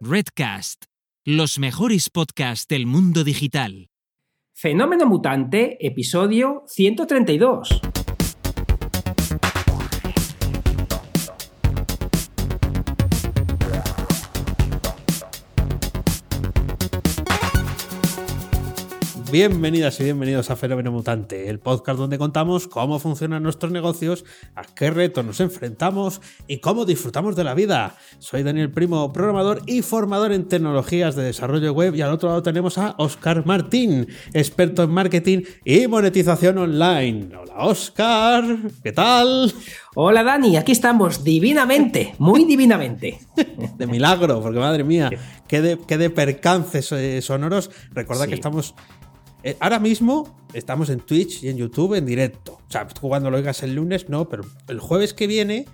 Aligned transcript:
Redcast, 0.00 0.84
los 1.24 1.58
mejores 1.58 2.10
podcasts 2.10 2.68
del 2.68 2.86
mundo 2.86 3.24
digital. 3.24 3.88
Fenómeno 4.52 5.06
Mutante, 5.06 5.78
episodio 5.80 6.64
132. 6.66 7.80
Bienvenidas 19.30 19.98
y 19.98 20.04
bienvenidos 20.04 20.50
a 20.50 20.56
Fenómeno 20.56 20.92
Mutante, 20.92 21.48
el 21.48 21.58
podcast 21.58 21.98
donde 21.98 22.16
contamos 22.16 22.68
cómo 22.68 23.00
funcionan 23.00 23.42
nuestros 23.42 23.72
negocios, 23.72 24.24
a 24.54 24.62
qué 24.62 24.90
retos 24.90 25.24
nos 25.24 25.40
enfrentamos 25.40 26.20
y 26.46 26.58
cómo 26.58 26.84
disfrutamos 26.84 27.34
de 27.34 27.42
la 27.42 27.54
vida. 27.54 27.96
Soy 28.20 28.44
Daniel 28.44 28.70
Primo, 28.70 29.12
programador 29.12 29.62
y 29.66 29.82
formador 29.82 30.32
en 30.32 30.46
tecnologías 30.46 31.16
de 31.16 31.24
desarrollo 31.24 31.72
web 31.72 31.96
y 31.96 32.02
al 32.02 32.12
otro 32.12 32.28
lado 32.28 32.42
tenemos 32.44 32.78
a 32.78 32.94
Oscar 32.98 33.44
Martín, 33.44 34.06
experto 34.32 34.84
en 34.84 34.90
marketing 34.90 35.42
y 35.64 35.88
monetización 35.88 36.58
online. 36.58 37.30
Hola 37.36 37.66
Oscar, 37.66 38.44
¿qué 38.84 38.92
tal? 38.92 39.52
Hola 39.96 40.22
Dani, 40.22 40.56
aquí 40.56 40.72
estamos 40.72 41.24
divinamente, 41.24 42.14
muy 42.18 42.44
divinamente. 42.44 43.18
de 43.76 43.86
milagro, 43.86 44.40
porque 44.40 44.58
madre 44.58 44.84
mía, 44.84 45.10
qué 45.48 45.60
de, 45.62 46.10
percances 46.10 46.92
eh, 46.92 47.22
sonoros. 47.22 47.70
Recuerda 47.92 48.26
que 48.26 48.34
estamos 48.34 48.74
eh, 49.46 49.56
ahora 49.60 49.78
mismo 49.78 50.36
estamos 50.54 50.90
en 50.90 50.98
Twitch 50.98 51.44
y 51.44 51.48
en 51.48 51.56
YouTube 51.56 51.94
en 51.94 52.04
directo. 52.04 52.54
O 52.54 52.70
sea, 52.70 52.88
cuando 53.00 53.30
lo 53.30 53.36
oigas 53.36 53.62
el 53.62 53.76
lunes, 53.76 54.08
no, 54.08 54.28
pero 54.28 54.44
el 54.66 54.80
jueves 54.80 55.14
que 55.14 55.28
viene, 55.28 55.66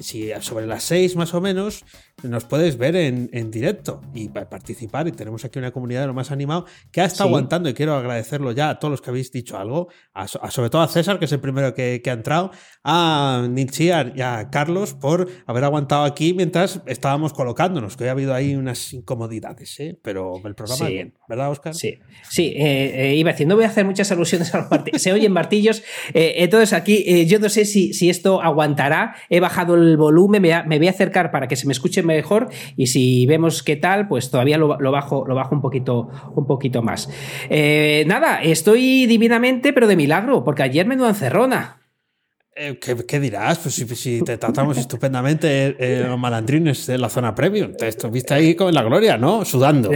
si 0.00 0.30
sobre 0.40 0.66
las 0.66 0.84
6 0.84 1.14
más 1.16 1.34
o 1.34 1.42
menos, 1.42 1.84
nos 2.22 2.44
puedes 2.44 2.76
ver 2.76 2.96
en, 2.96 3.50
directo 3.50 4.00
y 4.14 4.28
participar. 4.28 5.06
Y 5.08 5.12
tenemos 5.12 5.44
aquí 5.44 5.58
una 5.58 5.70
comunidad 5.70 6.02
de 6.02 6.06
lo 6.08 6.14
más 6.14 6.30
animado 6.30 6.66
que 6.90 7.00
ha 7.00 7.04
estado 7.04 7.28
aguantando. 7.28 7.68
Y 7.68 7.74
quiero 7.74 7.94
agradecerlo 7.94 8.52
ya 8.52 8.70
a 8.70 8.78
todos 8.78 8.90
los 8.90 9.00
que 9.00 9.10
habéis 9.10 9.30
dicho 9.30 9.56
algo, 9.58 9.88
sobre 10.50 10.70
todo 10.70 10.82
a 10.82 10.88
César, 10.88 11.18
que 11.18 11.26
es 11.26 11.32
el 11.32 11.40
primero 11.40 11.74
que, 11.74 12.02
ha 12.04 12.12
entrado, 12.12 12.50
a 12.82 13.46
Ninchiar 13.48 14.12
y 14.16 14.22
a 14.22 14.48
Carlos 14.50 14.94
por 14.94 15.28
haber 15.46 15.64
aguantado 15.64 16.04
aquí 16.04 16.34
mientras 16.34 16.80
estábamos 16.86 17.32
colocándonos, 17.32 17.96
que 17.96 18.08
ha 18.08 18.12
habido 18.12 18.34
ahí 18.34 18.54
unas 18.54 18.92
incomodidades, 18.92 19.78
¿eh? 19.80 19.98
pero 20.02 20.40
el 20.44 20.54
programa 20.54 20.88
bien, 20.88 21.14
¿verdad, 21.28 21.50
Oscar? 21.50 21.74
Sí, 21.74 21.98
sí, 22.28 22.54
eh, 22.56 23.10
eh, 23.10 23.14
iba 23.16 23.30
a 23.30 23.32
decir, 23.32 23.46
no 23.46 23.56
voy 23.56 23.64
a 23.64 23.68
hacer 23.68 23.84
muchas 23.84 24.10
alusiones 24.10 24.54
a 24.54 24.58
los 24.58 24.70
martillos, 24.70 25.02
se 25.02 25.12
oyen 25.12 25.32
martillos, 25.32 25.82
entonces 26.14 26.72
aquí 26.72 27.26
yo 27.26 27.38
no 27.38 27.48
sé 27.48 27.64
si, 27.64 27.92
si 27.92 28.10
esto 28.10 28.40
aguantará, 28.42 29.14
he 29.28 29.40
bajado 29.40 29.74
el 29.74 29.96
volumen, 29.96 30.42
me, 30.42 30.62
me 30.64 30.78
voy 30.78 30.88
a 30.88 30.90
acercar 30.90 31.30
para 31.30 31.46
que 31.46 31.56
se 31.56 31.66
me 31.66 31.72
escuche 31.72 32.02
mejor 32.16 32.48
y 32.76 32.88
si 32.88 33.26
vemos 33.26 33.62
qué 33.62 33.76
tal, 33.76 34.08
pues 34.08 34.30
todavía 34.30 34.58
lo, 34.58 34.76
bajo, 34.90 35.24
lo 35.26 35.34
bajo 35.34 35.54
un 35.54 35.60
poquito, 35.60 36.08
un 36.34 36.46
poquito 36.46 36.82
más. 36.82 37.08
Eh, 37.48 38.04
nada, 38.06 38.42
estoy 38.42 39.06
divinamente, 39.06 39.72
pero 39.72 39.86
de 39.86 39.96
milagro, 39.96 40.44
porque 40.44 40.62
ayer 40.62 40.86
me 40.86 40.96
encerrona. 41.08 41.77
Eh, 42.60 42.76
¿qué, 43.06 43.20
dirás? 43.20 43.58
Pues 43.58 43.74
si, 43.76 44.22
te 44.22 44.36
tratamos 44.36 44.76
estupendamente 44.78 45.76
eh, 45.78 46.04
los 46.04 46.18
malandrines 46.18 46.88
de 46.88 46.98
la 46.98 47.08
zona 47.08 47.32
premium. 47.32 47.72
Te 47.74 47.86
estuviste 47.86 48.34
ahí 48.34 48.56
con 48.56 48.74
la 48.74 48.82
gloria, 48.82 49.16
¿no? 49.16 49.44
Sudando. 49.44 49.90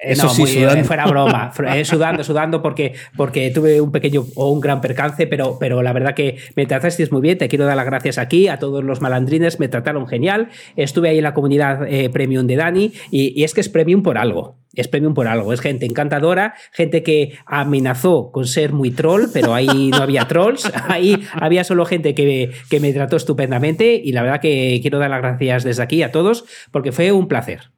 Eso 0.00 0.24
no, 0.24 0.28
sí, 0.30 0.46
sudando. 0.46 0.84
fuera 0.84 1.06
broma. 1.06 1.52
sudando, 1.84 2.24
sudando 2.24 2.60
porque, 2.60 2.94
porque 3.16 3.50
tuve 3.50 3.80
un 3.80 3.92
pequeño 3.92 4.26
o 4.34 4.50
un 4.50 4.60
gran 4.60 4.80
percance, 4.80 5.28
pero, 5.28 5.58
pero 5.60 5.80
la 5.80 5.92
verdad 5.92 6.14
que 6.14 6.38
me 6.56 6.66
tratasteis 6.66 7.12
muy 7.12 7.20
bien. 7.20 7.38
Te 7.38 7.48
quiero 7.48 7.66
dar 7.66 7.76
las 7.76 7.86
gracias 7.86 8.18
aquí 8.18 8.48
a 8.48 8.58
todos 8.58 8.82
los 8.82 9.00
malandrines. 9.00 9.60
Me 9.60 9.68
trataron 9.68 10.08
genial. 10.08 10.48
Estuve 10.74 11.10
ahí 11.10 11.18
en 11.18 11.24
la 11.24 11.34
comunidad 11.34 11.86
premium 12.12 12.48
de 12.48 12.56
Dani 12.56 12.92
y 13.12 13.44
es 13.44 13.54
que 13.54 13.60
es 13.60 13.68
premium 13.68 14.02
por 14.02 14.18
algo 14.18 14.56
es 14.74 14.88
premium 14.88 15.14
por 15.14 15.26
algo. 15.26 15.52
Es 15.52 15.60
gente 15.60 15.86
encantadora, 15.86 16.54
gente 16.72 17.02
que 17.02 17.38
amenazó 17.46 18.30
con 18.32 18.46
ser 18.46 18.72
muy 18.72 18.90
troll, 18.90 19.26
pero 19.32 19.54
ahí 19.54 19.90
no 19.90 19.98
había 19.98 20.28
trolls. 20.28 20.70
Ahí 20.88 21.22
había 21.32 21.64
solo 21.64 21.84
gente 21.84 22.14
que, 22.14 22.52
que 22.70 22.80
me 22.80 22.92
trató 22.92 23.16
estupendamente 23.16 24.00
y 24.02 24.12
la 24.12 24.22
verdad 24.22 24.40
que 24.40 24.78
quiero 24.80 24.98
dar 24.98 25.10
las 25.10 25.20
gracias 25.20 25.64
desde 25.64 25.82
aquí 25.82 26.02
a 26.02 26.12
todos 26.12 26.44
porque 26.70 26.92
fue 26.92 27.12
un 27.12 27.28
placer. 27.28 27.70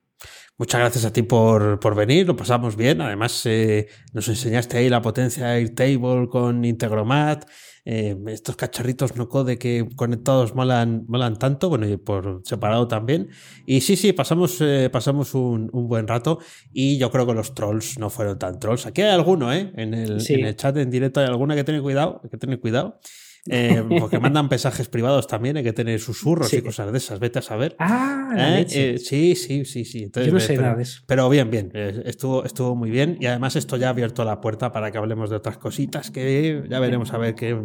Muchas 0.59 0.81
gracias 0.81 1.05
a 1.07 1.13
ti 1.13 1.23
por, 1.23 1.81
por 1.81 1.95
venir, 1.95 2.27
lo 2.27 2.37
pasamos 2.37 2.77
bien. 2.77 3.01
Además, 3.01 3.47
eh, 3.47 3.89
nos 4.13 4.29
enseñaste 4.29 4.77
ahí 4.77 4.91
la 4.91 5.01
potencia 5.01 5.47
de 5.47 5.53
Airtable 5.55 6.29
con 6.29 6.65
Integromat 6.67 7.47
eh, 7.85 8.17
estos 8.29 8.57
cacharritos 8.57 9.17
no 9.17 9.29
code 9.29 9.59
que 9.59 9.89
conectados 9.97 10.55
molan, 10.55 11.05
molan 11.09 11.39
tanto, 11.39 11.69
bueno, 11.69 11.89
y 11.89 11.97
por 11.97 12.43
separado 12.45 12.89
también. 12.89 13.29
Y 13.67 13.81
sí, 13.81 13.97
sí, 13.97 14.13
pasamos, 14.13 14.61
eh, 14.61 14.91
pasamos 14.93 15.35
un, 15.35 15.71
buen 15.73 16.07
rato 16.07 16.39
y 16.73 16.99
yo 16.99 17.11
creo 17.11 17.27
que 17.27 17.35
los 17.35 17.55
trolls 17.55 17.99
no 17.99 18.11
fueron 18.11 18.39
tan 18.39 18.59
trolls. 18.59 18.87
Aquí 18.87 19.03
hay 19.03 19.11
alguno, 19.11 19.53
¿eh? 19.53 19.73
En 19.77 19.95
el, 19.95 20.23
en 20.29 20.45
el 20.45 20.57
chat 20.57 20.77
en 20.77 20.91
directo 20.91 21.21
hay 21.21 21.27
alguna 21.27 21.55
que 21.55 21.65
tener 21.65 21.83
cuidado, 21.83 22.21
hay 22.23 22.31
que 22.31 22.39
tener 22.39 22.61
cuidado. 22.61 23.01
Eh, 23.47 23.83
porque 24.01 24.19
mandan 24.19 24.49
mensajes 24.49 24.89
privados 24.89 25.27
también, 25.27 25.57
hay 25.57 25.65
que 25.65 25.73
tener 25.73 25.99
susurros 26.01 26.53
y 26.53 26.63
cosas 26.63 26.93
de 26.93 26.99
esas, 26.99 27.19
vete 27.19 27.39
a 27.39 27.43
saber. 27.43 27.77
Ah, 27.79 28.35
¿Eh? 28.37 28.67
Eh, 28.71 28.99
sí, 28.99 29.35
sí, 29.35 29.65
sí, 29.65 29.85
sí. 29.85 30.11
Yo 30.15 30.33
no 30.33 30.41
sé 30.41 30.49
pero, 30.49 30.63
nada 30.63 30.77
de 30.77 30.83
eso. 30.83 31.03
Pero 31.07 31.29
bien, 31.29 31.51
bien, 31.51 31.71
estuvo, 31.75 32.45
estuvo 32.45 32.75
muy 32.75 32.91
bien 32.91 33.17
y 33.21 33.27
además 33.27 33.57
esto 33.57 33.77
ya 33.77 33.89
ha 33.89 33.91
abierto 33.91 34.25
la 34.25 34.41
puerta 34.41 34.73
para 34.73 34.91
que 34.91 34.99
hablemos 34.99 35.31
de 35.31 35.37
otras 35.37 35.59
cositas 35.59 36.11
que 36.11 36.65
ya 36.69 36.81
veremos 36.81 37.13
a 37.13 37.19
ver 37.19 37.35
qué, 37.35 37.59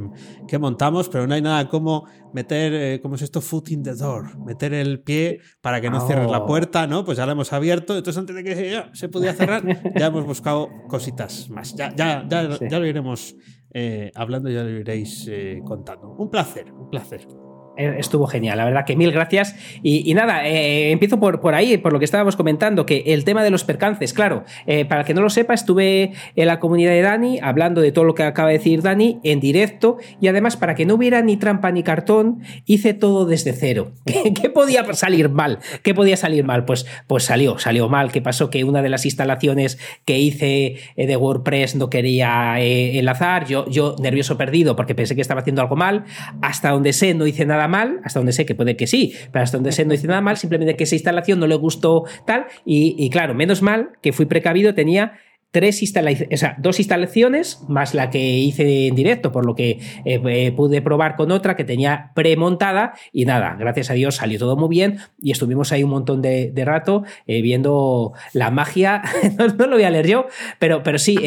qué 0.48 0.58
montamos, 0.58 1.10
pero 1.10 1.28
no 1.28 1.34
hay 1.34 1.42
nada 1.42 1.68
como 1.68 2.08
meter, 2.34 3.02
¿cómo 3.02 3.16
es 3.16 3.22
esto? 3.22 3.42
Foot 3.42 3.72
in 3.72 3.84
the 3.84 3.96
door, 3.96 4.38
meter 4.40 4.74
el 4.74 5.02
pie 5.02 5.40
para 5.62 5.82
que 5.82 5.90
no 5.90 6.06
cierres 6.06 6.30
la 6.30 6.40
oh. 6.40 6.46
puerta, 6.46 6.88
¿no? 6.88 7.06
Pues 7.06 7.18
ya 7.18 7.26
la 7.26 7.34
hemos 7.34 7.54
abierto, 7.54 7.98
entonces 7.98 8.20
antes 8.20 8.36
de 8.36 8.44
que 8.44 8.84
se 8.94 9.10
pudiera 9.10 9.34
cerrar, 9.34 9.64
ya 9.96 10.08
hemos 10.08 10.26
buscado 10.26 10.70
cositas 10.88 11.50
más. 11.50 11.76
Ya, 11.76 11.94
ya, 11.96 12.26
ya, 12.30 12.58
ya 12.60 12.80
lo 12.80 12.86
iremos 12.86 13.36
eh, 13.78 14.10
hablando 14.16 14.50
ya 14.50 14.64
lo 14.64 14.70
iréis 14.70 15.28
eh, 15.28 15.62
contando. 15.66 16.16
Un 16.18 16.30
placer, 16.30 16.72
un 16.72 16.90
placer. 16.90 17.28
Eh, 17.78 17.96
estuvo 18.00 18.26
genial, 18.28 18.58
la 18.58 18.66
verdad 18.66 18.86
que 18.86 18.96
mil 18.96 19.12
gracias. 19.12 19.56
Y, 19.84 20.14
nada, 20.14 20.48
eh, 20.48 20.92
empiezo 20.92 21.20
por, 21.20 21.42
por 21.42 21.54
ahí, 21.56 21.78
por 21.78 21.92
lo 21.92 22.00
que 22.00 22.06
estábamos 22.06 22.36
comentando, 22.36 22.86
que 22.86 23.04
el 23.08 23.24
tema 23.26 23.44
de 23.44 23.50
los 23.50 23.64
percances, 23.64 24.14
claro, 24.14 24.44
eh, 24.66 24.86
para 24.86 25.04
que 25.04 25.14
no 25.14 25.22
lo 25.22 25.30
sepa, 25.30 25.54
estuve 25.54 26.14
en 26.36 26.48
la 26.48 26.60
comunidad 26.60 26.92
de 26.92 27.02
Dani 27.02 27.40
hablando 27.42 27.82
de 27.82 27.92
todo 27.92 28.06
lo 28.06 28.16
que 28.16 28.24
acaba 28.24 28.50
de 28.50 28.58
decir 28.58 28.82
Dani 28.82 29.20
en 29.24 29.40
directo 29.40 29.98
y 30.22 30.28
además 30.28 30.58
para 30.58 30.76
que 30.76 30.86
no 30.86 30.96
hubiera 30.96 31.22
ni 31.22 31.38
trampa 31.38 31.72
ni 31.72 31.84
cartón, 31.84 32.42
hice 32.66 32.94
todo 32.94 33.26
desde 33.26 33.54
cero. 33.54 33.92
¿Qué, 34.06 34.50
podía 34.50 34.86
salir 34.94 35.30
mal? 35.30 35.60
¿Qué 35.84 35.94
podía 35.94 36.18
salir 36.18 36.44
mal? 36.46 36.66
Pues, 36.66 36.86
pues 37.08 37.24
salió, 37.24 37.60
salió 37.60 37.90
mal. 37.90 38.12
¿Qué 38.12 38.22
pasó? 38.22 38.50
Que 38.50 38.64
una 38.64 38.82
de 38.82 38.90
las 38.90 39.06
instalaciones 39.06 39.78
que 40.06 40.20
hice 40.20 40.76
de 40.96 41.18
WordPress 41.18 41.76
no 41.76 41.90
quería 41.90 42.60
enlazar, 42.60 43.46
yo, 43.48 43.70
yo 43.70 43.96
nervioso 44.00 44.38
perdido 44.38 44.76
porque 44.76 44.96
pensé 44.96 45.16
que 45.16 45.22
estaba 45.22 45.42
haciendo 45.42 45.62
algo 45.62 45.76
mal, 45.76 46.06
hasta 46.42 46.70
donde 46.70 46.94
sé 46.94 47.14
no 47.14 47.28
hice 47.28 47.46
nada 47.46 47.65
mal, 47.68 48.00
hasta 48.04 48.20
donde 48.20 48.34
sé 48.34 48.46
que 48.46 48.56
puede 48.56 48.76
que 48.76 48.88
sí, 48.88 49.14
pero 49.32 49.44
hasta 49.44 49.58
donde 49.58 49.72
sé 49.72 49.86
no 49.86 49.94
hice 49.94 50.08
nada 50.08 50.22
mal, 50.22 50.38
simplemente 50.38 50.76
que 50.76 50.84
esa 50.84 50.96
instalación 50.96 51.40
no 51.40 51.48
le 51.48 51.56
gustó 51.56 52.06
tal, 52.26 52.46
y, 52.66 53.10
claro, 53.10 53.34
menos 53.34 53.62
mal 53.62 53.92
que 54.02 54.14
fui 54.14 54.26
precavido, 54.26 54.74
tenía 54.74 55.14
tres 55.52 55.82
instalaciones, 55.82 56.38
o 56.38 56.38
sea, 56.38 56.58
dos 56.60 56.80
instalaciones 56.80 57.62
más 57.70 57.94
la 57.94 58.10
que 58.10 58.20
hice 58.20 58.88
en 58.88 58.96
directo, 58.96 59.32
por 59.32 59.46
lo 59.46 59.56
que 59.56 59.80
eh, 60.04 60.22
eh, 60.26 60.52
pude 60.52 60.82
probar 60.82 61.16
con 61.16 61.32
otra 61.32 61.56
que 61.56 61.64
tenía 61.64 62.12
premontada 62.14 62.94
y 63.14 63.24
nada, 63.24 63.56
gracias 63.58 63.90
a 63.90 63.94
Dios 63.94 64.16
salió 64.16 64.38
todo 64.38 64.58
muy 64.58 64.68
bien 64.68 64.98
y 65.22 65.32
estuvimos 65.32 65.72
ahí 65.72 65.82
un 65.82 65.92
montón 65.92 66.22
de, 66.22 66.52
rato 66.66 67.04
eh, 67.26 67.42
viendo 67.42 68.12
la 68.34 68.52
magia, 68.52 69.02
no, 69.38 69.68
lo 69.68 69.76
voy 69.78 69.84
a 69.84 69.90
leer 69.92 70.08
yo, 70.08 70.28
pero, 70.60 70.84
pero 70.84 70.98
sí, 70.98 71.18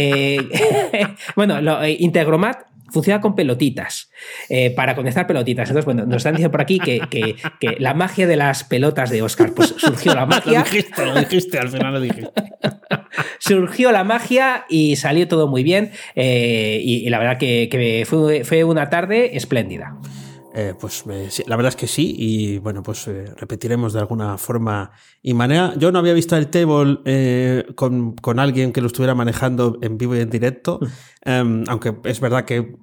bueno, 1.34 1.62
lo, 1.62 1.86
Integromat 1.86 2.68
funciona 2.90 3.20
con 3.20 3.34
pelotitas, 3.34 4.10
eh, 4.48 4.70
para 4.70 4.94
conectar 4.94 5.26
pelotitas. 5.26 5.68
Entonces, 5.68 5.84
bueno, 5.84 6.06
nos 6.06 6.16
están 6.16 6.34
diciendo 6.34 6.50
por 6.50 6.60
aquí 6.60 6.78
que, 6.78 7.36
la 7.78 7.94
magia 7.94 8.26
de 8.26 8.36
las 8.36 8.64
pelotas 8.64 9.10
de 9.10 9.22
Oscar, 9.22 9.52
pues 9.54 9.74
surgió 9.76 10.14
la 10.14 10.26
magia. 10.26 10.60
lo 10.60 10.64
dijiste, 10.64 11.06
lo 11.06 11.14
dijiste, 11.14 11.58
al 11.58 11.68
final 11.68 11.92
lo 11.92 12.00
dijiste. 12.00 12.30
surgió 13.38 13.92
la 13.92 14.04
magia 14.04 14.64
y 14.68 14.96
salió 14.96 15.28
todo 15.28 15.48
muy 15.48 15.62
bien. 15.62 15.92
Eh, 16.14 16.80
y, 16.82 17.08
la 17.08 17.18
verdad 17.18 17.38
que, 17.38 18.04
fue, 18.06 18.44
fue 18.44 18.64
una 18.64 18.90
tarde 18.90 19.36
espléndida. 19.36 19.96
Eh, 20.60 20.74
pues 20.74 21.04
la 21.46 21.54
verdad 21.54 21.68
es 21.68 21.76
que 21.76 21.86
sí, 21.86 22.16
y 22.18 22.58
bueno, 22.58 22.82
pues 22.82 23.06
eh, 23.06 23.26
repetiremos 23.36 23.92
de 23.92 24.00
alguna 24.00 24.36
forma 24.38 24.90
y 25.22 25.32
manera. 25.32 25.72
Yo 25.76 25.92
no 25.92 26.00
había 26.00 26.14
visto 26.14 26.36
el 26.36 26.48
table 26.48 26.98
eh, 27.04 27.64
con, 27.76 28.16
con, 28.16 28.40
alguien 28.40 28.72
que 28.72 28.80
lo 28.80 28.88
estuviera 28.88 29.14
manejando 29.14 29.78
en 29.82 29.96
vivo 29.96 30.16
y 30.16 30.18
en 30.18 30.30
directo, 30.30 30.80
mm. 30.82 30.86
em, 31.30 31.64
aunque 31.68 31.94
es 32.02 32.18
verdad 32.18 32.44
que 32.44 32.74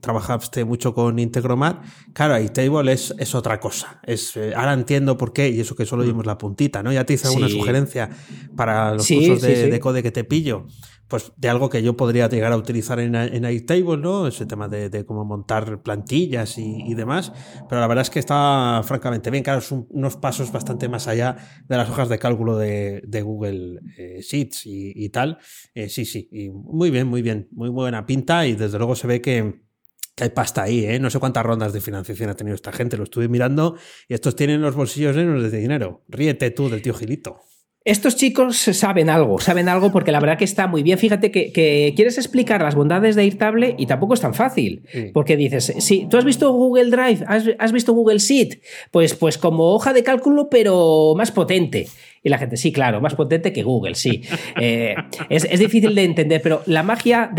trabajaste 0.00 0.64
mucho 0.64 0.92
con 0.92 1.20
Integromat. 1.20 1.84
Claro, 2.14 2.34
el 2.34 2.50
table 2.50 2.92
es, 2.92 3.14
es 3.16 3.32
otra 3.36 3.60
cosa. 3.60 4.00
Es, 4.02 4.36
ahora 4.56 4.72
entiendo 4.72 5.16
por 5.16 5.32
qué, 5.32 5.50
y 5.50 5.60
eso 5.60 5.76
que 5.76 5.86
solo 5.86 6.02
mm. 6.02 6.06
vimos 6.06 6.26
la 6.26 6.36
puntita, 6.36 6.82
¿no? 6.82 6.92
Ya 6.92 7.04
te 7.04 7.12
hice 7.12 7.28
alguna 7.28 7.48
sugerencia 7.48 8.10
para 8.56 8.94
los 8.94 9.06
cursos 9.06 9.40
de, 9.40 9.70
de 9.70 9.78
code 9.78 10.02
que 10.02 10.10
te 10.10 10.24
pillo 10.24 10.66
pues, 11.14 11.30
de 11.36 11.48
algo 11.48 11.70
que 11.70 11.80
yo 11.80 11.96
podría 11.96 12.28
llegar 12.28 12.50
a 12.50 12.56
utilizar 12.56 12.98
en, 12.98 13.14
en 13.14 13.44
Airtable, 13.44 13.98
¿no? 13.98 14.26
Ese 14.26 14.46
tema 14.46 14.66
de, 14.66 15.04
cómo 15.06 15.24
montar 15.24 15.80
plantillas 15.80 16.58
y, 16.58 16.92
demás. 16.94 17.30
Pero 17.68 17.80
la 17.80 17.86
verdad 17.86 18.02
es 18.02 18.10
que 18.10 18.18
está 18.18 18.82
francamente 18.82 19.30
bien. 19.30 19.44
Claro, 19.44 19.60
son 19.60 19.86
unos 19.90 20.16
pasos 20.16 20.50
bastante 20.50 20.88
más 20.88 21.06
allá 21.06 21.36
de 21.68 21.76
las 21.76 21.88
hojas 21.88 22.08
de 22.08 22.18
cálculo 22.18 22.58
de, 22.58 23.22
Google 23.22 23.78
eh, 23.96 24.22
Sheets 24.22 24.62
y, 24.64 25.08
tal. 25.10 25.38
Eh, 25.72 25.88
sí, 25.88 26.04
sí. 26.04 26.28
Y 26.32 26.50
muy 26.50 26.90
bien, 26.90 27.06
muy 27.06 27.22
bien. 27.22 27.46
Muy 27.52 27.68
buena 27.68 28.04
pinta 28.06 28.44
y 28.44 28.54
desde 28.54 28.78
luego 28.78 28.96
se 28.96 29.06
ve 29.06 29.20
que 29.20 29.62
que 30.16 30.24
hay 30.24 30.30
pasta 30.30 30.62
ahí, 30.62 30.84
¿eh? 30.84 31.00
No 31.00 31.10
sé 31.10 31.18
cuántas 31.18 31.44
rondas 31.44 31.72
de 31.72 31.80
financiación 31.80 32.30
ha 32.30 32.34
tenido 32.34 32.54
esta 32.54 32.70
gente, 32.70 32.96
lo 32.96 33.02
estuve 33.02 33.28
mirando 33.28 33.76
y 34.08 34.14
estos 34.14 34.36
tienen 34.36 34.62
los 34.62 34.74
bolsillos 34.76 35.14
llenos 35.14 35.42
de 35.42 35.58
dinero. 35.58 36.04
Ríete 36.08 36.50
tú 36.50 36.68
del 36.68 36.82
tío 36.82 36.94
Gilito. 36.94 37.40
Estos 37.84 38.16
chicos 38.16 38.56
saben 38.56 39.10
algo, 39.10 39.38
saben 39.40 39.68
algo 39.68 39.92
porque 39.92 40.10
la 40.10 40.18
verdad 40.18 40.38
que 40.38 40.44
está 40.44 40.66
muy 40.66 40.82
bien. 40.82 40.96
Fíjate 40.96 41.30
que, 41.30 41.92
quieres 41.94 42.16
explicar 42.16 42.62
las 42.62 42.74
bondades 42.74 43.14
de 43.14 43.22
Airtable 43.22 43.74
y 43.76 43.84
tampoco 43.84 44.14
es 44.14 44.20
tan 44.20 44.32
fácil. 44.32 44.82
Porque 45.12 45.36
dices, 45.36 45.74
si 45.80 46.06
tú 46.06 46.16
has 46.16 46.24
visto 46.24 46.50
Google 46.50 46.90
Drive, 46.90 47.26
has, 47.26 47.72
visto 47.72 47.92
Google 47.92 48.20
Sheet, 48.20 48.62
pues, 48.90 49.12
pues 49.14 49.36
como 49.36 49.74
hoja 49.74 49.92
de 49.92 50.02
cálculo, 50.02 50.48
pero 50.48 51.12
más 51.14 51.30
potente. 51.30 51.88
Y 52.24 52.30
la 52.30 52.38
gente, 52.38 52.56
sí, 52.56 52.72
claro, 52.72 53.02
más 53.02 53.14
potente 53.14 53.52
que 53.52 53.62
Google, 53.62 53.94
sí. 53.94 54.22
Eh, 54.58 54.94
es, 55.28 55.58
difícil 55.58 55.94
de 55.94 56.04
entender, 56.04 56.40
pero 56.40 56.62
la 56.64 56.82
magia, 56.82 57.30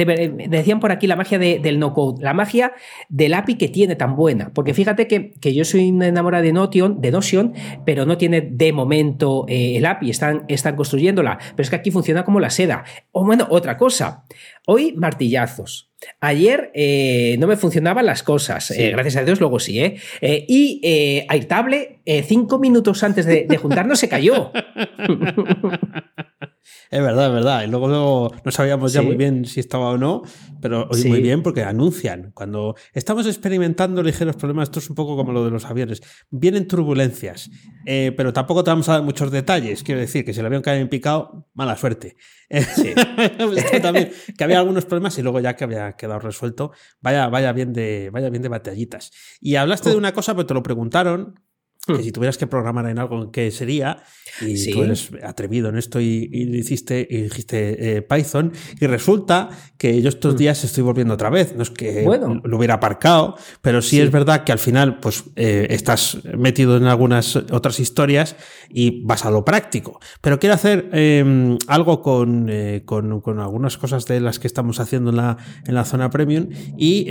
decían 0.48 0.80
por 0.80 0.92
aquí, 0.92 1.08
la 1.08 1.16
magia 1.16 1.40
del 1.40 1.80
no-code, 1.80 2.24
la 2.24 2.34
magia 2.34 2.74
del 3.10 3.34
API 3.34 3.56
que 3.56 3.68
tiene 3.68 3.96
tan 3.96 4.16
buena. 4.16 4.52
Porque 4.54 4.76
fíjate 4.76 5.08
que, 5.08 5.34
yo 5.42 5.66
soy 5.66 5.88
enamorada 5.88 6.44
de 6.44 6.54
Notion, 6.54 7.02
de 7.02 7.10
Notion, 7.10 7.54
pero 7.84 8.06
no 8.06 8.18
tiene 8.18 8.42
de 8.42 8.74
momento 8.74 9.46
eh, 9.48 9.78
el 9.78 9.88
API, 9.88 10.12
están, 10.12 10.46
están 10.50 10.76
construyéndola. 10.76 11.40
Pero 11.56 11.64
es 11.64 11.72
que 11.72 11.78
aquí 11.78 11.90
funciona 11.90 12.24
como 12.24 12.40
la 12.40 12.52
seda. 12.52 12.84
O 13.12 13.26
bueno, 13.26 13.48
otra 13.50 13.78
cosa. 13.78 14.24
Hoy 14.68 14.94
martillazos. 14.96 15.90
Ayer 16.19 16.72
eh, 16.74 17.36
no 17.40 17.48
me 17.48 17.57
funcionaban 17.57 18.06
las 18.06 18.24
cosas, 18.24 18.72
eh, 18.72 18.92
gracias 18.92 19.18
a 19.18 19.24
Dios 19.24 19.40
luego 19.40 19.60
sí, 19.60 19.80
¿eh? 19.80 19.98
eh 20.22 20.46
y 20.48 21.25
Airtable, 21.30 22.00
cinco 22.28 22.60
minutos 22.60 23.04
antes 23.04 23.25
de, 23.25 23.46
de 23.48 23.57
juntarnos, 23.57 24.00
se 24.00 24.10
cayó. 24.10 24.52
Es 26.90 27.02
verdad, 27.02 27.28
es 27.28 27.34
verdad. 27.34 27.64
Y 27.64 27.68
luego, 27.68 28.32
no 28.44 28.52
sabíamos 28.52 28.94
ya 28.94 29.02
muy 29.02 29.16
bien 29.16 29.46
si 29.46 29.60
estaba 29.60 29.90
o 29.90 29.98
no, 29.98 30.24
pero 30.62 30.88
hoy 30.92 31.04
muy 31.06 31.22
bien 31.22 31.44
porque 31.44 31.64
anuncian. 31.64 32.32
Cuando 32.34 32.76
estamos 32.94 33.26
experimentando 33.28 34.02
ligeros 34.04 34.36
problemas, 34.36 34.70
esto 34.70 34.80
es 34.80 34.90
un 34.90 34.96
poco 34.96 35.16
como 35.16 35.32
lo 35.32 35.44
de 35.46 35.52
los 35.52 35.66
aviones. 35.66 36.02
Vienen 36.30 36.68
turbulencias, 36.68 37.50
eh, 37.86 38.14
pero 38.16 38.34
tampoco 38.34 38.64
te 38.64 38.72
vamos 38.72 38.90
a 38.90 38.94
dar 38.94 39.04
muchos 39.04 39.32
detalles. 39.32 39.84
Quiero 39.84 40.02
decir 40.02 40.26
que 40.26 40.34
si 40.34 40.40
el 40.40 40.46
avión 40.46 40.62
cae 40.62 40.80
en 40.80 40.90
picado, 40.90 41.48
mala 41.54 41.76
suerte. 41.78 42.16
también, 43.82 44.12
que 44.38 44.44
había 44.44 44.60
algunos 44.60 44.86
problemas 44.86 45.18
y 45.18 45.22
luego 45.22 45.40
ya 45.40 45.56
que 45.56 45.64
había 45.64 45.94
quedado 45.94 46.20
resuelto, 46.20 46.72
vaya, 47.02 47.28
vaya, 47.28 47.52
bien, 47.54 47.74
de, 47.74 48.10
vaya 48.12 48.30
bien 48.30 48.44
de 48.44 48.50
batallitas. 48.50 49.12
Y 49.42 49.56
hablaste 49.56 49.90
de 49.90 49.98
una 49.98 50.14
cosa, 50.14 50.34
pero 50.36 50.46
te 50.46 50.54
lo 50.54 50.64
preguntaron 50.64 51.40
que 51.86 51.94
hmm. 51.94 52.04
si 52.04 52.12
tuvieras 52.12 52.38
que 52.38 52.48
programar 52.48 52.88
en 52.90 53.00
algo, 53.00 53.32
¿qué 53.32 53.52
sería? 53.52 54.04
Y 54.42 54.72
tú 54.72 54.84
eres 54.84 55.12
atrevido 55.24 55.70
en 55.70 55.78
esto 55.78 56.02
y, 56.02 56.30
hiciste, 56.32 57.08
y 57.10 57.24
dijiste 57.24 57.98
eh, 57.98 58.02
Python. 58.02 58.52
Y 58.80 58.88
resulta 58.88 59.50
que 59.78 60.02
yo 60.02 60.10
estos 60.10 60.34
hmm. 60.34 60.38
días 60.38 60.64
estoy 60.64 60.84
volviendo 60.84 61.14
otra 61.14 61.30
vez. 61.30 61.56
No 61.56 61.64
es 61.64 61.70
que 61.70 62.04
lo 62.44 62.58
hubiera 62.58 62.76
aparcado, 62.76 63.38
pero 63.62 63.82
sí, 63.82 64.00
es 64.00 64.12
verdad 64.12 64.44
que 64.44 64.52
al 64.52 64.60
final, 64.60 65.00
pues 65.00 65.24
eh, 65.36 65.68
estás 65.70 66.18
metido 66.38 66.78
en 66.78 66.86
algunas 66.86 67.36
otras 67.36 67.80
historias 67.80 68.36
y 68.70 69.04
vas 69.04 69.26
a 69.26 69.32
lo 69.32 69.44
práctico. 69.46 70.00
Pero 70.22 70.40
quiero 70.40 70.56
hacer 70.56 70.90
em, 70.94 71.58
algo 71.68 72.02
eh, 72.48 72.82
con, 72.86 73.22
con, 73.22 73.40
algunas 73.40 73.78
cosas 73.78 74.06
de 74.06 74.20
las 74.20 74.40
que 74.40 74.48
estamos 74.48 74.80
haciendo 74.80 75.10
en 75.10 75.18
la, 75.18 75.38
en 75.66 75.76
la 75.76 75.86
zona 75.86 76.10
premium 76.10 76.48
y 76.78 77.08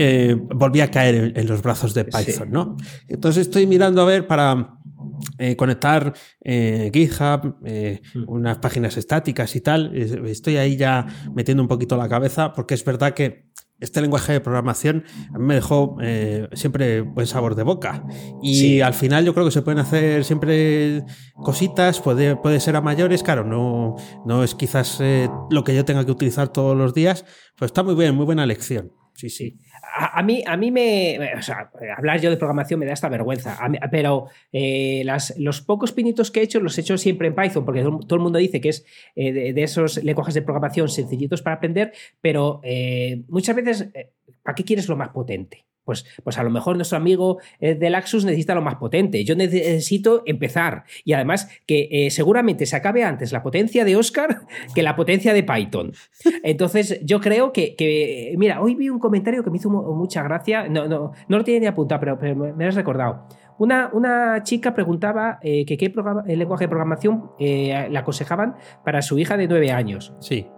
volví 0.54 0.80
a 0.80 0.90
caer 0.90 1.32
en, 1.36 1.46
los 1.46 1.62
brazos 1.62 1.94
de 1.94 2.04
Python, 2.04 2.50
¿no? 2.50 2.76
Entonces 3.08 3.46
estoy 3.46 3.66
mirando 3.66 4.02
a 4.02 4.04
ver 4.04 4.26
para 4.26 4.78
eh, 5.38 5.56
conectar 5.56 6.14
eh, 6.42 6.90
GitHub, 6.92 7.56
eh, 7.64 8.00
mm. 8.14 8.24
unas 8.28 8.58
páginas 8.58 8.96
estáticas 8.96 9.54
y 9.56 9.60
tal. 9.60 9.94
Estoy 9.96 10.56
ahí 10.56 10.76
ya 10.76 11.06
metiendo 11.34 11.62
un 11.62 11.68
poquito 11.68 11.96
la 11.96 12.08
cabeza 12.08 12.52
porque 12.52 12.74
es 12.74 12.84
verdad 12.84 13.14
que 13.14 13.50
este 13.80 14.00
lenguaje 14.00 14.32
de 14.32 14.40
programación 14.40 15.04
a 15.34 15.38
mí 15.38 15.44
me 15.44 15.54
dejó 15.54 15.96
siempre 16.52 17.02
buen 17.02 17.26
sabor 17.26 17.54
de 17.54 17.62
boca. 17.62 18.04
Y 18.42 18.80
al 18.80 18.94
final 18.94 19.24
yo 19.24 19.34
creo 19.34 19.46
que 19.46 19.52
se 19.52 19.62
pueden 19.62 19.80
hacer 19.80 20.24
siempre 20.24 21.04
cositas, 21.34 22.00
puede, 22.00 22.36
puede 22.36 22.60
ser 22.60 22.76
a 22.76 22.80
mayores, 22.80 23.22
claro, 23.22 23.44
no, 23.44 23.96
no 24.24 24.44
es 24.44 24.54
quizás 24.54 25.00
lo 25.50 25.64
que 25.64 25.74
yo 25.74 25.84
tenga 25.84 26.04
que 26.04 26.12
utilizar 26.12 26.48
todos 26.48 26.76
los 26.76 26.94
días, 26.94 27.24
pero 27.56 27.66
está 27.66 27.82
muy 27.82 27.94
bien, 27.94 28.14
muy 28.14 28.24
buena 28.24 28.46
lección. 28.46 28.92
Sí, 29.14 29.30
sí 29.30 29.58
a, 29.96 30.22
mí, 30.22 30.42
a 30.46 30.56
mí 30.56 30.70
me. 30.70 31.18
O 31.38 31.42
sea, 31.42 31.70
hablar 31.96 32.20
yo 32.20 32.30
de 32.30 32.36
programación 32.36 32.80
me 32.80 32.86
da 32.86 32.92
esta 32.92 33.08
vergüenza. 33.08 33.56
pero 33.90 34.26
eh, 34.52 35.02
las, 35.04 35.38
los 35.38 35.60
pocos 35.60 35.92
pinitos 35.92 36.30
que 36.30 36.40
he 36.40 36.42
hecho 36.42 36.60
los 36.60 36.76
he 36.76 36.80
hecho 36.80 36.98
siempre 36.98 37.28
en 37.28 37.34
Python, 37.34 37.64
porque 37.64 37.82
todo, 37.82 38.16
el 38.16 38.20
mundo 38.20 38.38
dice 38.38 38.60
que 38.60 38.70
es 38.70 38.84
eh, 39.14 39.52
de, 39.52 39.62
esos 39.62 40.02
lenguajes 40.02 40.34
de 40.34 40.42
programación 40.42 40.88
sencillitos 40.88 41.42
para 41.42 41.56
aprender, 41.56 41.92
pero 42.20 42.60
eh, 42.64 43.22
muchas 43.28 43.54
veces, 43.54 43.88
¿para 44.42 44.54
qué 44.54 44.64
quieres 44.64 44.88
lo 44.88 44.96
más 44.96 45.10
potente? 45.10 45.64
Pues, 45.84 46.04
pues, 46.22 46.38
a 46.38 46.42
lo 46.42 46.50
mejor 46.50 46.76
nuestro 46.76 46.96
amigo 46.96 47.38
eh, 47.60 47.74
del 47.74 47.94
Axus 47.94 48.24
necesita 48.24 48.54
lo 48.54 48.62
más 48.62 48.76
potente. 48.76 49.22
Yo 49.24 49.36
necesito 49.36 50.22
empezar. 50.26 50.84
Y 51.04 51.12
además 51.12 51.48
que 51.66 51.88
eh, 51.90 52.10
seguramente 52.10 52.66
se 52.66 52.76
acabe 52.76 53.04
antes 53.04 53.32
la 53.32 53.42
potencia 53.42 53.84
de 53.84 53.96
Oscar 53.96 54.42
que 54.74 54.82
la 54.82 54.96
potencia 54.96 55.34
de 55.34 55.42
Python. 55.42 55.92
Entonces 56.42 57.00
yo 57.04 57.20
creo 57.20 57.52
que, 57.52 58.34
mira, 58.38 58.62
hoy 58.62 58.74
vi 58.74 58.88
un 58.88 58.98
comentario 58.98 59.44
que 59.44 59.50
me 59.50 59.58
hizo 59.58 59.70
mucha 59.70 60.22
gracia. 60.22 60.68
No, 60.68 60.88
no, 60.88 61.12
no 61.28 61.38
lo 61.38 61.44
tiene 61.44 61.60
ni 61.60 61.66
apuntado, 61.66 62.00
pero, 62.00 62.18
pero 62.18 62.34
me, 62.34 62.66
has 62.66 62.74
recordado. 62.74 63.28
Una, 63.58 63.90
una, 63.92 64.42
chica 64.42 64.74
preguntaba 64.74 65.38
eh, 65.42 65.64
que 65.64 65.76
qué 65.76 65.92
lenguaje 66.26 66.64
de 66.64 66.68
programación 66.68 67.30
le 67.38 67.98
aconsejaban 67.98 68.56
para 68.84 69.02
su 69.02 69.18
hija 69.18 69.36
de 69.36 69.46
nueve 69.46 69.70
años. 69.70 70.14
Sí. 70.20 70.48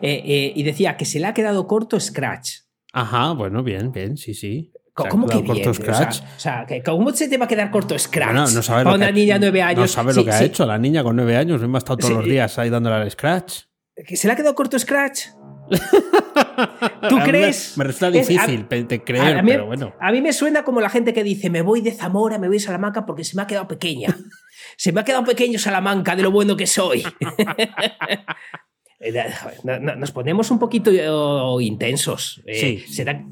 y 0.00 0.62
decía 0.62 0.96
que 0.96 1.04
se 1.04 1.20
le 1.20 1.26
ha 1.26 1.34
quedado 1.34 1.66
corto 1.66 2.00
Scratch. 2.00 2.63
Ajá, 2.94 3.32
bueno, 3.32 3.64
bien, 3.64 3.90
bien, 3.90 4.16
sí, 4.16 4.34
sí. 4.34 4.72
¿Cómo 4.94 5.26
que 5.26 5.42
bien? 5.42 5.74
Scratch? 5.74 6.20
O 6.20 6.38
sea, 6.38 6.64
¿cómo 6.84 7.10
se 7.10 7.28
te 7.28 7.36
va 7.36 7.46
a 7.46 7.48
quedar 7.48 7.72
corto 7.72 7.98
Scratch? 7.98 8.28
Bueno, 8.28 8.48
no 8.48 8.62
sabe 8.62 8.84
lo 8.84 8.94
una 8.94 9.10
niña 9.10 9.34
de 9.34 9.40
nueve 9.40 9.62
años. 9.62 9.80
No 9.80 9.88
sabe 9.88 10.14
lo 10.14 10.24
que 10.24 10.30
ha 10.30 10.44
hecho 10.44 10.64
la 10.64 10.78
niña 10.78 11.02
con 11.02 11.16
nueve 11.16 11.36
años. 11.36 11.60
Me 11.60 11.76
ha 11.76 11.78
estado 11.78 11.96
todos 11.98 12.14
los 12.14 12.24
días 12.24 12.56
ahí 12.56 12.70
dándole 12.70 12.94
al 12.94 13.10
Scratch. 13.10 13.62
¿Que 14.06 14.16
se 14.16 14.28
le 14.28 14.34
ha 14.34 14.36
quedado 14.36 14.54
corto 14.54 14.78
Scratch? 14.78 15.26
¿Tú 17.08 17.18
crees? 17.24 17.76
Me, 17.76 17.84
resulta 17.84 18.12
difícil 18.12 18.68
de 18.68 19.02
creer, 19.02 19.42
pero 19.44 19.66
bueno. 19.66 19.94
A 19.98 20.12
mí 20.12 20.20
me 20.20 20.32
suena 20.32 20.62
como 20.62 20.80
la 20.80 20.90
gente 20.90 21.12
que 21.12 21.24
dice: 21.24 21.50
Me 21.50 21.62
voy 21.62 21.80
de 21.80 21.90
Zamora, 21.90 22.38
me 22.38 22.46
voy 22.46 22.58
de 22.58 22.60
Salamanca 22.60 23.04
porque 23.04 23.24
se 23.24 23.34
me 23.34 23.42
ha 23.42 23.48
quedado 23.48 23.66
pequeña. 23.66 24.16
se 24.76 24.92
me 24.92 25.00
ha 25.00 25.04
quedado 25.04 25.24
pequeño 25.24 25.58
Salamanca 25.58 26.14
de 26.14 26.22
lo 26.22 26.30
bueno 26.30 26.56
que 26.56 26.68
soy. 26.68 27.02
Eh, 29.00 29.12
nos 29.64 30.12
ponemos 30.12 30.50
un 30.50 30.58
poquito 30.58 30.90
oh, 31.10 31.60
intensos. 31.60 32.42
Eh, 32.46 32.54
sí. 32.54 32.92
Será, 32.92 33.24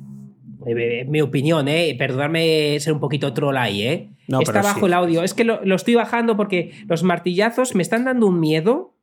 eh, 0.66 1.04
mi 1.08 1.20
opinión, 1.20 1.68
eh, 1.68 1.94
perdonadme 1.98 2.78
ser 2.80 2.92
un 2.92 3.00
poquito 3.00 3.32
troll 3.32 3.56
ahí, 3.56 3.82
¿eh? 3.82 4.10
Está 4.40 4.62
bajo 4.62 4.86
el 4.86 4.92
audio. 4.92 5.22
Es 5.22 5.34
que 5.34 5.44
lo, 5.44 5.62
estoy 5.74 5.94
bajando 5.94 6.36
porque 6.36 6.72
los 6.86 7.02
martillazos 7.02 7.74
me 7.74 7.82
están 7.82 8.04
dando 8.04 8.26
un 8.26 8.40
miedo 8.40 8.94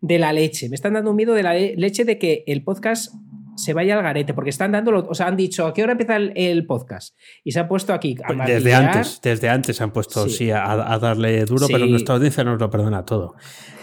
de 0.00 0.18
la 0.18 0.32
leche. 0.32 0.68
Me 0.68 0.74
están 0.74 0.94
dando 0.94 1.10
un 1.10 1.16
miedo 1.16 1.34
de 1.34 1.42
la 1.42 1.54
leche 1.54 2.04
de 2.04 2.18
que 2.18 2.44
el 2.46 2.62
podcast 2.62 3.14
se 3.56 3.72
vaya 3.72 3.96
al 3.96 4.02
garete, 4.02 4.34
porque 4.34 4.50
están 4.50 4.72
dando, 4.72 5.06
o 5.08 5.14
sea, 5.14 5.26
han 5.26 5.36
dicho, 5.36 5.66
¿a 5.66 5.74
qué 5.74 5.82
hora 5.82 5.92
empieza 5.92 6.16
el, 6.16 6.66
podcast? 6.66 7.16
Y 7.42 7.52
se 7.52 7.60
han 7.60 7.68
puesto 7.68 7.92
aquí. 7.92 8.16
A 8.22 8.26
pues 8.28 8.46
desde 8.46 8.74
antes, 8.74 9.20
desde 9.22 9.48
antes 9.48 9.76
se 9.76 9.84
han 9.84 9.90
puesto, 9.90 10.28
sí, 10.28 10.50
a, 10.50 10.98
darle 11.00 11.44
duro, 11.44 11.66
pero 11.70 11.86
nuestra 11.86 12.14
audiencia 12.14 12.44
nos 12.44 12.60
lo 12.60 12.70
perdona 12.70 13.04
todo. 13.04 13.34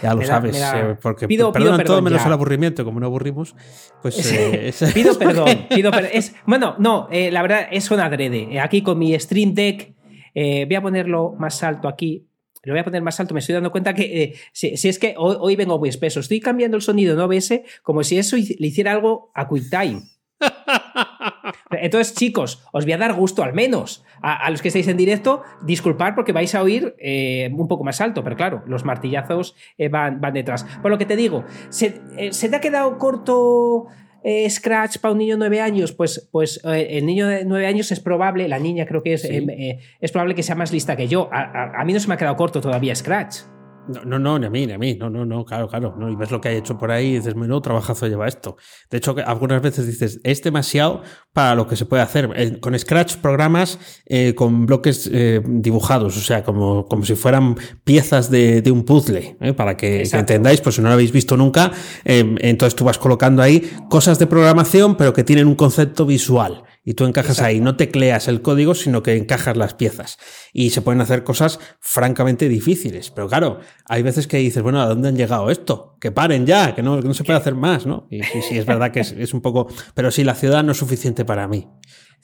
Ya 0.02 0.14
lo 0.14 0.22
sabes, 0.22 0.56
eh, 0.56 0.96
porque 1.00 1.26
pido, 1.26 1.52
perdonan 1.52 1.84
todo 1.84 2.00
menos 2.02 2.24
el 2.24 2.32
aburrimiento, 2.32 2.84
como 2.84 3.00
no 3.00 3.06
aburrimos, 3.06 3.54
pues... 4.02 4.32
Eh, 4.32 4.72
pido 4.94 5.18
perdón, 5.18 5.66
pido 5.74 5.90
perdón. 5.90 6.10
Es, 6.12 6.34
bueno, 6.46 6.76
no, 6.78 7.08
eh, 7.10 7.30
la 7.30 7.42
verdad 7.42 7.66
es 7.70 7.90
un 7.90 8.00
adrede. 8.00 8.60
Aquí 8.60 8.82
con 8.82 8.98
mi 8.98 9.18
Stream 9.18 9.54
Deck, 9.54 9.94
voy 10.34 10.74
a 10.74 10.82
ponerlo 10.82 11.34
más 11.38 11.62
alto 11.62 11.88
aquí, 11.88 12.26
lo 12.64 12.72
voy 12.72 12.80
a 12.80 12.84
poner 12.84 13.02
más 13.02 13.18
alto, 13.20 13.34
me 13.34 13.40
estoy 13.40 13.54
dando 13.54 13.70
cuenta 13.70 13.94
que 13.94 14.22
eh, 14.22 14.34
si, 14.52 14.88
es 14.88 14.98
que 14.98 15.14
hoy, 15.16 15.56
vengo 15.56 15.78
muy 15.78 15.88
espeso, 15.88 16.20
estoy 16.20 16.40
cambiando 16.40 16.76
el 16.76 16.82
sonido 16.82 17.14
en 17.14 17.20
OBS 17.20 17.60
como 17.82 18.02
si 18.04 18.18
eso 18.18 18.36
le 18.36 18.66
hiciera 18.66 18.92
algo 18.92 19.30
a 19.34 19.46
QuickTime. 19.48 20.02
Entonces, 21.70 22.14
chicos, 22.14 22.62
os 22.72 22.84
voy 22.84 22.92
a 22.92 22.98
dar 22.98 23.14
gusto 23.14 23.42
al 23.42 23.54
menos. 23.54 24.04
A, 24.22 24.50
los 24.50 24.62
que 24.62 24.68
estáis 24.68 24.88
en 24.88 24.96
directo, 24.96 25.42
disculpar 25.62 26.14
porque 26.14 26.32
vais 26.32 26.54
a 26.54 26.62
oír 26.62 26.94
eh, 26.98 27.50
un 27.54 27.68
poco 27.68 27.84
más 27.84 28.00
alto, 28.00 28.24
pero 28.24 28.36
claro, 28.36 28.62
los 28.66 28.84
martillazos 28.84 29.54
eh, 29.76 29.88
van, 29.88 30.20
van, 30.20 30.32
detrás. 30.32 30.64
Por 30.80 30.90
lo 30.90 30.98
que 30.98 31.06
te 31.06 31.16
digo, 31.16 31.44
¿se, 31.68 31.90
te 31.90 32.56
ha 32.56 32.60
quedado 32.60 32.96
corto 32.98 33.86
eh, 34.24 34.48
Scratch 34.48 34.98
para 34.98 35.12
un 35.12 35.18
niño 35.18 35.34
de 35.34 35.38
nueve 35.38 35.60
años, 35.60 35.92
pues, 35.92 36.28
pues 36.32 36.58
eh, 36.64 36.98
el 36.98 37.04
niño 37.04 37.28
de 37.28 37.44
nueve 37.44 37.66
años 37.66 37.92
es 37.92 38.00
probable, 38.00 38.48
la 38.48 38.58
niña 38.58 38.86
creo 38.86 39.02
que 39.02 39.12
es, 39.12 39.24
eh, 39.26 39.78
es 40.00 40.12
probable 40.12 40.34
que 40.34 40.42
sea 40.42 40.54
más 40.54 40.72
lista 40.72 40.96
que 40.96 41.06
yo. 41.06 41.28
A, 41.30 41.84
mí 41.84 41.92
no 41.92 42.00
se 42.00 42.08
me 42.08 42.14
ha 42.14 42.16
quedado 42.16 42.34
corto 42.34 42.62
todavía 42.62 42.94
Scratch. 42.94 43.40
No, 43.86 44.02
no, 44.04 44.18
no, 44.18 44.38
ni 44.38 44.46
a 44.46 44.50
mí, 44.50 44.66
ni 44.66 44.72
a 44.72 44.78
mí. 44.78 44.96
No, 44.98 45.10
no, 45.10 45.26
no, 45.26 45.44
claro, 45.44 45.68
claro. 45.68 45.94
No, 45.98 46.10
y 46.10 46.16
ves 46.16 46.30
lo 46.30 46.40
que 46.40 46.48
hay 46.48 46.56
hecho 46.56 46.78
por 46.78 46.90
ahí 46.90 47.08
y 47.08 47.16
dices, 47.16 47.34
menudo 47.36 47.60
trabajazo 47.60 48.06
lleva 48.06 48.26
esto. 48.26 48.56
De 48.90 48.98
hecho, 48.98 49.14
algunas 49.26 49.60
veces 49.60 49.86
dices, 49.86 50.20
es 50.24 50.42
demasiado 50.42 51.02
para 51.32 51.54
lo 51.54 51.66
que 51.66 51.76
se 51.76 51.84
puede 51.84 52.02
hacer. 52.02 52.60
Con 52.60 52.78
Scratch 52.78 53.16
programas 53.16 53.78
eh, 54.06 54.34
con 54.34 54.66
bloques 54.66 55.10
eh, 55.12 55.42
dibujados, 55.44 56.16
o 56.16 56.20
sea, 56.20 56.42
como, 56.44 56.86
como 56.86 57.04
si 57.04 57.14
fueran 57.14 57.56
piezas 57.84 58.30
de, 58.30 58.62
de 58.62 58.70
un 58.70 58.84
puzzle, 58.84 59.36
¿eh? 59.40 59.52
para 59.52 59.76
que, 59.76 60.08
que, 60.10 60.16
entendáis, 60.16 60.60
pues 60.60 60.76
si 60.76 60.80
no 60.80 60.88
lo 60.88 60.94
habéis 60.94 61.12
visto 61.12 61.36
nunca, 61.36 61.72
entonces 62.04 62.74
tú 62.74 62.84
vas 62.84 62.98
colocando 62.98 63.42
ahí 63.42 63.70
cosas 63.90 64.18
de 64.18 64.26
programación, 64.26 64.96
pero 64.96 65.12
que 65.12 65.24
tienen 65.24 65.46
un 65.46 65.54
concepto 65.54 66.06
visual 66.06 66.64
y 66.84 66.94
tú 66.94 67.06
encajas 67.06 67.40
ahí, 67.40 67.60
no 67.60 67.76
tecleas 67.76 68.28
el 68.28 68.42
código, 68.42 68.74
sino 68.74 69.02
que 69.02 69.16
encajas 69.16 69.56
las 69.56 69.74
piezas. 69.74 70.18
Y 70.52 70.70
se 70.70 70.82
pueden 70.82 71.00
hacer 71.00 71.24
cosas 71.24 71.58
francamente 71.80 72.48
difíciles. 72.48 73.10
Pero 73.10 73.28
claro, 73.28 73.60
hay 73.86 74.02
veces 74.02 74.26
que 74.26 74.36
dices, 74.36 74.62
bueno, 74.62 74.82
¿a 74.82 74.86
dónde 74.86 75.08
han 75.08 75.16
llegado 75.16 75.50
esto? 75.50 75.96
Que 75.98 76.12
paren 76.12 76.44
ya, 76.44 76.74
que 76.74 76.82
no, 76.82 77.00
que 77.00 77.08
no 77.08 77.14
se 77.14 77.24
puede 77.24 77.38
hacer 77.38 77.54
más, 77.54 77.86
¿no? 77.86 78.06
Y 78.10 78.22
sí, 78.22 78.58
es 78.58 78.66
verdad 78.66 78.92
que 78.92 79.00
es, 79.00 79.12
es, 79.12 79.32
un 79.32 79.40
poco... 79.40 79.68
Pero 79.94 80.10
sí, 80.10 80.24
la 80.24 80.34
ciudad 80.34 80.62
no 80.62 80.72
es 80.72 80.78
suficiente 80.78 81.24
para 81.24 81.48
mí. 81.48 81.66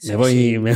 Me 0.03 0.15
voy, 0.15 0.59
me, 0.59 0.75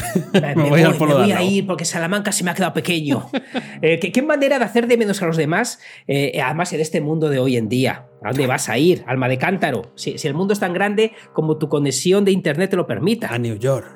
voy, 0.70 0.82
al 0.82 0.96
polo 0.96 1.18
me 1.18 1.24
voy 1.24 1.32
a 1.32 1.42
ir 1.42 1.66
porque 1.66 1.86
Salamanca 1.86 2.32
se 2.32 2.44
me 2.44 2.52
ha 2.52 2.54
quedado 2.54 2.74
pequeño. 2.74 3.28
eh, 3.82 4.00
¿qué, 4.00 4.12
¿qué, 4.12 4.22
manera 4.22 4.60
de 4.60 4.66
hacer 4.66 4.88
de 4.88 4.98
menos 4.98 5.22
a 5.22 5.26
los 5.26 5.38
demás, 5.38 5.80
eh, 6.08 6.40
además 6.42 6.74
en 6.74 6.82
este 6.82 7.02
mundo 7.02 7.30
de 7.30 7.40
hoy 7.40 7.58
en 7.58 7.68
día. 7.70 8.08
¿A 8.24 8.30
dónde 8.30 8.48
vas 8.48 8.70
a 8.70 8.78
ir? 8.78 9.04
Alma 9.08 9.28
de 9.28 9.38
cántaro. 9.38 9.92
Si, 9.96 10.18
si, 10.18 10.28
el 10.28 10.34
mundo 10.34 10.54
es 10.54 10.60
tan 10.60 10.74
grande 10.74 11.14
como 11.34 11.58
tu 11.58 11.70
conexión 11.70 12.26
de 12.26 12.32
internet 12.32 12.72
te 12.72 12.76
lo 12.76 12.88
permita. 12.88 13.28
A 13.28 13.38
New 13.38 13.58
York. 13.58 13.88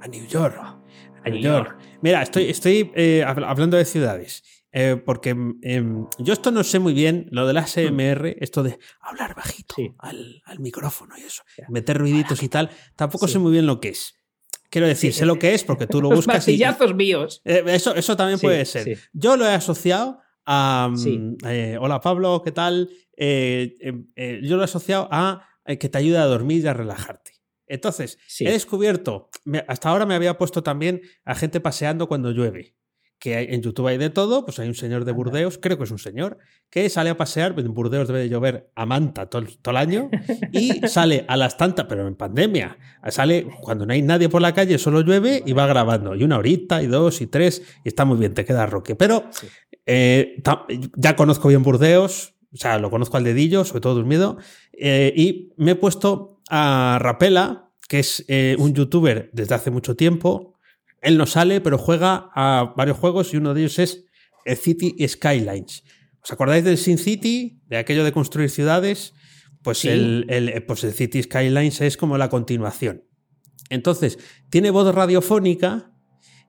A 0.00 0.08
New 0.08 0.26
York. 0.26 0.56
A 1.24 1.28
New 1.28 1.40
York. 1.40 1.76
Mira, 2.00 2.22
estoy, 2.22 2.44
estoy 2.44 2.90
eh, 2.94 3.24
hablando 3.24 3.76
de 3.76 3.84
ciudades. 3.84 4.42
Porque 5.04 5.34
eh, 5.62 5.82
yo 6.18 6.32
esto 6.32 6.52
no 6.52 6.62
sé 6.62 6.78
muy 6.78 6.92
bien, 6.92 7.26
lo 7.32 7.48
del 7.48 7.56
ASMR, 7.56 8.36
esto 8.38 8.62
de 8.62 8.78
hablar 9.00 9.34
bajito 9.34 9.74
sí. 9.74 9.92
al, 9.98 10.40
al, 10.44 10.60
micrófono 10.60 11.16
y 11.18 11.22
eso, 11.22 11.42
meter 11.68 11.98
ruiditos 11.98 12.44
y 12.44 12.48
tal, 12.48 12.70
tampoco 12.94 13.26
sí. 13.26 13.32
sé 13.32 13.38
muy 13.40 13.50
bien 13.50 13.66
lo 13.66 13.80
que 13.80 13.88
es. 13.88 14.17
Quiero 14.70 14.86
decir, 14.86 15.12
sí, 15.12 15.20
sé 15.20 15.26
lo 15.26 15.38
que 15.38 15.54
es 15.54 15.64
porque 15.64 15.86
tú 15.86 16.00
lo 16.00 16.08
buscas. 16.14 16.36
Martillazos 16.36 16.90
y, 16.90 16.94
míos. 16.94 17.42
Eh, 17.44 17.62
eso, 17.66 17.94
eso 17.94 18.16
también 18.16 18.38
puede 18.38 18.64
ser. 18.64 18.98
Yo 19.12 19.36
lo 19.36 19.46
he 19.46 19.54
asociado 19.54 20.20
a. 20.46 20.92
Eh, 21.46 21.76
hola 21.80 22.00
Pablo, 22.00 22.42
¿qué 22.44 22.52
tal? 22.52 22.90
Eh, 23.16 23.74
yo 24.42 24.56
lo 24.56 24.62
he 24.62 24.64
asociado 24.64 25.08
a 25.10 25.44
que 25.78 25.88
te 25.88 25.98
ayuda 25.98 26.22
a 26.22 26.26
dormir 26.26 26.64
y 26.64 26.66
a 26.66 26.72
relajarte. 26.72 27.32
Entonces, 27.66 28.18
he 28.40 28.50
descubierto, 28.50 29.28
hasta 29.66 29.90
ahora 29.90 30.06
me 30.06 30.14
había 30.14 30.38
puesto 30.38 30.62
también 30.62 31.02
a 31.24 31.34
gente 31.34 31.60
paseando 31.60 32.08
cuando 32.08 32.30
llueve 32.30 32.77
que 33.18 33.36
hay, 33.36 33.46
en 33.50 33.62
YouTube 33.62 33.88
hay 33.88 33.98
de 33.98 34.10
todo, 34.10 34.44
pues 34.44 34.58
hay 34.58 34.68
un 34.68 34.74
señor 34.74 35.04
de 35.04 35.12
Burdeos, 35.12 35.58
creo 35.58 35.76
que 35.76 35.84
es 35.84 35.90
un 35.90 35.98
señor, 35.98 36.38
que 36.70 36.88
sale 36.88 37.10
a 37.10 37.16
pasear, 37.16 37.54
en 37.58 37.74
Burdeos 37.74 38.06
debe 38.08 38.20
de 38.20 38.28
llover 38.28 38.70
a 38.74 38.86
manta 38.86 39.26
todo, 39.26 39.44
todo 39.60 39.72
el 39.72 39.76
año, 39.76 40.10
y 40.52 40.80
sale 40.88 41.24
a 41.28 41.36
las 41.36 41.56
tantas, 41.56 41.86
pero 41.86 42.06
en 42.06 42.14
pandemia, 42.14 42.78
sale 43.08 43.46
cuando 43.60 43.86
no 43.86 43.92
hay 43.92 44.02
nadie 44.02 44.28
por 44.28 44.42
la 44.42 44.54
calle, 44.54 44.78
solo 44.78 45.00
llueve 45.00 45.42
y 45.44 45.52
va 45.52 45.66
grabando, 45.66 46.14
y 46.14 46.22
una 46.22 46.38
horita, 46.38 46.82
y 46.82 46.86
dos, 46.86 47.20
y 47.20 47.26
tres, 47.26 47.62
y 47.84 47.88
está 47.88 48.04
muy 48.04 48.18
bien, 48.18 48.34
te 48.34 48.44
queda 48.44 48.66
roque. 48.66 48.94
Pero 48.94 49.24
sí. 49.30 49.48
eh, 49.86 50.42
ya 50.96 51.16
conozco 51.16 51.48
bien 51.48 51.62
Burdeos, 51.62 52.34
o 52.52 52.56
sea, 52.56 52.78
lo 52.78 52.90
conozco 52.90 53.16
al 53.16 53.24
dedillo, 53.24 53.64
sobre 53.64 53.80
todo 53.80 53.96
dormido, 53.96 54.38
eh, 54.72 55.12
y 55.16 55.52
me 55.56 55.72
he 55.72 55.74
puesto 55.74 56.40
a 56.48 56.98
Rapela, 57.00 57.70
que 57.88 57.98
es 57.98 58.24
eh, 58.28 58.56
un 58.58 58.74
youtuber 58.74 59.30
desde 59.32 59.54
hace 59.54 59.70
mucho 59.70 59.96
tiempo, 59.96 60.57
él 61.02 61.16
no 61.16 61.26
sale, 61.26 61.60
pero 61.60 61.78
juega 61.78 62.30
a 62.34 62.74
varios 62.76 62.98
juegos 62.98 63.32
y 63.32 63.36
uno 63.36 63.54
de 63.54 63.60
ellos 63.62 63.78
es 63.78 64.04
el 64.44 64.56
City 64.56 64.96
Skylines. 65.06 65.84
¿Os 66.22 66.32
acordáis 66.32 66.64
del 66.64 66.78
Sin 66.78 66.98
City? 66.98 67.60
De 67.66 67.76
aquello 67.76 68.04
de 68.04 68.12
construir 68.12 68.50
ciudades. 68.50 69.14
Pues, 69.62 69.78
sí. 69.78 69.88
el, 69.88 70.26
el, 70.28 70.64
pues 70.64 70.84
el 70.84 70.92
City 70.92 71.22
Skylines 71.22 71.80
es 71.80 71.96
como 71.96 72.18
la 72.18 72.28
continuación. 72.28 73.04
Entonces, 73.70 74.18
tiene 74.50 74.70
voz 74.70 74.94
radiofónica 74.94 75.92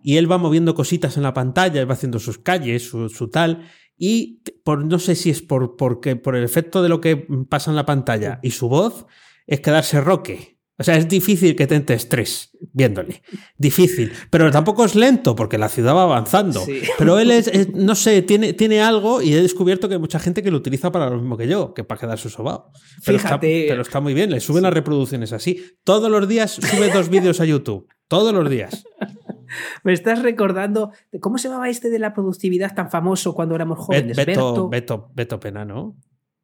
y 0.02 0.18
él 0.18 0.32
va 0.32 0.38
moviendo 0.38 0.76
cositas 0.76 1.18
en 1.18 1.24
la 1.24 1.34
pantalla, 1.34 1.84
va 1.86 1.94
haciendo 1.94 2.20
sus 2.20 2.38
calles, 2.38 2.90
su, 2.90 3.10
su 3.10 3.30
tal. 3.30 3.70
Y 3.98 4.42
por, 4.64 4.86
no 4.86 5.00
sé 5.00 5.16
si 5.16 5.30
es 5.30 5.42
por, 5.42 5.76
porque, 5.76 6.16
por 6.16 6.36
el 6.36 6.44
efecto 6.44 6.82
de 6.82 6.90
lo 6.90 7.02
que 7.02 7.28
pasa 7.50 7.70
en 7.70 7.76
la 7.76 7.86
pantalla 7.86 8.40
y 8.42 8.52
su 8.52 8.70
voz, 8.70 9.06
es 9.46 9.60
quedarse 9.60 10.00
roque. 10.00 10.59
O 10.80 10.84
sea, 10.84 10.96
es 10.96 11.10
difícil 11.10 11.58
que 11.58 11.68
te 11.68 11.76
entre 11.76 11.98
estrés 11.98 12.52
viéndole. 12.72 13.22
Difícil. 13.58 14.14
Pero 14.30 14.50
tampoco 14.50 14.86
es 14.86 14.96
lento 14.96 15.36
porque 15.36 15.58
la 15.58 15.68
ciudad 15.68 15.94
va 15.94 16.04
avanzando. 16.04 16.62
Sí. 16.62 16.82
Pero 16.98 17.20
él 17.20 17.32
es, 17.32 17.48
es, 17.48 17.74
no 17.74 17.96
sé, 17.96 18.22
tiene, 18.22 18.54
tiene 18.54 18.82
algo 18.82 19.22
y 19.22 19.34
he 19.34 19.42
descubierto 19.42 19.90
que 19.90 19.96
hay 19.96 20.00
mucha 20.00 20.20
gente 20.20 20.42
que 20.42 20.52
lo 20.52 20.58
utiliza 20.58 20.90
para 20.90 21.10
lo 21.10 21.18
mismo 21.18 21.36
que 21.36 21.50
yo, 21.50 21.74
que 21.74 21.84
para 21.84 22.00
quedarse 22.00 22.30
sobado. 22.30 22.72
Pero 23.06 23.20
Fíjate. 23.20 23.62
Está, 23.64 23.74
pero 23.74 23.82
está 23.82 24.00
muy 24.00 24.14
bien, 24.14 24.32
le 24.32 24.40
suben 24.40 24.62
sí. 24.62 24.64
las 24.64 24.74
reproducciones 24.74 25.34
así. 25.34 25.62
Todos 25.84 26.10
los 26.10 26.28
días 26.30 26.52
sube 26.52 26.90
dos 26.94 27.10
vídeos 27.10 27.42
a 27.42 27.46
YouTube. 27.46 27.88
Todos 28.08 28.34
los 28.34 28.50
días. 28.50 28.86
Me 29.84 29.94
estás 29.94 30.22
recordando. 30.22 30.92
¿Cómo 31.20 31.38
se 31.38 31.50
llamaba 31.50 31.70
este 31.70 31.90
de 31.90 32.00
la 32.00 32.14
productividad 32.14 32.74
tan 32.74 32.90
famoso 32.90 33.34
cuando 33.34 33.56
éramos 33.56 33.80
jóvenes? 33.80 34.16
Beto, 34.16 34.70
Beto, 34.70 35.12
Beto 35.14 35.40
Pena, 35.40 35.66
¿no? 35.66 35.98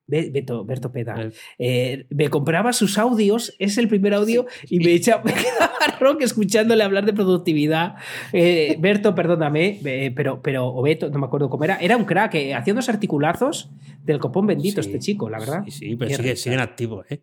Beto, 0.07 0.65
Berto 0.65 0.91
Peda. 0.91 1.31
Eh, 1.57 2.05
me 2.09 2.29
compraba 2.29 2.73
sus 2.73 2.97
audios, 2.97 3.55
es 3.59 3.77
el 3.77 3.87
primer 3.87 4.13
audio, 4.13 4.45
y 4.69 4.79
me, 4.79 4.93
echaba, 4.93 5.23
me 5.25 5.33
quedaba 5.33 5.75
rock 5.99 6.21
escuchándole 6.21 6.83
hablar 6.83 7.05
de 7.05 7.13
productividad. 7.13 7.95
Eh, 8.31 8.77
Berto, 8.79 9.15
perdóname, 9.15 9.79
eh, 9.83 10.11
pero, 10.15 10.41
pero, 10.41 10.67
o 10.67 10.81
Beto, 10.81 11.09
no 11.09 11.19
me 11.19 11.25
acuerdo 11.25 11.49
cómo 11.49 11.63
era, 11.63 11.77
era 11.77 11.97
un 11.97 12.05
crack, 12.05 12.35
eh, 12.35 12.53
hacía 12.53 12.73
unos 12.73 12.89
articulazos 12.89 13.69
del 14.03 14.19
copón 14.19 14.47
bendito 14.47 14.81
sí, 14.81 14.89
este 14.89 14.99
chico, 14.99 15.29
la 15.29 15.39
verdad. 15.39 15.63
Sí, 15.65 15.71
sí, 15.71 15.95
pero 15.95 16.15
sigue, 16.15 16.35
sigue, 16.35 16.55
en 16.55 16.61
activo, 16.61 17.03
¿eh? 17.09 17.21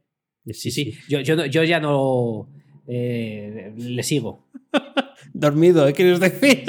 Sí, 0.51 0.73
sí, 0.73 0.93
Yo, 1.09 1.21
yo, 1.21 1.47
yo 1.47 1.63
ya 1.63 1.79
no 1.79 2.49
le 2.93 4.03
sigo. 4.03 4.45
Dormido, 5.35 5.87
¿eh? 5.89 5.93
¿Quieres 5.93 6.21
decir? 6.21 6.65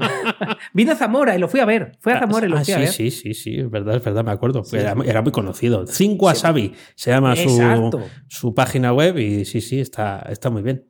Vino 0.72 0.92
a 0.92 0.96
Zamora 0.96 1.36
y 1.36 1.38
lo 1.38 1.48
fui 1.48 1.60
a 1.60 1.64
ver. 1.64 1.92
Fue 2.00 2.12
a 2.12 2.20
Zamora 2.20 2.46
y 2.46 2.48
lo 2.48 2.56
ah, 2.56 2.60
fui 2.60 2.66
sí, 2.66 2.72
a 2.72 2.78
ver. 2.78 2.88
Sí, 2.88 3.10
sí, 3.10 3.34
sí, 3.34 3.58
es 3.58 3.70
verdad, 3.70 3.96
es 3.96 4.04
verdad, 4.04 4.24
me 4.24 4.30
acuerdo. 4.30 4.64
Sí. 4.64 4.76
Era, 4.76 4.94
era, 5.04 5.22
muy 5.22 5.32
conocido. 5.32 5.86
Cinco 5.86 6.26
Wasabi 6.26 6.72
se 6.94 7.10
llama 7.10 7.36
su, 7.36 8.08
su, 8.28 8.54
página 8.54 8.92
web 8.92 9.18
y 9.18 9.44
sí, 9.44 9.60
sí, 9.60 9.80
está, 9.80 10.26
está 10.30 10.50
muy 10.50 10.62
bien. 10.62 10.86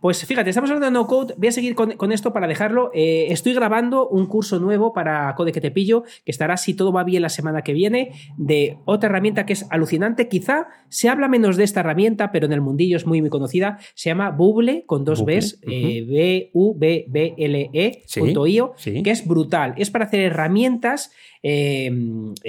Pues 0.00 0.24
fíjate, 0.24 0.50
estamos 0.50 0.70
hablando 0.70 0.86
de 0.86 0.92
no 0.92 1.08
code. 1.08 1.34
Voy 1.36 1.48
a 1.48 1.52
seguir 1.52 1.74
con, 1.74 1.92
con 1.92 2.12
esto 2.12 2.32
para 2.32 2.46
dejarlo. 2.46 2.92
Eh, 2.94 3.26
estoy 3.30 3.52
grabando 3.52 4.08
un 4.08 4.26
curso 4.26 4.60
nuevo 4.60 4.92
para 4.92 5.34
Code 5.34 5.50
que 5.50 5.60
te 5.60 5.72
pillo, 5.72 6.04
que 6.24 6.30
estará, 6.30 6.56
si 6.56 6.74
todo 6.74 6.92
va 6.92 7.02
bien, 7.02 7.22
la 7.22 7.28
semana 7.28 7.62
que 7.62 7.72
viene, 7.72 8.12
de 8.36 8.78
otra 8.84 9.08
herramienta 9.08 9.44
que 9.44 9.54
es 9.54 9.66
alucinante. 9.70 10.28
Quizá 10.28 10.68
se 10.88 11.08
habla 11.08 11.26
menos 11.26 11.56
de 11.56 11.64
esta 11.64 11.80
herramienta, 11.80 12.30
pero 12.30 12.46
en 12.46 12.52
el 12.52 12.60
mundillo 12.60 12.96
es 12.96 13.06
muy, 13.06 13.20
muy 13.20 13.30
conocida. 13.30 13.78
Se 13.94 14.10
llama 14.10 14.30
Bubble, 14.30 14.84
con 14.86 15.04
dos 15.04 15.24
Bs, 15.24 15.54
uh 15.54 15.66
-huh. 15.66 15.72
eh, 15.72 16.04
B-U-B-B-L-E, 16.52 18.02
sí, 18.06 18.20
.io, 18.20 18.74
sí. 18.76 19.02
que 19.02 19.10
es 19.10 19.26
brutal. 19.26 19.74
Es 19.78 19.90
para 19.90 20.04
hacer 20.04 20.20
herramientas 20.20 21.10
eh, 21.42 21.90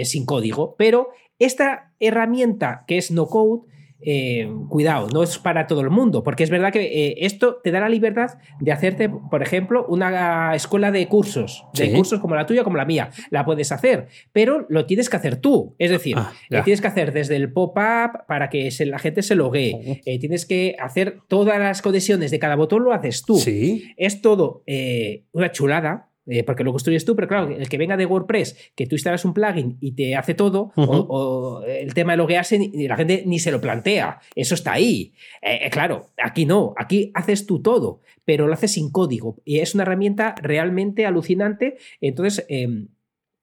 sin 0.03 0.25
código, 0.27 0.75
pero 0.77 1.09
esta 1.39 1.93
herramienta 1.99 2.83
que 2.87 2.97
es 2.97 3.09
no 3.09 3.25
code 3.25 3.63
eh, 4.01 4.49
cuidado, 4.69 5.07
no 5.13 5.23
es 5.23 5.37
para 5.37 5.67
todo 5.67 5.81
el 5.81 5.89
mundo, 5.89 6.23
porque 6.23 6.43
es 6.43 6.49
verdad 6.49 6.71
que 6.71 6.81
eh, 6.81 7.15
esto 7.19 7.59
te 7.63 7.71
da 7.71 7.79
la 7.79 7.89
libertad 7.89 8.37
de 8.59 8.71
hacerte, 8.71 9.09
por 9.09 9.41
ejemplo, 9.41 9.85
una 9.87 10.55
escuela 10.55 10.91
de 10.91 11.07
cursos, 11.07 11.65
de 11.73 11.87
sí. 11.87 11.93
cursos 11.93 12.19
como 12.19 12.35
la 12.35 12.45
tuya, 12.45 12.63
como 12.63 12.77
la 12.77 12.85
mía, 12.85 13.09
la 13.29 13.45
puedes 13.45 13.71
hacer, 13.71 14.07
pero 14.31 14.65
lo 14.69 14.85
tienes 14.85 15.09
que 15.09 15.17
hacer 15.17 15.37
tú, 15.37 15.75
es 15.77 15.91
decir, 15.91 16.15
ah, 16.17 16.31
eh, 16.49 16.61
tienes 16.63 16.81
que 16.81 16.87
hacer 16.87 17.11
desde 17.13 17.35
el 17.35 17.51
pop-up 17.51 18.25
para 18.27 18.49
que 18.49 18.71
se, 18.71 18.85
la 18.85 18.99
gente 18.99 19.21
se 19.21 19.35
logue, 19.35 19.73
uh 19.75 19.79
-huh. 19.79 20.19
tienes 20.19 20.45
que 20.45 20.75
hacer 20.79 21.19
todas 21.27 21.59
las 21.59 21.81
conexiones 21.81 22.31
de 22.31 22.39
cada 22.39 22.55
botón, 22.55 22.83
lo 22.83 22.93
haces 22.93 23.23
tú. 23.23 23.37
Sí. 23.37 23.93
Es 23.97 24.21
todo 24.21 24.63
eh, 24.65 25.23
una 25.31 25.51
chulada, 25.51 26.08
eh, 26.29 26.43
porque 26.43 26.63
lo 26.63 26.71
construyes 26.71 27.05
tú, 27.05 27.15
pero 27.15 27.27
claro, 27.27 27.49
el 27.49 27.67
que 27.67 27.77
venga 27.77 27.97
de 27.97 28.05
WordPress, 28.05 28.71
que 28.75 28.85
tú 28.85 28.95
instalas 28.95 29.25
un 29.25 29.33
plugin 29.33 29.77
y 29.81 29.93
te 29.93 30.15
hace 30.15 30.33
todo, 30.33 30.71
uh 30.75 30.81
-huh. 30.81 31.05
o, 31.09 31.59
o, 31.59 31.63
el 31.63 31.93
tema 31.93 32.13
de 32.13 32.17
loguearse, 32.17 32.71
la 32.73 32.95
gente 32.95 33.23
ni 33.25 33.39
se 33.39 33.51
lo 33.51 33.59
plantea, 33.59 34.19
eso 34.35 34.55
está 34.55 34.73
ahí. 34.73 35.13
Eh, 35.41 35.59
eh, 35.63 35.69
claro, 35.69 36.09
aquí 36.21 36.45
no, 36.45 36.73
aquí 36.77 37.11
haces 37.13 37.45
tú 37.45 37.61
todo, 37.61 38.01
pero 38.25 38.47
lo 38.47 38.53
haces 38.53 38.73
sin 38.73 38.91
código 38.91 39.37
y 39.45 39.59
es 39.59 39.73
una 39.73 39.83
herramienta 39.83 40.35
realmente 40.41 41.05
alucinante. 41.05 41.77
Entonces, 42.01 42.45
eh, 42.49 42.85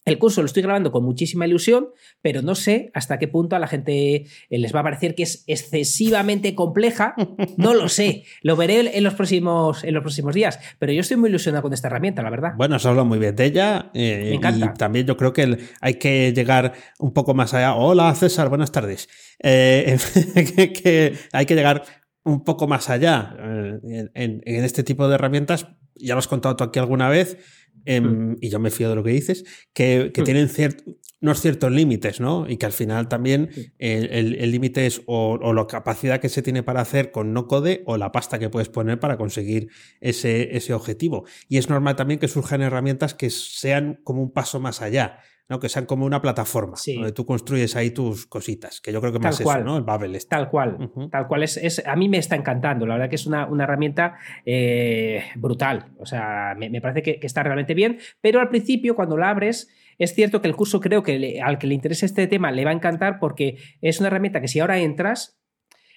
el 0.06 0.18
curso 0.18 0.40
lo 0.40 0.46
estoy 0.46 0.62
grabando 0.62 0.92
con 0.92 1.04
muchísima 1.04 1.46
ilusión, 1.46 1.88
pero 2.22 2.40
no 2.40 2.54
sé 2.54 2.90
hasta 2.94 3.18
qué 3.18 3.28
punto 3.28 3.56
a 3.56 3.58
la 3.58 3.66
gente 3.66 4.14
eh, 4.16 4.26
les 4.50 4.74
va 4.74 4.80
a 4.80 4.84
parecer 4.84 5.14
que 5.14 5.24
es 5.24 5.44
excesivamente 5.46 6.54
compleja. 6.54 7.14
No 7.56 7.74
lo 7.74 7.88
sé. 7.88 8.24
Lo 8.42 8.56
veré 8.56 8.96
en 8.96 9.04
los 9.04 9.14
próximos, 9.14 9.82
en 9.82 9.94
los 9.94 10.02
próximos 10.02 10.34
días. 10.34 10.60
Pero 10.78 10.92
yo 10.92 11.00
estoy 11.00 11.16
muy 11.16 11.28
ilusionado 11.28 11.62
con 11.62 11.72
esta 11.72 11.88
herramienta, 11.88 12.22
la 12.22 12.30
verdad. 12.30 12.52
Bueno, 12.56 12.78
se 12.78 12.88
habla 12.88 13.02
muy 13.02 13.18
bien 13.18 13.34
de 13.34 13.44
ella. 13.44 13.90
Eh, 13.94 14.28
Me 14.30 14.34
encanta. 14.36 14.66
Y 14.66 14.78
también 14.78 15.06
yo 15.06 15.16
creo 15.16 15.32
que 15.32 15.58
hay 15.80 15.94
que 15.94 16.32
llegar 16.32 16.72
un 16.98 17.12
poco 17.12 17.34
más 17.34 17.52
allá. 17.54 17.74
Hola, 17.74 18.14
César, 18.14 18.48
buenas 18.48 18.70
tardes. 18.70 19.08
Eh, 19.42 19.98
que, 20.34 20.72
que 20.72 21.14
hay 21.32 21.46
que 21.46 21.54
llegar 21.54 21.82
un 22.26 22.42
poco 22.42 22.66
más 22.66 22.90
allá 22.90 23.36
eh, 23.38 24.08
en, 24.14 24.42
en, 24.44 24.64
este 24.64 24.82
tipo 24.82 25.08
de 25.08 25.14
herramientas. 25.14 25.68
Ya 25.98 26.14
lo 26.14 26.18
has 26.18 26.28
contado 26.28 26.56
tú 26.56 26.64
aquí 26.64 26.78
alguna 26.78 27.08
vez, 27.08 27.38
eh, 27.84 28.00
mm. 28.00 28.38
y 28.40 28.48
yo 28.48 28.58
me 28.58 28.70
fío 28.70 28.88
de 28.88 28.96
lo 28.96 29.04
que 29.04 29.10
dices, 29.10 29.44
que, 29.72 30.10
que 30.12 30.22
mm. 30.22 30.24
tienen 30.24 30.48
cierto 30.48 30.84
unos 31.20 31.40
ciertos 31.40 31.72
límites, 31.72 32.20
¿no? 32.20 32.46
Y 32.48 32.56
que 32.58 32.66
al 32.66 32.72
final 32.72 33.08
también 33.08 33.50
el 33.78 34.50
límite 34.50 34.86
es 34.86 35.02
o, 35.06 35.52
la 35.52 35.66
capacidad 35.66 36.20
que 36.20 36.28
se 36.28 36.42
tiene 36.42 36.62
para 36.62 36.82
hacer 36.82 37.10
con 37.10 37.32
no 37.32 37.46
code 37.46 37.82
o 37.86 37.96
la 37.96 38.12
pasta 38.12 38.38
que 38.38 38.50
puedes 38.50 38.68
poner 38.68 39.00
para 39.00 39.16
conseguir 39.16 39.70
ese, 40.00 40.56
ese 40.56 40.74
objetivo. 40.74 41.24
Y 41.48 41.56
es 41.56 41.70
normal 41.70 41.96
también 41.96 42.20
que 42.20 42.28
surjan 42.28 42.60
herramientas 42.60 43.14
que 43.14 43.30
sean 43.30 43.98
como 44.04 44.22
un 44.22 44.32
paso 44.32 44.60
más 44.60 44.82
allá. 44.82 45.20
¿No? 45.48 45.60
que 45.60 45.68
sean 45.68 45.86
como 45.86 46.04
una 46.04 46.20
plataforma 46.20 46.76
donde 46.94 47.12
tú 47.12 47.24
construyes 47.24 47.76
ahí 47.76 47.90
tus 47.90 48.26
cositas, 48.26 48.80
que 48.80 48.92
yo 48.92 49.00
creo 49.00 49.12
que 49.12 49.18
más 49.18 49.40
cual, 49.40 49.60
eso, 49.60 49.66
¿no? 49.66 49.76
El 49.76 49.84
Babel. 49.84 50.14
Este. 50.14 50.28
Tal 50.28 50.50
cual, 50.50 50.90
tal 51.10 51.26
cual. 51.28 51.42
Es, 51.42 51.82
a 51.86 51.96
mí 51.96 52.08
me 52.08 52.18
está 52.18 52.36
encantando, 52.36 52.86
la 52.86 52.94
verdad 52.94 53.08
que 53.08 53.16
es 53.16 53.26
una, 53.26 53.48
herramienta 53.60 54.16
eh, 54.44 55.24
brutal, 55.36 55.92
o 55.98 56.06
sea, 56.06 56.54
me, 56.56 56.80
parece 56.80 57.02
que, 57.02 57.26
está 57.26 57.42
realmente 57.42 57.74
bien, 57.74 57.98
pero 58.20 58.40
al 58.40 58.48
principio 58.48 58.94
cuando 58.94 59.16
la 59.16 59.30
abres... 59.30 59.68
Es 59.98 60.14
cierto 60.14 60.42
que 60.42 60.48
el 60.48 60.54
curso 60.54 60.78
creo 60.78 61.02
que 61.02 61.40
al 61.40 61.56
que 61.58 61.66
le 61.66 61.72
interese 61.72 62.04
este 62.04 62.26
tema 62.26 62.52
le 62.52 62.66
va 62.66 62.70
a 62.70 62.74
encantar 62.74 63.18
porque 63.18 63.56
es 63.80 63.98
una 63.98 64.08
herramienta 64.08 64.42
que 64.42 64.48
si 64.48 64.60
ahora 64.60 64.78
entras, 64.78 65.40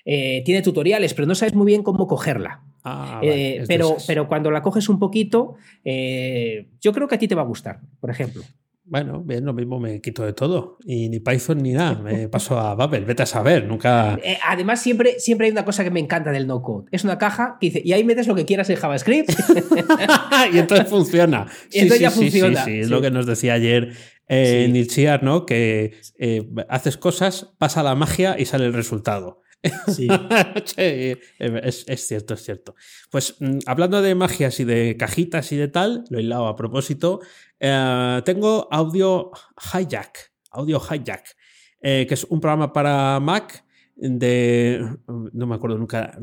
eh, 0.05 0.41
tiene 0.45 0.61
tutoriales, 0.61 1.13
pero 1.13 1.27
no 1.27 1.35
sabes 1.35 1.53
muy 1.53 1.65
bien 1.65 1.83
cómo 1.83 2.07
cogerla. 2.07 2.63
Ah, 2.85 3.19
eh, 3.21 3.65
pero, 3.67 3.97
pero 4.07 4.29
cuando 4.29 4.51
la 4.51 4.61
coges 4.61 4.87
un 4.87 4.99
poquito, 4.99 5.55
yo 5.83 6.93
creo 6.93 7.09
que 7.09 7.15
a 7.15 7.19
ti 7.19 7.27
te 7.27 7.35
va 7.35 7.41
a 7.41 7.45
gustar, 7.45 7.81
por 7.99 8.09
ejemplo. 8.09 8.41
Bueno, 8.89 9.22
bien, 9.24 9.46
lo 9.46 9.53
mismo 9.53 9.79
me 9.79 10.01
quito 10.01 10.25
de 10.25 10.34
todo. 10.34 10.77
Y 10.84 11.10
ni 11.10 11.19
Python 11.19 11.60
ni 11.60 11.74
nada. 11.74 12.01
Me 12.01 12.27
paso 12.29 12.60
a 12.60 12.74
Babel. 12.74 13.05
Vete 13.05 13.24
a 13.24 13.25
saber, 13.27 13.65
nunca. 13.65 14.17
Eh, 14.24 14.39
además, 14.43 14.81
siempre, 14.81 15.19
siempre 15.19 15.46
hay 15.46 15.51
una 15.51 15.63
cosa 15.63 15.84
que 15.84 15.91
me 15.91 16.00
encanta 16.00 16.31
del 16.31 16.48
no 16.48 16.63
code. 16.63 16.88
Es 16.91 17.03
una 17.03 17.19
caja 17.19 17.58
que 17.62 17.67
dice, 17.67 17.81
y 17.86 17.93
ahí 17.93 18.03
metes 18.03 18.27
lo 18.27 18.34
que 18.34 18.46
quieras 18.46 18.69
en 18.72 18.77
JavaScript. 18.77 19.29
y 20.53 20.58
entonces 20.58 20.88
funciona. 20.89 21.46
y 21.72 21.79
entonces 21.79 22.01
ya 22.01 22.12
funciona. 22.12 22.65
Sí, 22.65 22.79
es 22.79 22.89
lo 22.89 23.00
que 23.00 23.12
nos 23.12 23.27
decía 23.27 23.53
ayer 23.53 23.93
eh, 24.27 24.67
Nilchiar, 24.72 25.24
¿no? 25.24 25.46
Que 25.46 25.93
eh, 26.17 26.50
haces 26.67 26.98
cosas, 26.98 27.53
pasa 27.60 27.84
la 27.84 27.93
magia 27.93 28.39
y 28.39 28.46
sale 28.46 28.65
el 28.65 28.74
resultado. 28.74 29.41
Sí. 29.87 30.07
es, 30.77 32.07
cierto, 32.07 32.33
es 32.33 32.43
cierto. 32.43 32.75
Pues 33.11 33.35
mm, 33.39 33.59
hablando 33.65 34.01
de 34.01 34.15
magias 34.15 34.59
y 34.59 34.63
de 34.63 34.95
cajitas 34.97 35.51
y 35.51 35.57
de 35.57 35.67
tal, 35.67 36.05
lo 36.09 36.19
he 36.19 36.21
hilado 36.21 36.47
a 36.47 36.55
propósito. 36.55 37.19
Eh, 37.59 38.21
tengo 38.25 38.67
Audio 38.71 39.31
Hijack. 39.73 40.31
Audio 40.51 40.79
Hijack, 40.79 41.35
eh, 41.81 42.05
que 42.07 42.13
es 42.13 42.23
un 42.23 42.39
programa 42.39 42.73
para 42.73 43.19
Mac 43.19 43.65
de, 44.01 44.97
no 45.07 45.45
me 45.45 45.55
acuerdo 45.55 45.77
nunca, 45.77 46.17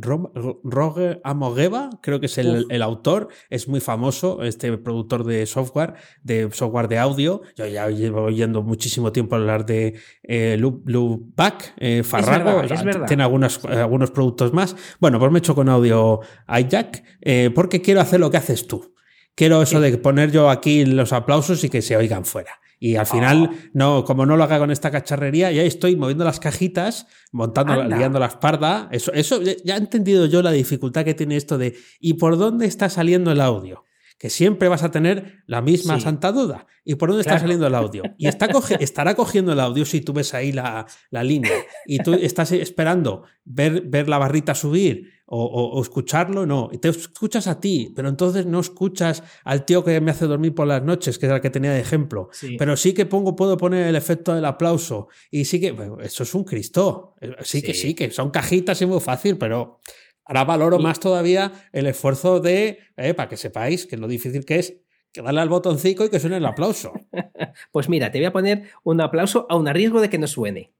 Roger 0.64 1.20
Amogeva, 1.24 1.90
creo 2.00 2.20
que 2.20 2.26
es 2.26 2.38
el, 2.38 2.82
autor, 2.82 3.28
es 3.50 3.68
muy 3.68 3.80
famoso, 3.80 4.42
este 4.42 4.78
productor 4.78 5.24
de 5.24 5.44
software, 5.44 5.94
de 6.22 6.48
software 6.52 6.88
de 6.88 6.98
audio. 6.98 7.42
Yo 7.54 7.66
ya 7.66 7.88
llevo 7.90 8.22
oyendo 8.22 8.62
muchísimo 8.62 9.12
tiempo 9.12 9.36
hablar 9.36 9.66
de 9.66 9.94
eh, 10.22 10.56
Loopback, 10.58 11.74
eh, 11.76 12.02
Farrago, 12.02 12.62
tiene 13.06 13.22
algunos, 13.22 13.62
algunos 13.64 14.10
productos 14.10 14.54
más. 14.54 14.74
Bueno, 14.98 15.18
pues 15.18 15.30
me 15.30 15.38
he 15.38 15.40
hecho 15.40 15.54
con 15.54 15.68
audio 15.68 16.20
iJack, 16.48 17.04
eh, 17.20 17.50
porque 17.54 17.82
quiero 17.82 18.00
hacer 18.00 18.20
lo 18.20 18.30
que 18.30 18.38
haces 18.38 18.66
tú. 18.66 18.94
Quiero 19.34 19.60
eso 19.60 19.80
de 19.80 19.98
poner 19.98 20.32
yo 20.32 20.48
aquí 20.48 20.86
los 20.86 21.12
aplausos 21.12 21.62
y 21.62 21.68
que 21.68 21.82
se 21.82 21.94
oigan 21.94 22.24
fuera. 22.24 22.58
Y 22.78 22.96
al 22.96 23.06
final, 23.06 23.50
no, 23.72 24.04
como 24.04 24.26
no 24.26 24.36
lo 24.36 24.44
haga 24.44 24.58
con 24.58 24.70
esta 24.70 24.90
cacharrería, 24.90 25.50
ya 25.50 25.62
estoy 25.62 25.96
moviendo 25.96 26.24
las 26.24 26.40
cajitas, 26.40 27.06
montando, 27.32 27.82
liando 27.84 28.18
la 28.18 28.26
espalda. 28.26 28.88
Eso, 28.92 29.12
eso 29.14 29.40
ya 29.42 29.76
he 29.76 29.78
entendido 29.78 30.26
yo 30.26 30.42
la 30.42 30.52
dificultad 30.52 31.04
que 31.04 31.14
tiene 31.14 31.36
esto 31.36 31.56
de 31.56 31.76
¿y 32.00 32.14
por 32.14 32.36
dónde 32.36 32.66
está 32.66 32.90
saliendo 32.90 33.32
el 33.32 33.40
audio? 33.40 33.84
Que 34.18 34.30
siempre 34.30 34.68
vas 34.68 34.82
a 34.82 34.90
tener 34.90 35.42
la 35.46 35.62
misma 35.62 36.00
santa 36.00 36.32
duda. 36.32 36.66
¿Y 36.84 36.94
por 36.94 37.08
dónde 37.08 37.22
está 37.22 37.38
saliendo 37.38 37.66
el 37.66 37.74
audio? 37.74 38.02
Y 38.18 38.28
está 38.28 38.48
estará 38.78 39.14
cogiendo 39.14 39.52
el 39.52 39.60
audio 39.60 39.84
si 39.84 40.00
tú 40.00 40.12
ves 40.12 40.34
ahí 40.34 40.52
la, 40.52 40.86
la 41.10 41.24
línea 41.24 41.52
y 41.86 41.98
tú 41.98 42.14
estás 42.14 42.52
esperando 42.52 43.24
ver, 43.44 43.82
ver 43.82 44.08
la 44.08 44.18
barrita 44.18 44.54
subir 44.54 45.15
o, 45.28 45.82
escucharlo, 45.82 46.46
no. 46.46 46.70
Te 46.80 46.88
escuchas 46.88 47.46
a 47.48 47.58
ti, 47.58 47.92
pero 47.94 48.08
entonces 48.08 48.46
no 48.46 48.60
escuchas 48.60 49.22
al 49.44 49.64
tío 49.64 49.82
que 49.84 50.00
me 50.00 50.12
hace 50.12 50.26
dormir 50.26 50.54
por 50.54 50.66
las 50.66 50.82
noches, 50.82 51.18
que 51.18 51.26
es 51.26 51.32
el 51.32 51.40
que 51.40 51.50
tenía 51.50 51.72
de 51.72 51.80
ejemplo. 51.80 52.28
Pero 52.58 52.76
sí 52.76 52.94
que 52.94 53.06
pongo, 53.06 53.34
puedo 53.34 53.56
poner 53.56 53.86
el 53.88 53.96
efecto 53.96 54.34
del 54.34 54.44
aplauso. 54.44 55.08
Y 55.30 55.44
sí 55.44 55.60
que, 55.60 55.76
eso 56.02 56.22
es 56.22 56.34
un 56.34 56.44
Cristo. 56.44 57.14
Eh, 57.20 57.34
sí, 57.42 57.62
que 57.62 57.74
sí, 57.74 57.94
que 57.94 58.10
son 58.10 58.30
cajitas 58.30 58.80
y 58.82 58.86
muy 58.86 59.00
fácil, 59.00 59.36
pero 59.36 59.80
ahora 60.24 60.44
valoro 60.44 60.78
más 60.78 61.00
todavía 61.00 61.68
el 61.72 61.86
esfuerzo 61.86 62.40
de, 62.40 62.78
eh, 62.96 63.14
para 63.14 63.28
que 63.28 63.36
sepáis 63.36 63.86
que 63.86 63.96
lo 63.96 64.06
difícil 64.06 64.44
que 64.44 64.58
es 64.58 64.76
que 65.12 65.22
darle 65.22 65.40
al 65.40 65.48
botoncito 65.48 66.04
y 66.04 66.10
que 66.10 66.20
suene 66.20 66.36
el 66.36 66.46
aplauso. 66.46 66.92
pues 67.72 67.88
mira, 67.88 68.10
te 68.12 68.18
voy 68.18 68.26
a 68.26 68.32
poner 68.32 68.68
un 68.84 69.00
aplauso 69.00 69.46
a 69.48 69.56
un 69.56 69.66
riesgo 69.66 70.00
de 70.00 70.10
que 70.10 70.18
no 70.18 70.26
suene 70.26 70.75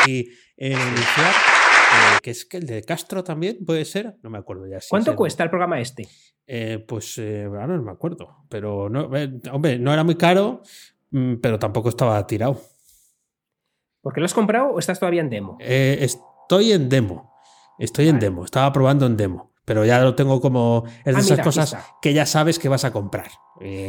aquí 0.00 0.28
en 0.56 0.72
iniciar, 0.72 1.30
eh, 1.30 2.18
que 2.22 2.30
es 2.30 2.44
que 2.44 2.56
el 2.58 2.66
de 2.66 2.82
Castro 2.82 3.22
también 3.24 3.64
puede 3.64 3.84
ser, 3.84 4.16
no 4.22 4.30
me 4.30 4.38
acuerdo 4.38 4.66
ya. 4.66 4.78
¿Cuánto 4.88 5.14
cuesta 5.16 5.44
el 5.44 5.50
programa 5.50 5.80
este? 5.80 6.08
Eh, 6.46 6.84
pues 6.86 7.18
eh, 7.18 7.48
no 7.48 7.82
me 7.82 7.90
acuerdo, 7.90 8.44
pero 8.48 8.88
no, 8.88 9.10
hombre, 9.52 9.78
no 9.78 9.92
era 9.92 10.04
muy 10.04 10.16
caro, 10.16 10.62
mm, 11.10 11.36
pero 11.36 11.58
tampoco 11.58 11.88
estaba 11.88 12.26
tirado. 12.26 12.60
¿Por 14.00 14.12
qué 14.12 14.20
lo 14.20 14.26
has 14.26 14.34
comprado 14.34 14.70
o 14.70 14.78
estás 14.78 14.98
todavía 14.98 15.20
en 15.20 15.30
demo? 15.30 15.56
estoy 15.60 16.72
en 16.72 16.88
demo, 16.88 17.32
estoy 17.78 18.08
en 18.08 18.18
demo, 18.18 18.44
estaba 18.44 18.72
probando 18.72 19.06
en 19.06 19.16
demo. 19.16 19.52
Pero 19.64 19.84
ya 19.84 20.00
lo 20.00 20.16
tengo 20.16 20.40
como. 20.40 20.82
Es 21.04 21.14
de 21.14 21.20
ah, 21.20 21.20
esas 21.20 21.40
cosas 21.40 21.76
que 22.02 22.12
ya 22.12 22.26
sabes 22.26 22.58
que 22.58 22.68
vas 22.68 22.84
a 22.84 22.92
comprar. 22.92 23.30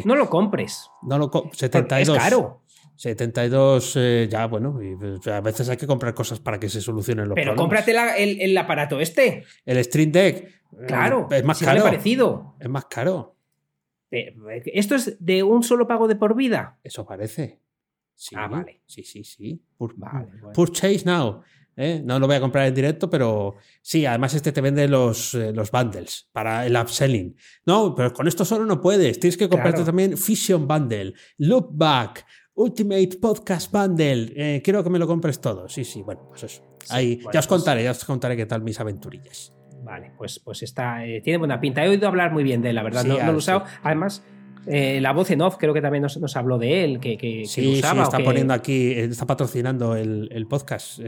no 0.05 0.15
lo 0.15 0.29
compres. 0.29 0.87
No 1.01 1.17
lo 1.17 1.31
72. 1.51 2.15
Es 2.15 2.23
caro. 2.23 2.62
72, 2.95 3.95
eh, 3.97 4.27
ya 4.29 4.47
bueno, 4.47 4.81
y, 4.81 4.95
pues, 4.95 5.27
a 5.27 5.41
veces 5.41 5.69
hay 5.69 5.77
que 5.77 5.87
comprar 5.87 6.13
cosas 6.13 6.39
para 6.39 6.59
que 6.59 6.69
se 6.69 6.81
solucionen 6.81 7.27
los 7.27 7.35
Pero 7.35 7.53
problemas. 7.53 7.83
cómprate 7.85 8.43
el, 8.43 8.57
aparato 8.57 8.99
este. 8.99 9.43
El 9.65 9.83
Stream 9.83 10.11
Deck. 10.11 10.37
Eh, 10.37 10.85
claro, 10.87 11.27
es 11.31 11.43
más 11.43 11.59
caro. 11.59 11.83
parecido. 11.83 12.55
Es 12.59 12.69
más 12.69 12.85
caro. 12.85 13.35
¿Esto 14.09 14.95
es 14.95 15.17
de 15.19 15.41
un 15.41 15.63
solo 15.63 15.87
pago 15.87 16.07
de 16.07 16.15
por 16.15 16.35
vida? 16.35 16.77
Eso 16.83 17.05
parece. 17.05 17.59
Sí, 18.15 18.35
ah, 18.37 18.47
vale. 18.47 18.81
Sí, 18.85 19.03
sí, 19.03 19.23
sí. 19.23 19.59
Purchase 20.53 21.03
now. 21.03 21.41
¿eh? 21.75 22.01
No 22.03 22.19
lo 22.19 22.27
voy 22.27 22.35
a 22.35 22.39
comprar 22.39 22.67
en 22.67 22.73
directo, 22.73 23.09
pero 23.09 23.55
sí, 23.81 24.05
además 24.05 24.33
este 24.33 24.51
te 24.51 24.61
vende 24.61 24.87
los, 24.87 25.33
los 25.33 25.71
bundles 25.71 26.29
para 26.31 26.65
el 26.65 26.75
upselling. 26.75 27.35
No, 27.65 27.95
pero 27.95 28.13
con 28.13 28.27
esto 28.27 28.45
solo 28.45 28.65
no 28.65 28.79
puedes. 28.81 29.19
Tienes 29.19 29.37
que 29.37 29.49
comprarte 29.49 29.83
también 29.83 30.17
Fusion 30.17 30.67
Bundle, 30.67 31.13
Loopback, 31.37 32.25
Ultimate 32.55 33.17
Podcast 33.19 33.71
Bundle. 33.71 34.31
Eh, 34.35 34.61
quiero 34.63 34.83
que 34.83 34.89
me 34.89 34.99
lo 34.99 35.07
compres 35.07 35.41
todo. 35.41 35.67
Sí, 35.67 35.83
sí, 35.83 36.03
bueno, 36.03 36.21
pues 36.29 36.43
eso. 36.43 36.63
Ahí, 36.89 37.19
ya 37.19 37.27
os 37.27 37.31
pues 37.31 37.47
contaré, 37.47 37.83
ya 37.83 37.91
os 37.91 38.05
contaré 38.05 38.37
qué 38.37 38.45
tal 38.45 38.61
mis 38.61 38.79
aventurillas. 38.79 39.53
Vale, 39.83 40.13
pues, 40.17 40.39
pues 40.39 40.63
está, 40.63 41.05
eh, 41.05 41.21
tiene 41.21 41.37
buena 41.37 41.59
pinta. 41.59 41.83
He 41.83 41.89
oído 41.89 42.07
hablar 42.07 42.31
muy 42.31 42.43
bien 42.43 42.61
de 42.61 42.69
él, 42.69 42.75
la 42.75 42.83
verdad. 42.83 43.03
no, 43.03 43.17
lo 43.17 43.31
he 43.31 43.35
usado. 43.35 43.63
Además, 43.81 44.23
eh, 44.67 44.99
la 45.01 45.11
voz 45.13 45.31
en 45.31 45.41
off 45.41 45.57
creo 45.57 45.73
que 45.73 45.81
también 45.81 46.03
nos, 46.03 46.35
habló 46.35 46.57
de 46.57 46.83
él, 46.83 46.99
que, 46.99 47.17
que, 47.17 47.45
sí, 47.45 47.79
usaba, 47.79 48.03
está 48.03 48.19
poniendo 48.19 48.53
aquí, 48.53 48.91
está 48.91 49.25
patrocinando 49.25 49.95
el, 49.95 50.47
podcast. 50.49 50.99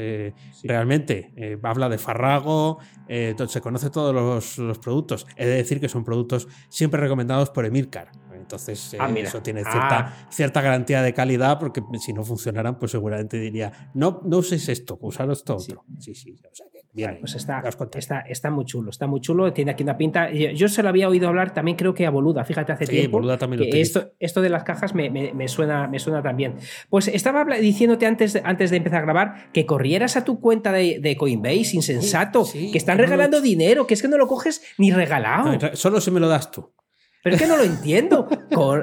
Realmente, 0.64 1.60
habla 1.64 1.90
de 1.90 1.98
Farrago, 1.98 2.80
se 3.08 3.62
conoce 3.62 3.90
todos 3.90 4.14
los, 4.14 4.58
los, 4.58 4.80
productos. 4.80 5.28
He 5.36 5.46
de 5.46 5.56
decir 5.56 5.80
que 5.80 5.90
son 5.90 6.04
productos 6.04 6.48
siempre 6.70 7.00
recomendados 7.00 7.50
por 7.50 7.66
Emilcar. 7.66 8.12
Entonces, 8.46 8.94
eh, 8.94 8.98
ah, 9.00 9.12
eso 9.16 9.42
tiene 9.42 9.62
cierta, 9.62 9.98
ah. 10.00 10.28
cierta 10.30 10.62
garantía 10.62 11.02
de 11.02 11.16
calidad, 11.16 11.58
porque 11.58 11.82
si 12.00 12.14
no 12.14 12.24
funcionaran, 12.24 12.78
pues 12.78 12.92
seguramente 12.92 13.40
diría, 13.40 13.90
no, 13.96 14.22
no 14.24 14.38
uséis 14.38 14.70
esto, 14.70 15.00
usaros 15.02 15.40
esto 15.40 15.56
otro. 15.56 15.84
Sí, 15.98 16.14
sí, 16.14 16.36
o 16.52 16.56
sea 16.56 16.68
bien. 16.96 17.18
Pues 17.20 17.36
está, 17.36 17.62
está, 17.96 18.20
está, 18.22 18.50
muy 18.50 18.66
chulo, 18.66 18.90
está 18.90 19.06
muy 19.06 19.20
chulo, 19.20 19.52
tiene 19.54 19.72
aquí 19.72 19.84
una 19.84 19.98
pinta. 19.98 20.32
Yo 20.32 20.68
se 20.68 20.82
lo 20.82 20.90
había 20.90 21.10
oído 21.10 21.28
hablar 21.28 21.54
también, 21.54 21.78
creo 21.78 21.94
que 21.94 22.06
a 22.06 22.10
Boluda, 22.10 22.44
fíjate, 22.46 22.72
hace 22.72 22.88
tiempo. 22.88 23.18
Boluda 23.18 23.38
también 23.38 23.70
que 23.70 23.82
esto, 23.82 24.14
esto 24.20 24.42
de 24.42 24.50
las 24.50 24.64
cajas 24.64 24.96
me, 24.96 25.10
me, 25.10 25.48
suena, 25.48 25.88
me 25.88 26.00
suena 26.00 26.22
también. 26.24 26.56
Pues 26.90 27.08
estaba 27.08 27.46
diciéndote 27.58 28.06
antes, 28.06 28.40
antes 28.44 28.72
de 28.72 28.78
empezar 28.78 29.00
a 29.00 29.04
grabar 29.04 29.52
que 29.52 29.66
corrieras 29.66 30.16
a 30.18 30.24
tu 30.24 30.40
cuenta 30.40 30.72
de, 30.72 31.16
Coinbase, 31.18 31.76
insensato, 31.76 32.46
que 32.52 32.78
están 32.78 32.98
regalando 32.98 33.42
dinero, 33.42 33.86
que 33.86 33.94
es 33.94 34.02
que 34.02 34.08
no 34.08 34.18
lo 34.18 34.28
coges 34.28 34.62
ni 34.78 34.92
regalado. 34.92 35.58
solo 35.74 36.02
si 36.02 36.12
me 36.12 36.20
lo 36.20 36.28
das 36.28 36.52
tú. 36.52 36.72
Pero 37.26 37.38
es 37.38 37.42
que 37.42 37.48
no 37.48 37.58
lo 37.58 37.64
entiendo. 37.64 38.28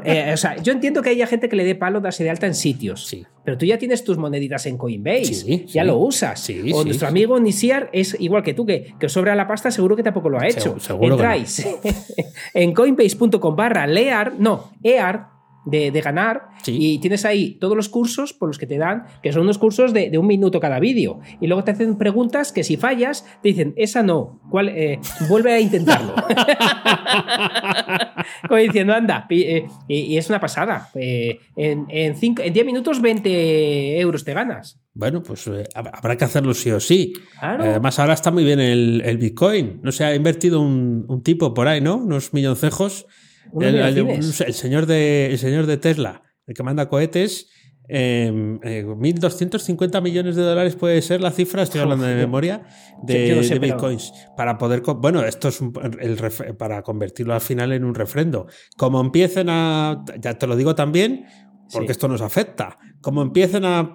Eh, 0.05 0.33
o 0.35 0.37
sea, 0.37 0.61
yo 0.61 0.73
entiendo 0.73 1.01
que 1.01 1.11
haya 1.11 1.29
gente 1.29 1.49
que 1.49 1.55
le 1.55 1.65
dé 1.65 1.77
palo 1.77 2.01
darse 2.01 2.25
de 2.25 2.31
alta 2.31 2.49
en 2.49 2.57
sitios. 2.57 3.07
Sí. 3.07 3.25
Pero 3.45 3.57
tú 3.57 3.67
ya 3.67 3.79
tienes 3.79 4.03
tus 4.03 4.19
moneditas 4.19 4.67
en 4.67 4.77
Coinbase. 4.77 5.65
ya 5.67 5.85
lo 5.85 5.97
usas. 5.99 6.51
o 6.73 6.85
nuestro 6.85 7.07
amigo 7.07 7.39
Nisiar 7.39 7.89
es 7.93 8.17
igual 8.19 8.43
que 8.43 8.53
tú, 8.53 8.67
que, 8.67 8.95
que 8.99 9.07
os 9.07 9.13
sobra 9.13 9.37
la 9.37 9.47
pasta, 9.47 9.71
seguro 9.71 9.95
que 9.95 10.03
tampoco 10.03 10.29
lo 10.29 10.41
ha 10.41 10.49
hecho. 10.49 10.81
Seguro, 10.81 11.15
Entráis 11.15 11.65
en 12.55 12.75
coinbase.com 12.75 13.55
barra 13.55 13.87
lear, 13.87 14.33
no, 14.37 14.73
ear, 14.83 15.29
de, 15.65 15.91
ganar 16.01 16.49
y 16.67 16.99
tienes 16.99 17.25
ahí 17.25 17.59
todos 17.61 17.77
los 17.77 17.89
cursos 17.89 18.33
por 18.33 18.49
los 18.49 18.59
que 18.59 18.67
te 18.67 18.79
dan, 18.79 19.05
que 19.23 19.33
son 19.33 19.43
unos 19.43 19.59
cursos 19.59 19.93
de, 19.93 20.17
un 20.19 20.27
minuto 20.27 20.61
cada 20.61 20.81
vídeo. 20.81 21.21
Y 21.41 21.47
luego 21.47 21.65
te 21.65 21.71
hacen 21.73 21.97
preguntas 21.97 22.53
que 22.53 22.65
si 22.65 22.77
fallas, 22.77 23.25
te 23.43 23.49
dicen, 23.49 23.75
esa 23.77 24.03
no, 24.03 24.41
¿cuál, 24.51 24.69
eh, 24.71 25.01
vuelve 25.29 25.53
a 25.53 25.61
intentarlo. 25.61 26.15
Como 28.49 28.61
diciendo, 28.61 28.93
anda, 28.93 29.27
y, 29.29 30.17
es 30.17 30.29
una 30.29 30.41
pasada. 30.41 30.91
Eh, 30.95 31.39
en 31.57 31.87
10 32.19 32.67
minutos 32.67 33.01
20 33.01 34.01
euros 34.01 34.25
te 34.25 34.35
ganas. 34.35 34.83
Bueno, 34.95 35.23
pues 35.23 35.47
eh, 35.47 35.65
habrá 35.75 36.17
que 36.17 36.25
hacerlo 36.25 36.53
sí 36.53 36.71
o 36.71 36.79
sí. 36.79 37.15
Además, 37.41 37.99
ahora 37.99 38.13
está 38.13 38.31
muy 38.31 38.45
bien 38.45 38.61
el, 38.61 39.17
Bitcoin. 39.19 39.81
No 39.83 39.91
sé, 39.91 40.05
ha 40.05 40.15
invertido 40.15 40.61
un, 40.61 41.23
tipo 41.23 41.55
por 41.55 41.69
ahí, 41.69 41.81
¿no? 41.81 41.97
Unos 41.97 42.35
milloncejos. 42.35 43.07
El, 43.61 44.23
señor 44.55 44.87
de, 44.87 45.31
el 45.33 45.39
señor 45.39 45.67
de 45.67 45.77
Tesla, 45.77 46.23
el 46.47 46.55
que 46.55 46.63
manda 46.63 46.89
cohetes. 46.89 47.49
Eh, 47.89 48.31
1.250 48.33 50.01
millones 50.01 50.37
de 50.37 50.43
dólares 50.43 50.77
puede 50.77 51.03
ser 51.03 51.21
la 51.21 51.31
cifra, 51.31 51.63
estoy 51.63 51.81
hablando 51.81 52.07
de 52.07 52.15
memoria, 52.15 52.63
de, 53.03 53.59
bitcoins. 53.61 54.13
Para 54.37 54.57
poder. 54.57 54.83
Bueno, 54.83 55.23
esto 55.25 55.49
es 55.49 55.61
el, 56.01 56.17
para 56.57 56.83
convertirlo 56.83 57.35
al 57.35 57.41
final 57.41 57.73
en 57.73 57.85
un 57.85 57.95
refrendo. 57.95 58.47
Como 58.77 59.01
empiecen 59.01 59.49
a. 59.51 60.05
Ya 60.21 60.39
te 60.39 60.47
lo 60.47 60.57
digo 60.57 60.75
también, 60.75 61.27
porque 61.73 61.93
esto 61.93 62.09
nos 62.09 62.21
afecta. 62.21 62.79
Como 63.01 63.23
empiecen 63.23 63.65
a, 63.65 63.95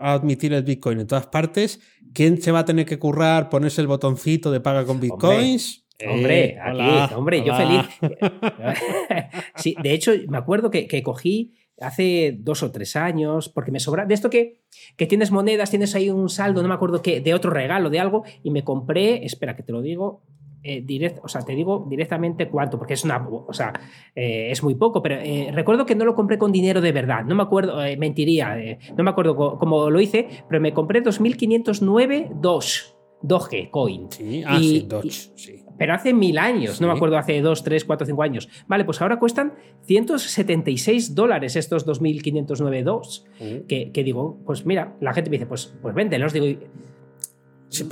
admitir 0.00 0.52
el 0.52 0.62
Bitcoin 0.62 1.00
en 1.00 1.06
todas 1.06 1.26
partes, 1.26 1.80
¿quién 2.14 2.40
se 2.40 2.52
va 2.52 2.60
a 2.60 2.64
tener 2.64 2.86
que 2.86 2.98
currar, 2.98 3.50
ponerse 3.50 3.80
el 3.80 3.86
botoncito 3.86 4.50
de 4.50 4.60
paga 4.60 4.84
con 4.84 4.98
Bitcoins? 4.98 5.78
Hombre, 5.78 5.85
eh, 5.98 6.58
aquí, 6.60 7.14
hombre, 7.14 7.44
yo 7.44 7.54
feliz. 7.54 7.86
sí, 9.56 9.76
de 9.82 9.92
hecho, 9.92 10.12
me 10.28 10.38
acuerdo 10.38 10.70
que, 10.70 11.02
cogí 11.02 11.54
hace 11.80 12.36
dos 12.38 12.62
o 12.62 12.72
tres 12.72 12.96
años, 12.96 13.48
porque 13.48 13.70
me 13.70 13.80
sobra. 13.80 14.06
De 14.06 14.14
esto 14.14 14.30
que, 14.30 14.60
que 14.96 15.06
tienes 15.06 15.30
monedas, 15.30 15.70
tienes 15.70 15.94
ahí 15.94 16.10
un 16.10 16.28
saldo, 16.28 16.62
no 16.62 16.68
me 16.68 16.74
acuerdo 16.74 17.02
qué, 17.02 17.20
de 17.20 17.34
otro 17.34 17.50
regalo, 17.50 17.90
de 17.90 18.00
algo, 18.00 18.24
y 18.42 18.50
me 18.50 18.64
compré, 18.64 19.24
espera 19.24 19.56
que 19.56 19.62
te 19.62 19.72
lo 19.72 19.82
digo, 19.82 20.22
eh, 20.68 21.14
o 21.22 21.28
sea, 21.28 21.42
te 21.42 21.54
digo 21.54 21.86
directamente 21.88 22.48
cuánto, 22.48 22.76
porque 22.76 22.94
es 22.94 23.04
una, 23.04 23.24
o 23.28 23.52
sea, 23.52 23.72
eh, 24.16 24.48
es 24.50 24.64
muy 24.64 24.74
poco, 24.74 25.00
pero 25.00 25.14
eh, 25.14 25.50
recuerdo 25.52 25.86
que 25.86 25.94
no 25.94 26.04
lo 26.04 26.16
compré 26.16 26.38
con 26.38 26.50
dinero 26.50 26.80
de 26.80 26.90
verdad, 26.90 27.24
no 27.24 27.36
me 27.36 27.44
acuerdo, 27.44 27.76
mentiría, 27.96 28.56
no 28.96 29.04
me 29.04 29.10
acuerdo 29.10 29.36
cómo 29.58 29.90
lo 29.90 30.00
hice, 30.00 30.26
pero 30.48 30.60
me 30.60 30.74
compré 30.74 31.04
2.509 31.04 32.30
Doge, 32.40 32.96
Doge 33.22 33.70
Coin. 33.70 34.10
Sí, 34.10 34.42
ah, 34.44 34.58
sí, 34.58 34.86
Doge, 34.88 35.10
sí. 35.10 35.65
Pero 35.78 35.94
hace 35.94 36.14
mil 36.14 36.38
años, 36.38 36.80
no 36.80 36.86
me 36.86 36.94
acuerdo, 36.94 37.18
hace 37.18 37.40
2, 37.40 37.62
3, 37.64 37.84
4, 37.84 38.06
5 38.06 38.22
años. 38.22 38.48
Vale, 38.66 38.84
pues 38.84 39.00
ahora 39.00 39.18
cuestan 39.18 39.54
176 39.86 41.14
dólares 41.14 41.56
estos 41.56 41.86
2.509 41.86 42.82
Doge. 42.82 43.22
Uh. 43.40 43.66
Que, 43.66 43.92
que, 43.92 44.04
digo, 44.04 44.38
pues 44.46 44.66
mira, 44.66 44.94
la 45.00 45.12
gente 45.12 45.30
me 45.30 45.36
dice, 45.36 45.46
pues, 45.46 45.74
pues 45.82 45.94
véndelos. 45.94 46.32
Digo, 46.32 46.46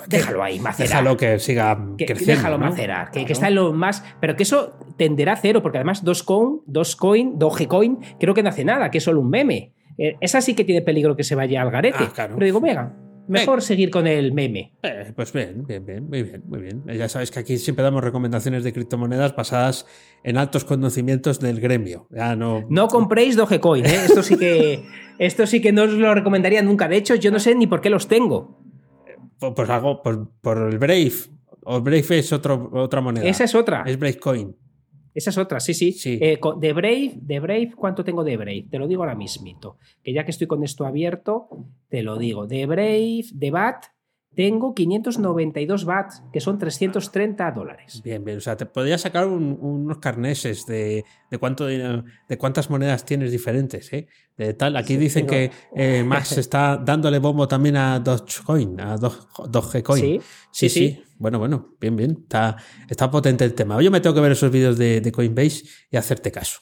déjalo 0.09 0.43
ahí, 0.43 0.59
macerar. 0.61 0.89
Déjalo 0.89 1.17
que 1.17 1.39
siga 1.39 1.79
creciendo. 1.97 2.35
Déjalo 2.35 2.59
macerar, 2.59 3.11
que, 3.11 3.23
está 3.23 3.49
en 3.49 3.57
lo 3.57 3.73
más. 3.73 4.05
Pero 4.21 4.37
que 4.37 4.45
eso 4.45 4.79
tenderá 4.97 5.33
a 5.33 5.37
cero, 5.37 5.63
porque 5.63 5.79
además 5.79 6.05
Dogecoin, 6.05 6.61
Dogecoin, 6.67 7.39
Dogecoin, 7.39 7.99
creo 8.19 8.35
que 8.35 8.43
no 8.43 8.49
hace 8.49 8.65
nada, 8.65 8.91
que 8.91 8.99
es 8.99 9.05
solo 9.05 9.21
un 9.21 9.31
meme. 9.31 9.73
Eh, 9.99 10.17
esa 10.21 10.41
sí 10.41 10.55
que 10.55 10.65
tiene 10.65 10.83
peligro 10.83 11.17
que 11.17 11.25
se 11.25 11.35
vaya 11.35 11.63
al 11.63 11.71
garete. 11.71 12.05
Ah, 12.17 12.29
pero 12.33 12.45
digo, 12.45 12.61
venga, 12.61 12.95
Mejor 13.27 13.63
seguir 13.63 13.91
con 13.91 14.07
el 14.07 14.33
meme. 14.33 14.73
Eh, 14.83 15.13
pues 15.15 15.33
bien, 15.33 15.65
bien, 15.67 15.85
bien, 15.85 16.09
muy 16.09 16.23
bien, 16.23 16.43
muy 16.47 16.61
bien. 16.61 16.83
Ya 16.87 17.09
sabes 17.09 17.31
que 17.31 17.41
aquí 17.41 17.59
siempre 17.59 17.83
damos 17.83 18.05
recomendaciones 18.05 18.65
de 18.65 18.73
criptomonedas 18.73 19.35
basadas 19.35 19.87
en 20.23 20.37
altos 20.37 20.65
conocimientos 20.65 21.41
del 21.41 21.61
gremio. 21.61 22.07
Ya 22.11 22.37
no... 22.37 22.65
no 22.69 22.89
compréis 22.89 23.37
Dogecoin, 23.37 23.87
¿eh? 23.87 23.95
esto 24.07 24.23
sí 24.23 24.37
que 24.37 24.85
esto 25.19 25.47
sí 25.47 25.61
que 25.61 25.73
no 25.73 25.85
os 25.85 25.93
lo 25.93 26.15
recomendaría 26.15 26.63
nunca. 26.63 26.89
De 26.89 26.97
hecho, 26.97 27.15
yo 27.15 27.31
no 27.31 27.39
sé 27.39 27.55
ni 27.55 27.67
por 27.67 27.81
qué 27.81 27.91
los 27.91 28.09
tengo. 28.09 28.59
Pues 29.39 29.71
algo 29.71 30.03
por, 30.03 30.59
el 30.59 30.79
Brave. 30.79 31.13
O 31.65 31.81
Brave 31.81 32.19
es 32.19 32.33
otro, 32.33 32.71
otra 32.75 33.01
moneda. 33.01 33.27
Esa 33.27 33.45
es 33.45 33.55
otra. 33.55 33.85
Es 33.87 33.99
Brave 33.99 34.19
Coin. 34.19 34.57
Esa 35.15 35.31
es 35.31 35.39
otra, 35.39 35.61
sí, 35.61 35.75
sí. 35.75 36.19
Eh, 36.21 36.41
de 36.59 36.73
Brave, 36.73 37.13
de 37.15 37.41
Brave, 37.41 37.73
¿cuánto 37.77 38.05
tengo 38.05 38.25
de 38.25 38.37
Brave? 38.37 38.67
Te 38.69 38.79
lo 38.79 38.89
digo 38.89 39.03
ahora 39.03 39.15
mismito. 39.15 39.79
Que 40.03 40.13
ya 40.13 40.25
que 40.25 40.33
estoy 40.33 40.49
con 40.49 40.65
esto 40.65 40.87
abierto, 40.87 41.49
te 41.89 42.03
lo 42.03 42.19
digo. 42.19 42.47
De 42.47 42.67
Brave, 42.67 43.25
de 43.33 43.51
BAT, 43.53 43.85
tengo 44.35 44.75
592 44.75 45.85
watts, 45.85 46.23
que 46.33 46.41
son 46.41 46.59
330 46.59 47.53
dólares. 47.53 48.01
Bien, 48.03 48.25
bien. 48.25 48.39
O 48.39 48.41
sea, 48.41 48.57
te 48.57 48.67
podría 48.67 48.99
sacar 48.99 49.27
unos 49.29 49.99
carneses 49.99 50.67
de, 50.67 51.05
de, 51.31 51.39
cuánto, 51.39 51.67
de, 51.67 52.03
cuántas 52.39 52.69
monedas 52.69 53.05
tienes 53.05 53.31
diferentes. 53.31 53.93
¿eh? 53.93 54.09
De 54.37 54.55
tal. 54.55 54.77
Aquí 54.77 54.97
dicen 54.97 55.27
que 55.27 55.53
eh, 55.77 56.03
Max 56.07 56.37
está 56.37 56.77
dándole 56.77 57.19
bombo 57.19 57.47
también 57.47 57.77
a 57.77 58.01
Dogecoin, 58.01 58.81
a 58.81 58.97
Dogecoin. 58.97 60.03
¿Sí? 60.03 60.21
Sí, 60.51 60.69
sí, 60.69 61.05
Bueno, 61.17 61.39
bueno, 61.39 61.77
bien, 61.81 61.97
bien. 61.97 62.19
Está, 62.23 62.57
está 62.89 63.11
potente 63.11 63.45
el 63.45 63.55
tema. 63.55 63.81
Yo 63.81 63.91
me 63.91 64.01
tengo 64.01 64.15
que 64.15 64.21
ver 64.21 64.33
esos 64.33 64.51
vídeos 64.51 64.77
de, 64.79 65.01
de 65.01 65.13
Coinbase 65.13 65.65
y 65.91 65.97
hacerte 65.97 66.31
caso. 66.31 66.61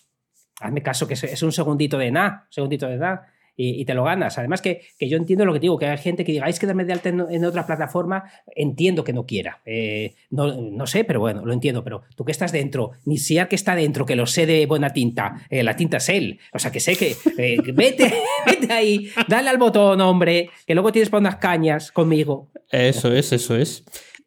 Hazme 0.60 0.82
caso, 0.82 1.06
que 1.08 1.14
es 1.14 1.42
un 1.42 1.52
segundito 1.52 1.98
de 1.98 2.10
nada, 2.10 2.46
segundito 2.50 2.86
de 2.86 2.96
nada 2.96 3.32
y, 3.56 3.84
te 3.84 3.94
lo 3.94 4.04
ganas. 4.04 4.38
Además 4.38 4.62
que, 4.62 4.82
yo 4.98 5.16
entiendo 5.16 5.44
lo 5.44 5.52
que 5.52 5.60
digo, 5.60 5.78
que 5.78 5.86
hay 5.86 5.98
gente 5.98 6.24
que 6.24 6.32
diga, 6.32 6.48
es 6.48 6.58
que 6.58 6.66
darme 6.66 6.84
de 6.84 6.92
alta 6.92 7.08
en, 7.08 7.44
otra 7.44 7.66
plataforma, 7.66 8.24
entiendo 8.46 9.04
que 9.04 9.12
no 9.12 9.26
quiera. 9.26 9.60
Eh, 9.64 10.14
no, 10.30 10.86
sé, 10.86 11.04
pero 11.04 11.20
bueno, 11.20 11.44
lo 11.44 11.52
entiendo. 11.52 11.84
Pero 11.84 12.02
tú 12.16 12.24
que 12.24 12.32
estás 12.32 12.52
dentro, 12.52 12.92
ni 13.04 13.18
siquiera 13.18 13.48
que 13.48 13.56
está 13.56 13.74
dentro, 13.74 14.06
que 14.06 14.16
lo 14.16 14.26
sé 14.26 14.46
de 14.46 14.66
buena 14.66 14.92
tinta, 14.92 15.46
eh, 15.50 15.62
la 15.62 15.76
tinta 15.76 15.98
es 15.98 16.08
él. 16.08 16.40
O 16.52 16.58
sea, 16.58 16.72
que 16.72 16.80
sé 16.80 16.96
que 16.96 17.14
eh, 17.38 17.58
vete, 17.74 18.12
vete 18.46 18.72
ahí, 18.72 19.10
dale 19.28 19.50
al 19.50 19.58
botón, 19.58 20.00
hombre, 20.00 20.48
que 20.66 20.74
luego 20.74 20.92
tienes 20.92 21.10
para 21.10 21.20
unas 21.20 21.36
cañas 21.36 21.92
conmigo. 21.92 22.50
Eso 22.70 23.12
es, 23.12 23.32
eso 23.32 23.56
es. 23.56 23.84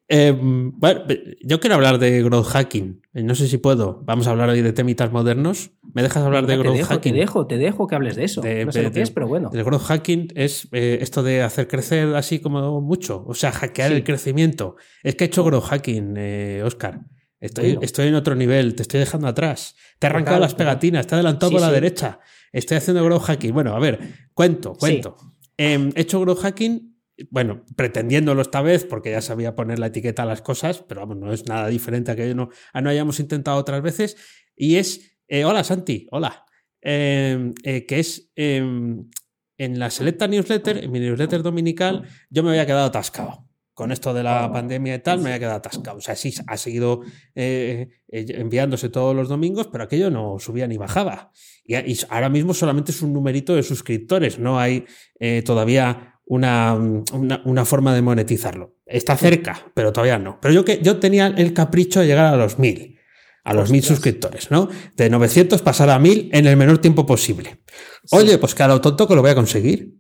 Em, 0.08 0.72
bueno, 0.80 1.02
yo 1.42 1.60
quiero 1.60 1.76
hablar 1.76 1.98
de 1.98 2.22
growth 2.22 2.46
hacking. 2.46 3.02
No 3.14 3.34
sé 3.34 3.48
si 3.48 3.58
puedo. 3.58 4.02
Vamos 4.04 4.28
a 4.28 4.32
hablar 4.32 4.50
hoy 4.50 4.62
de 4.62 4.72
temitas 4.72 5.12
modernos. 5.12 5.72
¿Me 5.94 6.04
dejas 6.04 6.24
hablar 6.24 6.46
de 6.46 6.58
growth 6.58 6.82
hacking? 6.82 7.14
Te 7.14 7.20
dejo, 7.20 7.48
te 7.48 7.58
dejo 7.58 7.88
que 7.88 7.96
hables 7.96 8.16
de 8.16 8.26
eso. 8.26 8.42
no 8.42 8.72
sé 8.72 8.84
lo 8.84 8.92
que 8.92 9.02
es, 9.02 9.12
pero 9.12 9.28
bueno. 9.28 9.50
El 9.54 9.64
growth 9.64 9.84
hacking 9.84 10.28
es 10.36 10.68
eh, 10.74 11.00
esto 11.02 11.24
de 11.24 11.42
hacer 11.42 11.68
crecer 11.68 12.16
así 12.16 12.40
como 12.40 12.82
mucho. 12.82 13.24
O 13.26 13.34
sea, 13.34 13.52
hackear 13.52 13.92
el 13.94 14.04
crecimiento. 14.04 14.76
Es 15.02 15.16
que 15.16 15.24
he 15.24 15.28
hecho 15.28 15.44
growth 15.44 15.66
hacking, 15.66 16.14
eh, 16.18 16.62
Oscar. 16.64 17.02
Estoy, 17.40 17.78
estoy 17.82 18.08
en 18.08 18.16
otro 18.16 18.36
nivel, 18.36 18.76
te 18.76 18.84
estoy 18.84 19.00
dejando 19.00 19.28
atrás. 19.28 19.76
Te 20.00 20.08
he 20.08 20.10
arrancado 20.10 20.40
las 20.40 20.56
pegatinas, 20.56 21.06
te 21.06 21.14
he 21.14 21.16
adelantado 21.16 21.52
por 21.52 21.62
la 21.62 21.72
derecha. 21.72 22.20
Estoy 22.52 22.78
haciendo 22.78 23.04
growth 23.04 23.24
hacking. 23.24 23.54
Bueno, 23.54 23.76
a 23.76 23.80
ver, 23.80 24.00
cuento, 24.34 24.74
cuento. 24.74 25.16
Em, 25.58 25.92
he 25.96 26.02
hecho 26.02 26.20
growth 26.22 26.40
hacking 26.40 26.95
bueno, 27.30 27.64
pretendiéndolo 27.76 28.42
esta 28.42 28.62
vez, 28.62 28.86
porque 28.86 29.12
ya 29.12 29.22
sabía 29.22 29.56
poner 29.56 29.80
la 29.80 29.88
etiqueta 29.88 30.24
a 30.24 30.26
las 30.26 30.42
cosas, 30.42 30.84
pero 30.88 31.02
vamos, 31.02 31.18
no 31.18 31.32
es 31.32 31.48
nada 31.48 31.68
diferente 31.68 32.12
a 32.12 32.16
que 32.16 32.36
no, 32.36 32.50
no 32.74 32.90
hayamos 32.90 33.20
intentado 33.20 33.58
otras 33.58 33.82
veces. 33.82 34.18
Y 34.56 34.76
es, 34.76 35.18
eh, 35.28 35.46
hola 35.46 35.64
Santi, 35.64 36.08
hola, 36.12 36.46
em, 36.82 37.54
eh, 37.64 37.86
que 37.86 38.00
es 38.00 38.32
em, 38.36 39.10
en 39.58 39.80
la 39.80 39.90
Selecta 39.90 40.28
Newsletter, 40.28 40.84
en 40.84 40.92
mi 40.92 41.00
newsletter 41.00 41.42
dominical, 41.42 42.08
yo 42.30 42.44
me 42.44 42.50
había 42.50 42.66
quedado 42.66 42.86
atascado. 42.88 43.46
Con 43.74 43.92
esto 43.92 44.14
de 44.14 44.24
la 44.24 44.50
pandemia 44.54 44.96
y 44.96 45.00
tal, 45.00 45.20
me 45.20 45.28
había 45.28 45.40
quedado 45.40 45.58
atascado. 45.58 45.98
O 45.98 46.02
sea, 46.02 46.16
sí, 46.16 46.34
ha 46.48 46.56
seguido 46.56 47.02
eh, 47.36 47.90
enviándose 48.08 48.88
todos 48.88 49.14
los 49.14 49.28
domingos, 49.28 49.68
pero 49.68 49.84
aquello 49.84 50.10
no 50.10 50.40
subía 50.40 50.66
ni 50.66 50.78
bajaba. 50.78 51.34
Y, 51.66 51.76
ahora 52.08 52.30
mismo 52.30 52.54
solamente 52.54 52.94
es 52.94 53.02
un 53.02 53.12
numerito 53.12 53.54
de 53.54 53.64
suscriptores, 53.64 54.40
no 54.40 54.58
hay 54.58 54.86
todavía 55.44 56.15
una, 56.26 56.74
una, 56.74 57.66
forma 57.66 57.94
de 57.94 58.02
monetizarlo. 58.02 58.76
Está 58.86 59.16
cerca, 59.16 59.72
pero 59.74 59.94
todavía 59.94 60.18
no. 60.18 60.40
Pero 60.42 60.54
yo, 60.54 60.66
que, 60.66 60.80
yo 60.82 60.98
tenía 60.98 61.28
el 61.28 61.54
capricho 61.54 62.00
de 62.00 62.08
llegar 62.08 62.34
a 62.34 62.38
los 62.38 62.58
mil, 62.58 63.00
a 63.44 63.54
los 63.54 63.72
mil 63.72 63.84
suscriptores, 63.84 64.50
¿no? 64.50 64.70
De 64.96 65.10
900 65.10 65.62
pasar 65.62 65.90
a 65.90 66.00
mil 66.00 66.30
en 66.34 66.48
el 66.48 66.58
menor 66.58 66.80
tiempo 66.80 67.06
posible. 67.06 67.62
Oye, 68.12 68.38
pues 68.38 68.56
que 68.56 68.64
a 68.64 68.68
lo 68.68 68.82
tonto 68.82 69.08
que 69.08 69.16
lo 69.16 69.22
voy 69.22 69.32
a 69.32 69.36
conseguir. 69.36 69.96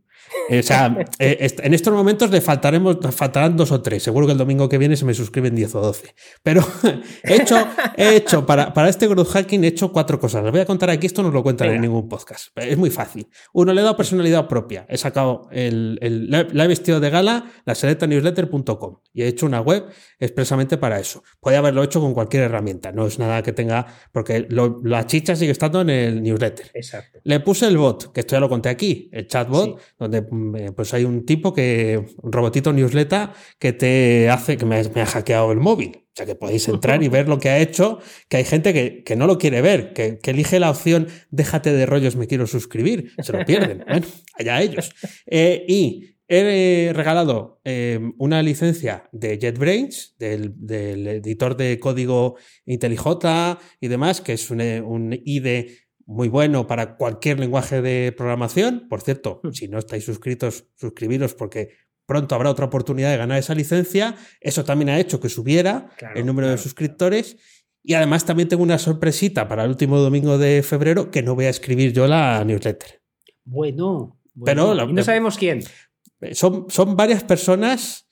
O 0.49 0.63
sea, 0.63 0.95
eh, 1.19 1.47
en 1.63 1.73
estos 1.73 1.93
momentos 1.93 2.29
le 2.31 2.41
faltaremos, 2.41 2.97
faltarán 3.11 3.55
dos 3.57 3.71
o 3.71 3.81
tres. 3.81 4.03
Seguro 4.03 4.25
que 4.25 4.33
el 4.33 4.37
domingo 4.37 4.69
que 4.69 4.77
viene 4.77 4.95
se 4.95 5.05
me 5.05 5.13
suscriben 5.13 5.55
10 5.55 5.75
o 5.75 5.81
12. 5.81 6.15
Pero 6.43 6.65
he 7.23 7.35
hecho, 7.35 7.55
he 7.97 8.15
hecho 8.15 8.45
para, 8.45 8.73
para 8.73 8.89
este 8.89 9.07
growth 9.07 9.29
hacking 9.29 9.63
he 9.63 9.67
hecho 9.67 9.91
cuatro 9.91 10.19
cosas. 10.19 10.43
Les 10.43 10.51
voy 10.51 10.61
a 10.61 10.65
contar 10.65 10.89
aquí, 10.89 11.07
esto 11.07 11.23
no 11.23 11.31
lo 11.31 11.43
cuentan 11.43 11.69
en 11.69 11.81
ningún 11.81 12.07
podcast. 12.07 12.47
Es 12.57 12.77
muy 12.77 12.89
fácil. 12.89 13.27
Uno, 13.53 13.73
le 13.73 13.81
he 13.81 13.83
dado 13.83 13.97
personalidad 13.97 14.47
propia. 14.47 14.85
He 14.89 14.97
sacado 14.97 15.47
el, 15.51 15.97
el 16.01 16.29
la 16.29 16.65
he 16.65 16.67
vestido 16.67 16.99
de 16.99 17.09
gala, 17.09 17.51
la 17.65 17.75
selectanewsletter.com 17.75 18.97
y 19.13 19.23
he 19.23 19.27
hecho 19.27 19.45
una 19.45 19.61
web 19.61 19.85
expresamente 20.19 20.77
para 20.77 20.99
eso. 20.99 21.23
Podría 21.39 21.59
haberlo 21.59 21.83
hecho 21.83 22.01
con 22.01 22.13
cualquier 22.13 22.43
herramienta. 22.43 22.91
No 22.91 23.07
es 23.07 23.17
nada 23.19 23.41
que 23.41 23.53
tenga, 23.53 23.87
porque 24.11 24.47
la 24.49 25.07
chicha 25.07 25.35
sigue 25.35 25.51
estando 25.51 25.81
en 25.81 25.89
el 25.89 26.21
newsletter. 26.21 26.71
Exacto. 26.73 27.19
Le 27.23 27.39
puse 27.39 27.67
el 27.67 27.77
bot, 27.77 28.11
que 28.11 28.19
esto 28.21 28.35
ya 28.35 28.39
lo 28.39 28.49
conté 28.49 28.69
aquí, 28.69 29.09
el 29.11 29.27
chatbot, 29.27 29.79
donde 29.97 30.17
eh, 30.17 30.24
pues 30.75 30.93
hay 30.93 31.03
un 31.03 31.25
tipo 31.25 31.53
que, 31.53 32.03
un 32.21 32.31
robotito 32.31 32.73
newsletter 32.73 33.29
que 33.59 33.73
te 33.73 34.29
hace, 34.29 34.57
que 34.57 34.65
me, 34.65 34.77
ha 34.79 35.05
hackeado 35.05 35.51
el 35.51 35.59
móvil. 35.59 35.97
O 35.97 36.15
sea, 36.15 36.25
que 36.25 36.35
podéis 36.35 36.67
entrar 36.69 37.03
y 37.03 37.07
ver 37.07 37.27
lo 37.27 37.39
que 37.39 37.49
ha 37.49 37.59
hecho, 37.59 37.99
que 38.29 38.37
hay 38.37 38.45
gente 38.45 38.73
que, 39.03 39.15
no 39.15 39.27
lo 39.27 39.37
quiere 39.37 39.61
ver, 39.61 39.93
que, 39.93 40.19
elige 40.23 40.59
la 40.59 40.69
opción 40.69 41.07
déjate 41.31 41.73
de 41.73 41.85
rollos, 41.85 42.15
me 42.15 42.27
quiero 42.27 42.47
suscribir. 42.47 43.11
Se 43.21 43.31
lo 43.31 43.45
pierden. 43.45 43.83
bueno, 43.87 44.07
allá 44.33 44.61
ellos. 44.61 44.91
Eh, 45.25 45.65
y 45.67 46.15
he 46.27 46.91
regalado 46.93 47.61
una 48.17 48.41
licencia 48.41 49.07
de 49.11 49.37
JetBrains, 49.37 50.15
del, 50.17 50.53
del, 50.57 51.07
editor 51.07 51.55
de 51.55 51.79
código 51.79 52.37
IntelliJ 52.65 53.59
y 53.79 53.87
demás, 53.87 54.21
que 54.21 54.33
es 54.33 54.49
un, 54.49 54.61
un 54.61 55.19
IDE 55.23 55.84
muy 56.05 56.29
bueno 56.29 56.67
para 56.67 56.97
cualquier 56.97 57.39
lenguaje 57.39 57.81
de 57.81 58.13
programación. 58.15 58.87
Por 58.89 59.01
cierto, 59.01 59.41
hmm. 59.43 59.51
si 59.51 59.67
no 59.67 59.79
estáis 59.79 60.05
suscritos, 60.05 60.65
suscribiros 60.75 61.33
porque 61.33 61.69
pronto 62.05 62.35
habrá 62.35 62.49
otra 62.49 62.65
oportunidad 62.65 63.11
de 63.11 63.17
ganar 63.17 63.39
esa 63.39 63.55
licencia. 63.55 64.15
Eso 64.39 64.63
también 64.63 64.89
ha 64.89 64.99
hecho 64.99 65.19
que 65.19 65.29
subiera 65.29 65.89
el 66.15 66.25
número 66.25 66.49
de 66.49 66.57
suscriptores. 66.57 67.37
Y 67.83 67.93
además 67.93 68.25
también 68.25 68.49
tengo 68.49 68.63
una 68.63 68.79
sorpresita 68.79 69.47
para 69.47 69.63
el 69.63 69.69
último 69.69 69.99
domingo 69.99 70.37
de 70.37 70.63
febrero 70.63 71.11
que 71.11 71.21
no 71.21 71.35
voy 71.35 71.45
a 71.45 71.49
escribir 71.49 71.93
yo 71.93 72.07
la 72.07 72.43
newsletter. 72.43 73.01
Bueno, 73.43 74.19
pero 74.43 74.73
no 74.73 75.03
sabemos 75.03 75.37
quién. 75.37 75.61
Son, 76.31 76.65
son 76.69 76.95
varias 76.95 77.23
personas 77.23 78.07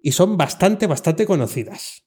y 0.00 0.12
son 0.12 0.36
bastante, 0.36 0.86
bastante 0.86 1.26
conocidas. 1.26 2.05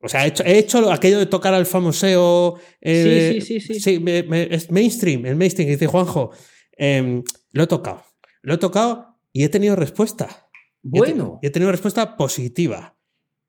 O 0.00 0.08
sea, 0.08 0.24
he 0.24 0.28
hecho, 0.28 0.44
he 0.44 0.58
hecho 0.58 0.90
aquello 0.92 1.18
de 1.18 1.26
tocar 1.26 1.54
al 1.54 1.66
famoseo. 1.66 2.58
Eh, 2.80 3.40
sí, 3.40 3.60
sí, 3.60 3.60
sí. 3.60 3.80
Sí, 3.80 4.04
es 4.06 4.70
mainstream, 4.70 5.26
el 5.26 5.36
mainstream 5.36 5.70
dice 5.70 5.86
Juanjo. 5.86 6.30
Em, 6.76 7.22
lo 7.52 7.64
he 7.64 7.66
tocado. 7.66 8.04
Lo 8.42 8.54
he 8.54 8.58
tocado 8.58 9.18
y 9.32 9.44
he 9.44 9.48
tenido 9.48 9.74
respuesta. 9.76 10.48
Bueno. 10.82 11.40
Y 11.42 11.46
he, 11.46 11.50
tenido 11.50 11.72
respuesta 11.72 12.16
positiva. 12.16 12.96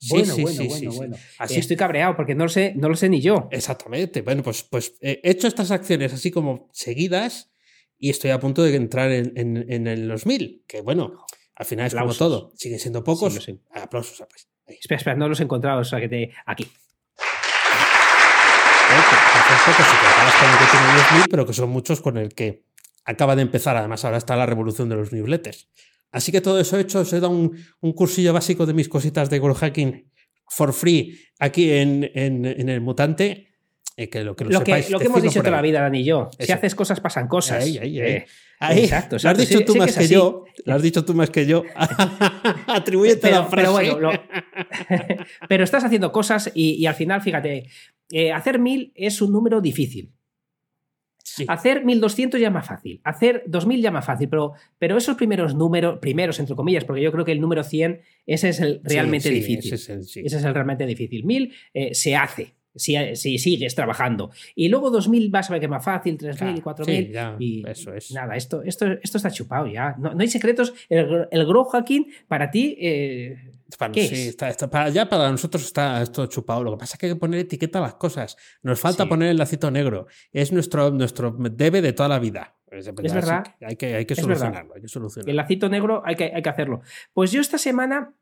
bueno, 0.09 0.35
bueno, 0.37 0.63
bueno, 0.65 0.91
bueno. 0.93 1.17
Así, 1.37 1.59
Estoy 1.59 1.75
cabreado 1.75 2.15
porque 2.15 2.33
no 2.33 2.45
lo 2.45 2.49
sé, 2.49 2.73
no 2.75 2.89
lo 2.89 2.95
sé 2.95 3.09
ni 3.09 3.21
yo. 3.21 3.47
Exactamente. 3.51 4.21
Bueno, 4.21 4.41
pues, 4.41 4.63
pues 4.63 4.95
he 5.01 5.19
hecho 5.23 5.47
estas 5.47 5.71
acciones 5.71 6.13
así 6.13 6.31
como 6.31 6.69
seguidas 6.71 7.51
y 7.99 8.09
estoy 8.09 8.31
a 8.31 8.39
punto 8.39 8.63
de 8.63 8.75
entrar 8.75 9.11
en, 9.11 9.33
en, 9.35 9.87
en 9.87 10.07
los 10.07 10.25
mil. 10.25 10.63
Que 10.67 10.81
bueno, 10.81 11.25
al 11.55 11.65
final 11.65 11.87
es 11.87 11.95
como 11.95 12.13
todo. 12.13 12.53
Siguen 12.55 12.79
siendo 12.79 13.03
pocos. 13.03 13.47
Aplausos. 13.71 14.23
Pues. 14.29 14.47
Espera, 14.67 14.97
espera, 14.97 15.15
no 15.15 15.29
los 15.29 15.39
he 15.39 15.43
encontrado, 15.43 15.81
o 15.81 15.83
sea 15.83 15.99
que 15.99 16.09
te. 16.09 16.31
Aquí. 16.45 16.69
pero 21.29 21.45
que 21.45 21.53
son 21.53 21.69
muchos 21.69 22.01
con 22.01 22.17
el 22.17 22.33
que 22.33 22.63
acaba 23.05 23.35
de 23.35 23.41
empezar. 23.41 23.77
Además, 23.77 24.03
ahora 24.05 24.17
está 24.17 24.35
la 24.35 24.45
revolución 24.45 24.89
de 24.89 24.95
los 24.95 25.11
newsletters. 25.11 25.69
Así 26.11 26.31
que 26.31 26.41
todo 26.41 26.59
eso 26.59 26.77
he 26.77 26.81
hecho, 26.81 26.99
os 26.99 27.13
he 27.13 27.19
dado 27.19 27.33
un, 27.33 27.93
cursillo 27.93 28.33
básico 28.33 28.65
de 28.65 28.73
mis 28.73 28.89
cositas 28.89 29.29
de 29.29 29.39
World 29.39 29.57
Hacking 29.57 30.11
for 30.49 30.73
free 30.73 31.19
aquí 31.39 31.71
en, 31.71 32.09
en, 32.13 32.69
el 32.69 32.81
Mutante. 32.81 33.47
Eh, 33.99 34.09
que 34.09 34.23
lo 34.23 34.35
que, 34.35 34.45
lo, 34.45 34.63
que, 34.63 34.85
lo 34.91 34.99
que 34.99 35.05
hemos 35.05 35.23
dicho 35.23 35.39
toda 35.39 35.49
la 35.49 35.61
vida, 35.63 35.81
Dani 35.81 36.01
y 36.01 36.03
yo. 36.03 36.29
Si 36.39 36.51
haces 36.51 36.75
cosas, 36.75 36.99
pasan 36.99 37.27
cosas. 37.27 37.63
Ahí, 37.63 37.79
ahí, 37.79 37.99
ahí. 37.99 38.11
Eh, 38.11 38.25
exacto, 38.83 39.17
Lo 39.23 39.29
has 39.31 39.37
dicho 39.39 39.65
tú 39.65 39.75
más 39.75 39.97
que, 39.97 40.07
yo. 40.07 40.45
Lo 40.65 40.75
has 40.75 40.81
dicho 40.83 41.03
tú 41.03 41.15
más 41.15 41.31
que 41.31 41.47
yo. 41.47 41.63
Atribúyete 42.67 43.31
la 43.31 43.45
frase. 43.45 43.67
Pero 43.67 43.73
bueno, 43.73 44.11
pero 45.49 45.63
estás 45.63 45.83
haciendo 45.83 46.11
cosas 46.11 46.51
y, 46.53 46.85
al 46.85 46.93
final, 46.93 47.21
fíjate, 47.21 47.69
eh, 48.11 48.31
hacer 48.31 48.59
mil 48.59 48.91
es 48.95 49.19
un 49.19 49.31
número 49.31 49.61
difícil. 49.61 50.13
Hacer 51.47 51.83
1200 51.83 52.39
ya 52.39 52.49
más 52.49 52.65
fácil, 52.65 53.01
hacer 53.03 53.43
2000 53.47 53.81
ya 53.81 53.91
más 53.91 54.05
fácil, 54.05 54.29
pero, 54.29 54.53
pero 54.79 54.97
esos 54.97 55.17
primeros 55.17 55.53
números, 55.55 55.99
primeros 55.99 56.39
entre 56.39 56.55
comillas, 56.55 56.83
porque 56.83 57.01
yo 57.01 57.11
creo 57.11 57.25
que 57.25 57.31
el 57.31 57.41
número 57.41 57.63
100, 57.63 58.01
ese 58.25 58.49
es 58.49 58.59
el 58.59 58.79
realmente 58.83 59.29
difícil. 59.29 59.73
Ese 59.73 60.23
es 60.23 60.33
el, 60.33 60.53
realmente 60.53 60.85
difícil. 60.85 61.25
1000 61.25 61.53
eh, 61.73 61.93
se 61.93 62.15
hace, 62.15 62.56
si, 62.77 63.37
sigues 63.37 63.75
trabajando. 63.75 64.31
Y 64.55 64.69
luego 64.69 64.89
2000 64.89 65.29
vas 65.29 65.49
a 65.49 65.53
ver 65.53 65.59
que 65.59 65.65
es 65.65 65.69
más 65.71 65.83
fácil, 65.83 66.17
3000 66.17 66.57
y 66.57 66.61
4000. 66.61 67.17
y 67.39 67.63
eso 67.67 67.93
es. 67.93 68.11
Nada, 68.11 68.35
esto, 68.35 68.61
esto, 68.63 68.85
esto 69.03 69.17
está 69.17 69.31
chupado 69.31 69.67
ya. 69.67 69.95
No, 69.97 70.13
hay 70.17 70.27
secretos. 70.27 70.73
El, 70.89 71.27
el 71.29 71.45
grow 71.45 71.65
hacking 71.65 72.07
para 72.27 72.49
ti. 72.51 72.77
Eh, 72.79 73.37
para, 73.77 73.93
sí, 73.93 74.29
Está, 74.29 74.69
para, 74.69 74.89
ya 74.89 75.09
para 75.09 75.29
nosotros 75.29 75.63
está 75.63 76.01
esto 76.01 76.25
chupado. 76.27 76.63
Lo 76.63 76.71
que 76.71 76.77
pasa 76.77 76.95
es 76.95 76.99
que 76.99 77.05
hay 77.07 77.13
que 77.13 77.19
poner 77.19 77.41
etiqueta 77.41 77.79
a 77.79 77.81
las 77.81 77.95
cosas. 77.95 78.37
Nos 78.63 78.79
falta 78.79 79.07
poner 79.07 79.29
el 79.29 79.37
lacito 79.37 79.69
negro. 79.71 80.07
Es 80.31 80.51
nuestro, 80.51 80.91
nuestro 80.91 81.35
debe 81.51 81.81
de 81.81 81.93
toda 81.93 82.07
la 82.09 82.19
vida. 82.19 82.55
Es, 82.71 82.93
verdad. 82.93 83.43
Hay 83.61 83.75
que, 83.75 83.95
hay 83.95 84.05
que 84.05 84.15
solucionarlo. 84.15 84.75
Hay 84.75 84.81
que 84.81 84.87
solucionarlo. 84.87 85.29
El 85.29 85.37
lacito 85.37 85.69
negro 85.69 86.01
hay 86.05 86.15
que, 86.15 86.31
hay 86.33 86.41
que 86.41 86.49
hacerlo. 86.49 86.81
Pues 87.13 87.31
yo 87.31 87.41
esta 87.41 87.57
semana 87.57 88.13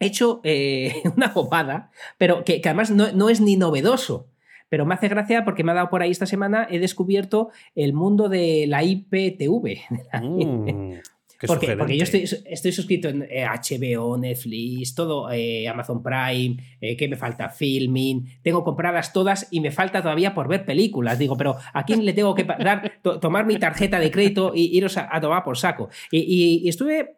hecho 0.00 0.40
eh, 0.42 1.02
una 1.16 1.32
copada, 1.32 1.90
pero 2.18 2.44
que, 2.44 2.60
además 2.64 2.90
no, 2.90 3.28
es 3.28 3.40
ni 3.40 3.56
novedoso. 3.56 4.26
Pero 4.68 4.86
me 4.86 4.94
hace 4.94 5.08
gracia 5.08 5.44
porque 5.44 5.64
me 5.64 5.72
ha 5.72 5.74
dado 5.74 5.90
por 5.90 6.00
ahí 6.00 6.12
esta 6.12 6.26
semana, 6.26 6.66
he 6.70 6.78
descubierto 6.78 7.50
el 7.74 7.92
mundo 7.92 8.28
de 8.28 8.66
la 8.68 8.84
IPTV. 8.84 9.80
porque, 11.46 11.76
porque, 11.76 11.96
yo 11.96 12.04
estoy, 12.04 12.24
estoy, 12.44 12.72
suscrito 12.72 13.08
en 13.08 13.20
HBO, 13.20 14.16
eh, 14.16 14.20
Netflix, 14.20 14.94
todo, 14.94 15.30
eh, 15.32 15.66
Amazon 15.68 16.02
Prime, 16.02 16.56
eh, 16.80 16.96
que 16.96 17.08
me 17.08 17.16
falta? 17.16 17.48
Filming, 17.48 18.26
tengo 18.42 18.62
compradas 18.62 19.12
todas 19.12 19.48
y 19.50 19.60
me 19.60 19.70
falta 19.70 20.02
todavía 20.02 20.34
por 20.34 20.48
ver 20.48 20.64
películas. 20.64 21.18
Digo, 21.18 21.36
pero 21.36 21.56
¿a 21.72 21.84
quién 21.84 22.04
le 22.04 22.12
tengo 22.12 22.34
que 22.34 22.44
dar, 22.44 23.00
tomar 23.20 23.46
mi 23.46 23.56
tarjeta 23.56 23.98
de 23.98 24.10
crédito 24.10 24.52
y 24.54 24.76
iros 24.76 24.98
a, 24.98 25.20
tomar 25.20 25.42
por 25.42 25.56
saco? 25.56 25.88
Y, 26.10 26.68
estuve, 26.68 27.16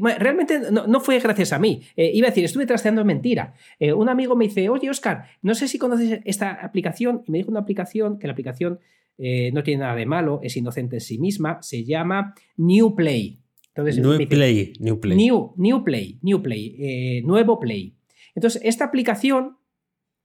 bueno, 0.00 0.18
realmente 0.18 0.60
no, 0.70 1.00
fue 1.00 1.18
gracias 1.18 1.52
a 1.52 1.58
mí, 1.58 1.82
iba 1.96 2.28
a 2.28 2.30
decir, 2.30 2.44
estuve 2.44 2.66
trasteando 2.66 3.00
en 3.00 3.06
mentira. 3.06 3.54
un 3.80 4.08
amigo 4.08 4.36
me 4.36 4.46
dice, 4.46 4.68
oye 4.68 4.90
Oscar, 4.90 5.24
no 5.42 5.54
sé 5.54 5.68
si 5.68 5.78
conoces 5.78 6.20
esta 6.24 6.52
aplicación, 6.52 7.22
y 7.26 7.32
me 7.32 7.38
dijo 7.38 7.50
una 7.50 7.60
aplicación, 7.60 8.18
que 8.18 8.26
la 8.26 8.32
aplicación 8.32 8.78
no 9.18 9.62
tiene 9.62 9.80
nada 9.80 9.96
de 9.96 10.06
malo, 10.06 10.40
es 10.42 10.56
inocente 10.56 10.96
en 10.96 11.00
sí 11.00 11.18
misma, 11.18 11.60
se 11.62 11.84
llama 11.84 12.34
New 12.56 12.94
Play. 12.94 13.40
New 13.76 14.28
Play, 14.28 14.72
New 14.80 15.00
Play. 15.00 15.16
New, 15.16 15.84
Play, 15.84 16.18
New 16.22 16.42
Play, 16.42 16.76
eh, 16.78 17.22
nuevo 17.24 17.58
Play. 17.58 17.96
Entonces, 18.34 18.62
esta 18.64 18.84
aplicación 18.84 19.58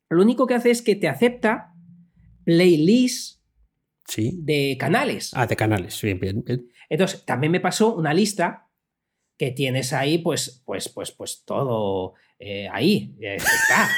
lo 0.10 0.22
único 0.22 0.46
que 0.46 0.56
hace 0.56 0.72
es 0.72 0.82
que 0.82 0.96
te 0.96 1.08
acepta 1.08 1.74
playlists 2.44 3.42
de 4.16 4.76
canales. 4.80 5.32
Ah, 5.34 5.48
de 5.48 5.56
canales, 5.56 6.02
bien, 6.02 6.20
bien, 6.20 6.44
bien. 6.44 6.70
Entonces, 6.90 7.26
también 7.26 7.52
me 7.52 7.62
pasó 7.62 7.96
una 7.96 8.14
lista 8.14 8.68
que 9.38 9.52
tienes 9.52 9.94
ahí, 9.94 10.18
pues, 10.18 10.62
pues, 10.66 10.90
pues, 10.90 11.12
pues 11.12 11.44
todo 11.46 12.14
eh, 12.38 12.68
ahí 12.72 13.16
eh, 13.22 13.38
está. 13.38 13.90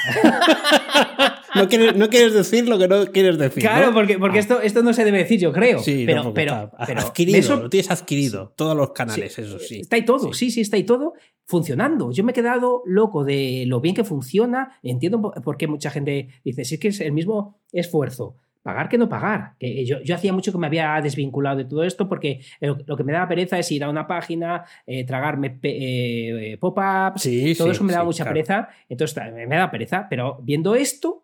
no, 1.54 1.68
quieres, 2.08 2.34
decir 2.34 2.68
lo 2.68 2.78
que 2.78 2.88
no 2.88 3.06
quieres 3.06 3.38
decir. 3.38 3.62
Claro, 3.62 3.92
porque, 3.92 4.18
porque 4.18 4.38
ah. 4.38 4.40
esto, 4.40 4.60
esto 4.60 4.82
no 4.82 4.92
se 4.92 5.04
debe 5.04 5.18
decir, 5.18 5.40
yo 5.40 5.52
creo. 5.52 5.78
Sí, 5.78 6.04
pero, 6.06 6.34
pero, 6.34 6.70
adquirido, 6.76 7.56
lo 7.56 7.70
tienes 7.70 7.90
adquirido. 7.90 8.52
Todos 8.56 8.76
los 8.76 8.92
canales, 8.92 9.38
eso 9.38 9.58
sí. 9.58 9.80
Está 9.80 9.96
ahí 9.96 10.04
todo, 10.04 10.32
sí. 10.32 10.50
sí, 10.50 10.60
está 10.60 10.76
ahí 10.76 10.84
todo 10.84 11.14
funcionando. 11.46 12.10
Yo 12.12 12.24
me 12.24 12.32
he 12.32 12.34
quedado 12.34 12.82
loco 12.86 13.24
de 13.24 13.64
lo 13.66 13.80
bien 13.80 13.94
que 13.94 14.04
funciona. 14.04 14.78
Entiendo 14.82 15.20
por 15.20 15.56
qué 15.56 15.66
mucha 15.66 15.90
gente 15.90 16.28
dice, 16.44 16.64
si 16.64 16.74
es 16.74 16.80
que 16.80 16.88
es 16.88 17.00
el 17.00 17.12
mismo 17.12 17.60
esfuerzo 17.72 18.36
pagar 18.64 18.88
que 18.88 18.96
no 18.96 19.08
pagar. 19.08 19.52
Que 19.60 19.84
yo, 19.84 19.98
hacía 20.14 20.32
mucho 20.32 20.50
que 20.50 20.58
me 20.58 20.66
había 20.66 20.98
desvinculado 21.02 21.58
de 21.58 21.66
todo 21.66 21.84
esto 21.84 22.08
porque 22.08 22.40
lo, 22.60 22.96
que 22.96 23.04
me 23.04 23.12
daba 23.12 23.28
pereza 23.28 23.58
es 23.58 23.70
ir 23.70 23.84
a 23.84 23.90
una 23.90 24.06
página, 24.06 24.64
eh, 24.86 25.04
tragarme 25.04 25.58
eh, 25.62 26.56
pop-ups, 26.58 27.28
todo 27.58 27.70
eso 27.70 27.84
me 27.84 27.92
daba 27.92 28.06
mucha 28.06 28.24
pereza. 28.24 28.68
Entonces 28.88 29.22
me 29.32 29.56
da 29.56 29.70
pereza, 29.70 30.06
pero 30.10 30.40
viendo 30.42 30.74
esto... 30.74 31.20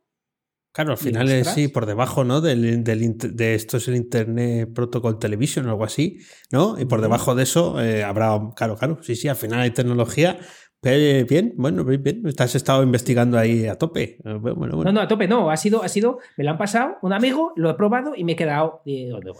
Claro, 0.73 0.93
al 0.93 0.99
final 0.99 1.29
es 1.31 1.49
sí, 1.49 1.67
por 1.67 1.85
debajo, 1.85 2.23
¿no? 2.23 2.41
Del, 2.41 2.85
de 2.85 3.55
esto 3.55 3.79
es 3.79 3.89
el 3.89 3.97
Internet 3.97 4.71
Protocol 4.73 5.19
Television 5.19 5.67
o 5.67 5.71
algo 5.71 5.85
así, 5.85 6.19
¿no? 6.53 6.79
Y 6.79 6.85
por 6.85 7.01
debajo 7.01 7.35
de 7.35 7.43
eso 7.43 7.81
eh, 7.81 8.05
habrá, 8.05 8.39
claro, 8.55 8.77
claro, 8.77 8.99
sí, 9.03 9.17
sí, 9.17 9.27
al 9.27 9.35
final 9.35 9.61
hay 9.61 9.73
tecnología, 9.73 10.39
Bien, 10.83 11.53
bueno, 11.57 11.85
bien, 11.85 12.03
bien. 12.03 12.23
Has 12.39 12.55
estado 12.55 12.83
investigando 12.83 13.39
ahí 13.39 13.67
a 13.67 13.77
tope. 13.77 14.03
Eh, 14.03 14.19
no, 14.25 14.93
no, 14.93 15.01
a 15.01 15.09
tope 15.09 15.29
no. 15.29 15.51
Ha 15.51 15.57
sido, 15.59 15.83
ha 15.83 15.89
sido, 15.89 16.21
me 16.39 16.45
lo 16.45 16.51
han 16.51 16.59
pasado 16.59 16.97
un 17.03 17.13
amigo, 17.13 17.53
lo 17.57 17.69
he 17.69 17.75
probado 17.75 18.15
y 18.17 18.25
me 18.25 18.33
he 18.33 18.37
quedado. 18.37 18.83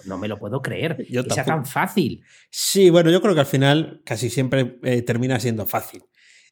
no 0.05 0.19
me 0.19 0.29
lo 0.29 0.39
puedo 0.39 0.61
creer. 0.61 0.97
que 1.09 1.23
sea 1.31 1.45
tan 1.45 1.65
fácil. 1.65 2.23
Sí, 2.51 2.91
bueno, 2.91 3.11
yo 3.11 3.23
creo 3.23 3.33
que 3.33 3.41
al 3.41 3.47
final 3.47 4.03
casi 4.05 4.29
siempre 4.29 4.79
eh, 4.83 5.01
termina 5.01 5.41
siendo 5.41 5.65
fácil. 5.65 6.03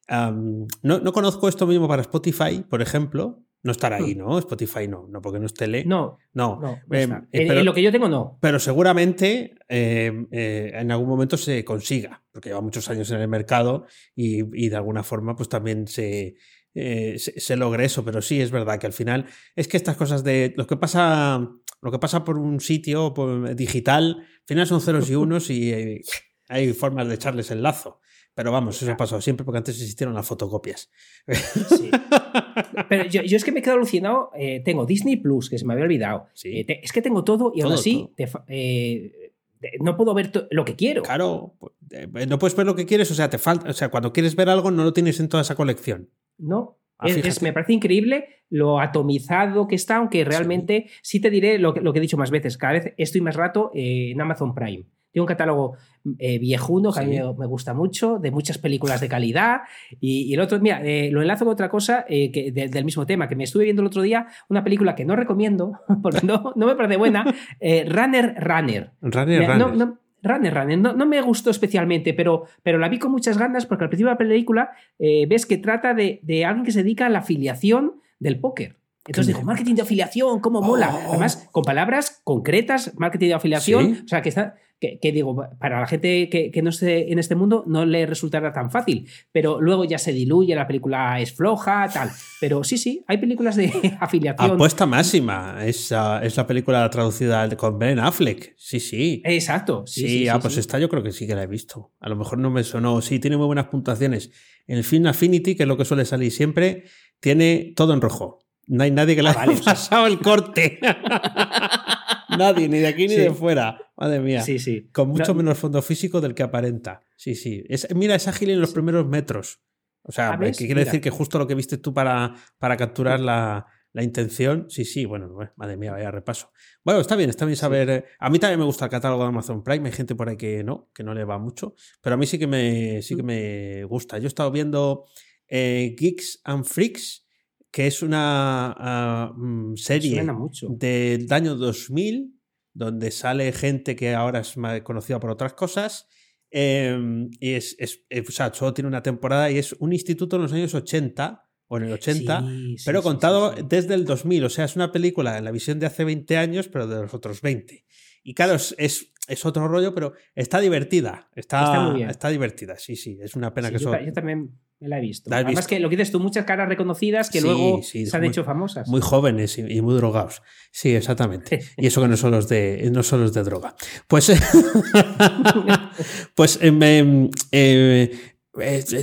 no, 0.08 0.66
no, 0.82 1.12
conozco 1.12 1.48
esto 1.48 1.66
mismo 1.66 1.86
para 1.86 2.00
Spotify, 2.00 2.64
por 2.66 2.80
ejemplo, 2.80 3.44
no 3.62 3.72
estará 3.72 3.96
ahí, 3.96 4.14
hmm. 4.14 4.18
¿no? 4.18 4.38
Spotify 4.38 4.86
no, 4.86 5.06
no, 5.08 5.20
porque 5.20 5.40
no 5.40 5.46
es 5.46 5.54
tele. 5.54 5.84
No. 5.84 6.18
No. 6.32 6.60
Eh, 6.90 7.08
eh, 7.32 7.46
pero, 7.46 7.64
lo 7.64 7.74
que 7.74 7.82
yo 7.82 7.90
tengo, 7.90 8.08
no. 8.08 8.38
Pero 8.40 8.58
seguramente 8.58 9.56
eh, 9.68 10.26
en 10.30 10.90
algún 10.92 11.08
momento 11.08 11.36
se 11.36 11.64
consiga, 11.64 12.22
porque 12.30 12.50
lleva 12.50 12.60
muchos 12.60 12.88
años 12.88 13.10
en 13.10 13.20
el 13.20 13.28
mercado 13.28 13.86
y, 14.14 14.68
de 14.68 14.76
alguna 14.76 15.02
forma, 15.02 15.34
pues 15.34 15.48
también 15.48 15.88
se, 15.88 16.36
se, 16.74 17.56
logre 17.56 17.84
eso. 17.84 18.04
Pero 18.04 18.22
sí, 18.22 18.40
es 18.40 18.50
verdad 18.50 18.78
que 18.78 18.86
al 18.86 18.92
final 18.92 19.26
es 19.56 19.66
que 19.66 19.76
estas 19.76 19.96
cosas 19.96 20.22
de 20.22 20.54
lo 20.56 20.66
que 20.66 20.76
pasa, 20.76 21.48
lo 21.82 21.90
que 21.90 21.98
pasa 21.98 22.24
por 22.24 22.38
un 22.38 22.60
sitio 22.60 23.12
por, 23.12 23.56
digital, 23.56 24.18
al 24.20 24.46
final 24.46 24.66
son 24.66 24.80
ceros 24.80 25.10
y 25.10 25.14
unos 25.16 25.50
y 25.50 26.02
hay 26.48 26.72
formas 26.72 27.08
de 27.08 27.14
echarles 27.14 27.50
el 27.50 27.62
lazo. 27.62 28.00
Pero 28.38 28.52
vamos, 28.52 28.80
eso 28.80 28.92
ha 28.92 28.96
pasado 28.96 29.20
siempre 29.20 29.44
porque 29.44 29.58
antes 29.58 29.74
existieron 29.74 30.14
las 30.14 30.24
fotocopias. 30.24 30.88
Sí. 31.26 31.90
Pero 32.88 33.04
yo, 33.06 33.22
es 33.22 33.42
que 33.42 33.50
me 33.50 33.58
he 33.58 33.62
quedado 33.62 33.78
alucinado. 33.78 34.30
Eh, 34.38 34.62
tengo 34.64 34.86
Disney 34.86 35.16
Plus, 35.16 35.50
que 35.50 35.58
se 35.58 35.66
me 35.66 35.72
había 35.72 35.86
olvidado. 35.86 36.28
Eh, 36.44 36.64
es 36.80 36.92
que 36.92 37.02
tengo 37.02 37.24
todo 37.24 37.50
y 37.52 37.62
aún 37.62 37.72
así 37.72 38.08
eh, 38.46 39.32
no 39.80 39.96
puedo 39.96 40.14
ver 40.14 40.30
lo 40.52 40.64
que 40.64 40.76
quiero. 40.76 41.02
Claro, 41.02 41.56
pues, 41.58 42.28
no 42.28 42.38
puedes 42.38 42.56
ver 42.56 42.64
lo 42.64 42.76
que 42.76 42.86
quieres, 42.86 43.10
o 43.10 43.14
sea, 43.14 43.28
te 43.28 43.38
falta, 43.38 43.70
o 43.70 43.72
sea, 43.72 43.88
cuando 43.88 44.12
quieres 44.12 44.36
ver 44.36 44.48
algo 44.50 44.70
no 44.70 44.84
lo 44.84 44.92
tienes 44.92 45.18
en 45.18 45.28
toda 45.28 45.40
esa 45.40 45.56
colección. 45.56 46.08
No, 46.36 46.78
ah, 46.98 47.06
me 47.42 47.52
parece 47.52 47.72
increíble 47.72 48.28
lo 48.50 48.80
atomizado 48.80 49.68
que 49.68 49.74
está, 49.74 49.96
aunque 49.96 50.24
realmente 50.24 50.86
sí, 51.02 51.20
te 51.20 51.30
diré 51.30 51.58
lo 51.58 51.74
que, 51.74 51.80
lo 51.80 51.92
que, 51.92 51.98
he 51.98 52.02
dicho 52.02 52.16
más 52.16 52.30
veces, 52.30 52.56
cada 52.56 52.74
vez 52.74 52.94
estoy 52.96 53.20
más 53.20 53.36
rato 53.36 53.70
en 53.74 54.20
Amazon 54.20 54.54
Prime. 54.54 54.84
Tiene 55.10 55.22
un 55.22 55.26
catálogo 55.26 55.76
eh, 56.18 56.38
viejuno 56.38 56.92
que 56.92 57.00
a 57.00 57.02
mí 57.02 57.16
me, 57.16 57.46
gusta 57.46 57.72
mucho, 57.72 58.18
de 58.18 58.30
muchas 58.30 58.58
películas 58.58 59.00
de 59.00 59.08
calidad. 59.08 59.60
Y, 60.00 60.32
el 60.34 60.40
otro, 60.40 60.60
mira, 60.60 60.82
eh, 60.84 61.10
lo 61.10 61.22
enlazo 61.22 61.44
con 61.46 61.52
otra 61.52 61.70
cosa 61.70 62.04
eh, 62.08 62.52
del 62.52 62.84
mismo 62.84 63.06
tema, 63.06 63.26
que 63.26 63.34
me 63.34 63.44
estuve 63.44 63.64
viendo 63.64 63.80
el 63.82 63.88
otro 63.88 64.02
día, 64.02 64.26
una 64.48 64.62
película 64.62 64.94
que 64.94 65.04
no 65.06 65.16
recomiendo, 65.16 65.80
porque 66.02 66.26
no, 66.26 66.52
no 66.56 66.66
me 66.66 66.74
parece 66.74 66.96
buena, 66.96 67.24
Runner 67.24 68.34
Runner. 68.38 68.92
Runner 69.00 69.48
Runner. 69.48 69.76
No, 69.76 69.98
Runner, 70.22 70.52
Runner, 70.52 70.78
no, 70.78 71.06
me 71.06 71.20
gustó 71.20 71.50
especialmente, 71.50 72.14
pero, 72.14 72.44
pero 72.62 72.78
la 72.78 72.88
vi 72.88 72.98
con 72.98 73.12
muchas 73.12 73.38
ganas 73.38 73.66
porque 73.66 73.84
al 73.84 73.90
principio 73.90 74.08
de 74.08 74.14
la 74.14 74.18
película 74.18 74.70
ves 74.98 75.46
que 75.46 75.58
trata 75.58 75.94
de, 75.94 76.20
de, 76.22 76.44
alguien 76.44 76.64
que 76.64 76.72
se 76.72 76.82
dedica 76.82 77.06
a 77.06 77.08
la 77.08 77.20
afiliación 77.20 78.00
del 78.18 78.40
póker. 78.40 78.78
Entonces 79.08 79.34
dijo, 79.34 79.42
marketing 79.42 79.74
de 79.74 79.82
afiliación, 79.82 80.40
¿cómo 80.40 80.60
mola? 80.60 80.94
Oh. 80.94 81.10
Además, 81.12 81.48
con 81.50 81.64
palabras 81.64 82.20
concretas, 82.24 82.92
marketing 82.98 83.28
de 83.28 83.34
afiliación, 83.34 84.02
o 84.04 84.08
sea, 84.08 84.20
que 84.20 84.28
está 84.28 84.56
que, 84.80 85.12
digo, 85.12 85.48
para 85.58 85.80
la 85.80 85.86
gente 85.86 86.28
que, 86.28 86.62
no 86.62 86.70
esté 86.70 87.12
en 87.12 87.18
este 87.18 87.34
mundo 87.34 87.64
no 87.66 87.84
le 87.84 88.06
resultará 88.06 88.52
tan 88.52 88.70
fácil, 88.70 89.08
pero 89.32 89.60
luego 89.60 89.84
ya 89.84 89.98
se 89.98 90.12
diluye, 90.12 90.54
la 90.54 90.66
película 90.66 91.20
es 91.20 91.32
floja, 91.32 91.88
tal. 91.92 92.10
Pero 92.40 92.62
sí, 92.62 92.78
sí, 92.78 93.04
hay 93.08 93.18
películas 93.18 93.56
de 93.56 93.72
afiliación. 94.00 94.52
Apuesta 94.52 94.86
máxima, 94.86 95.58
es, 95.64 95.92
es 96.22 96.36
la 96.36 96.46
película 96.46 96.88
traducida 96.90 97.48
con 97.56 97.78
Ben 97.78 97.98
Affleck, 97.98 98.54
sí, 98.56 98.80
sí. 98.80 99.22
Exacto, 99.24 99.84
sí. 99.86 100.08
Sí, 100.08 100.28
ah, 100.28 100.38
pues 100.38 100.56
esta 100.56 100.78
yo 100.78 100.88
creo 100.88 101.02
que 101.02 101.12
sí 101.12 101.26
que 101.26 101.34
la 101.34 101.42
he 101.42 101.48
visto. 101.48 101.92
A 102.00 102.08
lo 102.08 102.16
mejor 102.16 102.38
no 102.38 102.50
me 102.50 102.62
sonó, 102.62 103.00
sí, 103.00 103.18
tiene 103.18 103.36
muy 103.36 103.46
buenas 103.46 103.66
puntuaciones. 103.66 104.30
El 104.66 104.84
film 104.84 105.06
Affinity, 105.06 105.56
que 105.56 105.64
es 105.64 105.68
lo 105.68 105.76
que 105.76 105.84
suele 105.84 106.04
salir 106.04 106.30
siempre, 106.30 106.84
tiene 107.20 107.72
todo 107.74 107.94
en 107.94 108.00
rojo. 108.00 108.38
No 108.66 108.84
hay 108.84 108.90
nadie 108.90 109.16
que 109.16 109.22
le 109.22 109.30
ah, 109.30 109.36
haya 109.40 109.60
pasado 109.64 110.06
el 110.06 110.18
corte. 110.18 110.78
Nadie, 112.38 112.68
ni 112.68 112.78
de 112.78 112.86
aquí 112.86 113.08
ni 113.08 113.16
de 113.16 113.30
fuera. 113.32 113.78
Madre 113.96 114.20
mía. 114.20 114.42
Sí, 114.42 114.58
sí. 114.58 114.88
Con 114.92 115.08
mucho 115.08 115.34
menos 115.34 115.58
fondo 115.58 115.82
físico 115.82 116.20
del 116.20 116.34
que 116.34 116.42
aparenta. 116.42 117.00
Sí, 117.16 117.34
sí. 117.34 117.64
Es, 117.68 117.86
mira, 117.94 118.14
es 118.14 118.28
ágil 118.28 118.50
en 118.50 118.60
los 118.60 118.72
primeros 118.72 119.06
metros. 119.06 119.60
O 120.02 120.12
sea, 120.12 120.38
que 120.38 120.52
quiere 120.52 120.84
decir 120.84 121.00
que 121.00 121.10
justo 121.10 121.38
lo 121.38 121.46
que 121.46 121.54
viste 121.54 121.76
tú 121.76 121.92
para, 121.92 122.34
para 122.58 122.76
capturar 122.76 123.20
la, 123.20 123.66
la 123.92 124.02
intención. 124.02 124.66
Sí, 124.70 124.84
sí, 124.84 125.04
bueno, 125.04 125.36
madre 125.56 125.76
mía, 125.76 125.92
vaya 125.92 126.10
repaso. 126.10 126.50
Bueno, 126.84 127.00
está 127.00 127.16
bien, 127.16 127.28
está 127.28 127.44
bien 127.44 127.56
saber. 127.56 127.90
Eh, 127.90 128.04
a 128.18 128.30
mí 128.30 128.38
también 128.38 128.58
me 128.58 128.64
gusta 128.64 128.86
el 128.86 128.90
catálogo 128.90 129.22
de 129.22 129.28
Amazon 129.28 129.62
Prime. 129.62 129.86
Hay 129.86 129.92
gente 129.92 130.14
por 130.14 130.28
ahí 130.28 130.36
que 130.36 130.64
no, 130.64 130.90
que 130.94 131.02
no 131.02 131.12
le 131.12 131.24
va 131.24 131.38
mucho. 131.38 131.74
Pero 132.00 132.14
a 132.14 132.16
mí 132.16 132.26
sí 132.26 132.38
que 132.38 132.46
me, 132.46 133.02
sí 133.02 133.16
que 133.16 133.22
me 133.22 133.84
gusta. 133.84 134.18
Yo 134.18 134.24
he 134.24 134.28
estado 134.28 134.50
viendo 134.50 135.04
eh, 135.46 135.94
Geeks 135.98 136.40
and 136.44 136.64
Freaks 136.64 137.27
que 137.70 137.86
es 137.86 138.02
una 138.02 139.32
mm, 139.36 139.76
serie 139.76 140.24
del 140.68 141.26
año 141.32 141.54
2000, 141.56 142.34
donde 142.72 143.10
sale 143.10 143.52
gente 143.52 143.96
que 143.96 144.14
ahora 144.14 144.40
es 144.40 144.54
conocida 144.82 145.20
por 145.20 145.30
otras 145.30 145.54
cosas. 145.54 146.06
Em, 146.50 147.30
y 147.40 147.52
es, 147.52 147.76
eh, 147.78 148.24
o 148.26 148.30
sea, 148.30 148.52
solo 148.54 148.72
tiene 148.72 148.88
una 148.88 149.02
temporada 149.02 149.50
y 149.50 149.58
es 149.58 149.74
un 149.80 149.92
instituto 149.92 150.36
en 150.36 150.42
los 150.42 150.52
años 150.52 150.74
80 150.74 151.44
o 151.66 151.76
en 151.76 151.84
el 151.84 151.92
80, 151.92 152.46
pero 152.86 153.02
contado 153.02 153.54
desde 153.68 153.94
el 153.94 154.06
2000. 154.06 154.44
O 154.44 154.48
sea, 154.48 154.64
es 154.64 154.76
una 154.76 154.90
película 154.90 155.36
en 155.36 155.44
la 155.44 155.50
visión 155.50 155.78
de 155.78 155.86
hace 155.86 156.04
20 156.04 156.36
años, 156.38 156.68
pero 156.68 156.86
de 156.86 157.02
los 157.02 157.12
otros 157.12 157.42
20. 157.42 157.84
Y 158.22 158.34
claro, 158.34 158.54
es, 158.54 159.12
es, 159.28 159.44
otro 159.44 159.68
rollo, 159.68 159.94
pero 159.94 160.14
está 160.34 160.60
divertida. 160.60 161.28
Está, 161.34 161.94
está, 162.08 162.28
divertida, 162.28 162.76
sí, 162.78 162.96
sí. 162.96 163.18
Es 163.22 163.36
una 163.36 163.54
pena 163.54 163.70
que 163.70 163.78
yo, 163.78 163.92
yo 164.00 164.12
también 164.12 164.50
me 164.80 164.88
la 164.88 164.98
he 164.98 165.00
visto. 165.00 165.30
Además 165.32 165.66
que 165.66 165.80
lo 165.80 165.88
que 165.88 165.96
dices 165.96 166.12
tú, 166.12 166.20
muchas 166.20 166.44
caras 166.44 166.68
reconocidas 166.68 167.30
que 167.30 167.40
luego 167.40 167.82
se 167.82 168.08
han 168.12 168.24
hecho 168.24 168.44
famosas. 168.44 168.88
Muy 168.88 169.00
jóvenes 169.00 169.58
y, 169.58 169.82
muy 169.82 169.94
drogados. 169.94 170.42
Sí, 170.70 170.94
exactamente. 170.94 171.60
y 171.76 171.86
eso 171.86 172.00
que 172.00 172.08
no 172.08 172.16
son 172.16 172.30
los 172.30 172.48
de, 172.48 172.88
no 172.92 173.02
son 173.02 173.22
los 173.22 173.32
de 173.32 173.42
droga. 173.42 173.74
Pues, 174.06 174.30
pues 176.34 176.58
eh, 176.62 177.30
eh, 177.52 178.16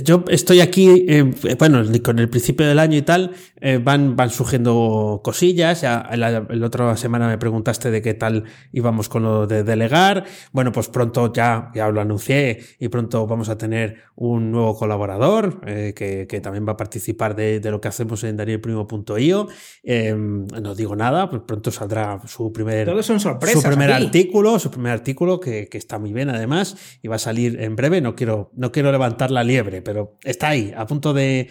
yo 0.04 0.24
estoy 0.28 0.60
aquí, 0.60 1.06
eh, 1.08 1.24
bueno, 1.58 1.82
con 2.02 2.18
el 2.18 2.28
principio 2.28 2.66
del 2.66 2.78
año 2.78 2.96
y 2.96 3.02
tal, 3.02 3.32
eh, 3.60 3.80
van, 3.82 4.16
van 4.16 4.30
surgiendo 4.30 5.20
cosillas. 5.22 5.80
Ya 5.82 6.08
la, 6.16 6.46
otra 6.64 6.96
semana 6.96 7.28
me 7.28 7.38
preguntaste 7.38 7.90
de 7.90 8.02
qué 8.02 8.14
tal 8.14 8.44
íbamos 8.72 9.08
con 9.08 9.22
lo 9.22 9.46
de 9.46 9.64
delegar. 9.64 10.24
Bueno, 10.52 10.72
pues 10.72 10.88
pronto 10.88 11.32
ya, 11.32 11.70
ya 11.74 11.88
lo 11.88 12.00
anuncié 12.00 12.60
y 12.78 12.88
pronto 12.88 13.26
vamos 13.26 13.48
a 13.48 13.58
tener 13.58 13.96
un 14.16 14.50
nuevo 14.50 14.76
colaborador 14.76 15.60
que, 15.60 16.26
que, 16.28 16.40
también 16.40 16.66
va 16.66 16.72
a 16.72 16.76
participar 16.76 17.34
de, 17.34 17.60
de 17.60 17.70
lo 17.70 17.80
que 17.80 17.88
hacemos 17.88 18.22
en 18.24 18.36
danielprimo.io. 18.36 19.48
no 19.84 20.74
digo 20.74 20.96
nada, 20.96 21.28
pues 21.28 21.42
pronto 21.46 21.70
saldrá 21.70 22.20
su 22.26 22.52
primer, 22.52 23.02
son 23.02 23.20
sorpresas 23.20 23.62
su 23.62 23.68
primer 23.68 23.92
artículo, 23.92 24.58
su 24.58 24.70
primer 24.70 24.92
artículo 24.92 25.40
que, 25.40 25.68
que, 25.68 25.78
está 25.78 25.98
muy 25.98 26.12
bien 26.12 26.30
además 26.30 26.76
y 27.02 27.08
va 27.08 27.16
a 27.16 27.18
salir 27.18 27.60
en 27.60 27.76
breve. 27.76 28.00
No 28.00 28.14
quiero, 28.14 28.50
no 28.54 28.72
quiero 28.72 28.92
levantar 28.92 29.30
la 29.30 29.44
liebre, 29.46 29.82
pero 29.82 30.18
está 30.22 30.48
ahí, 30.48 30.72
a 30.76 30.86
punto 30.86 31.14
de, 31.14 31.48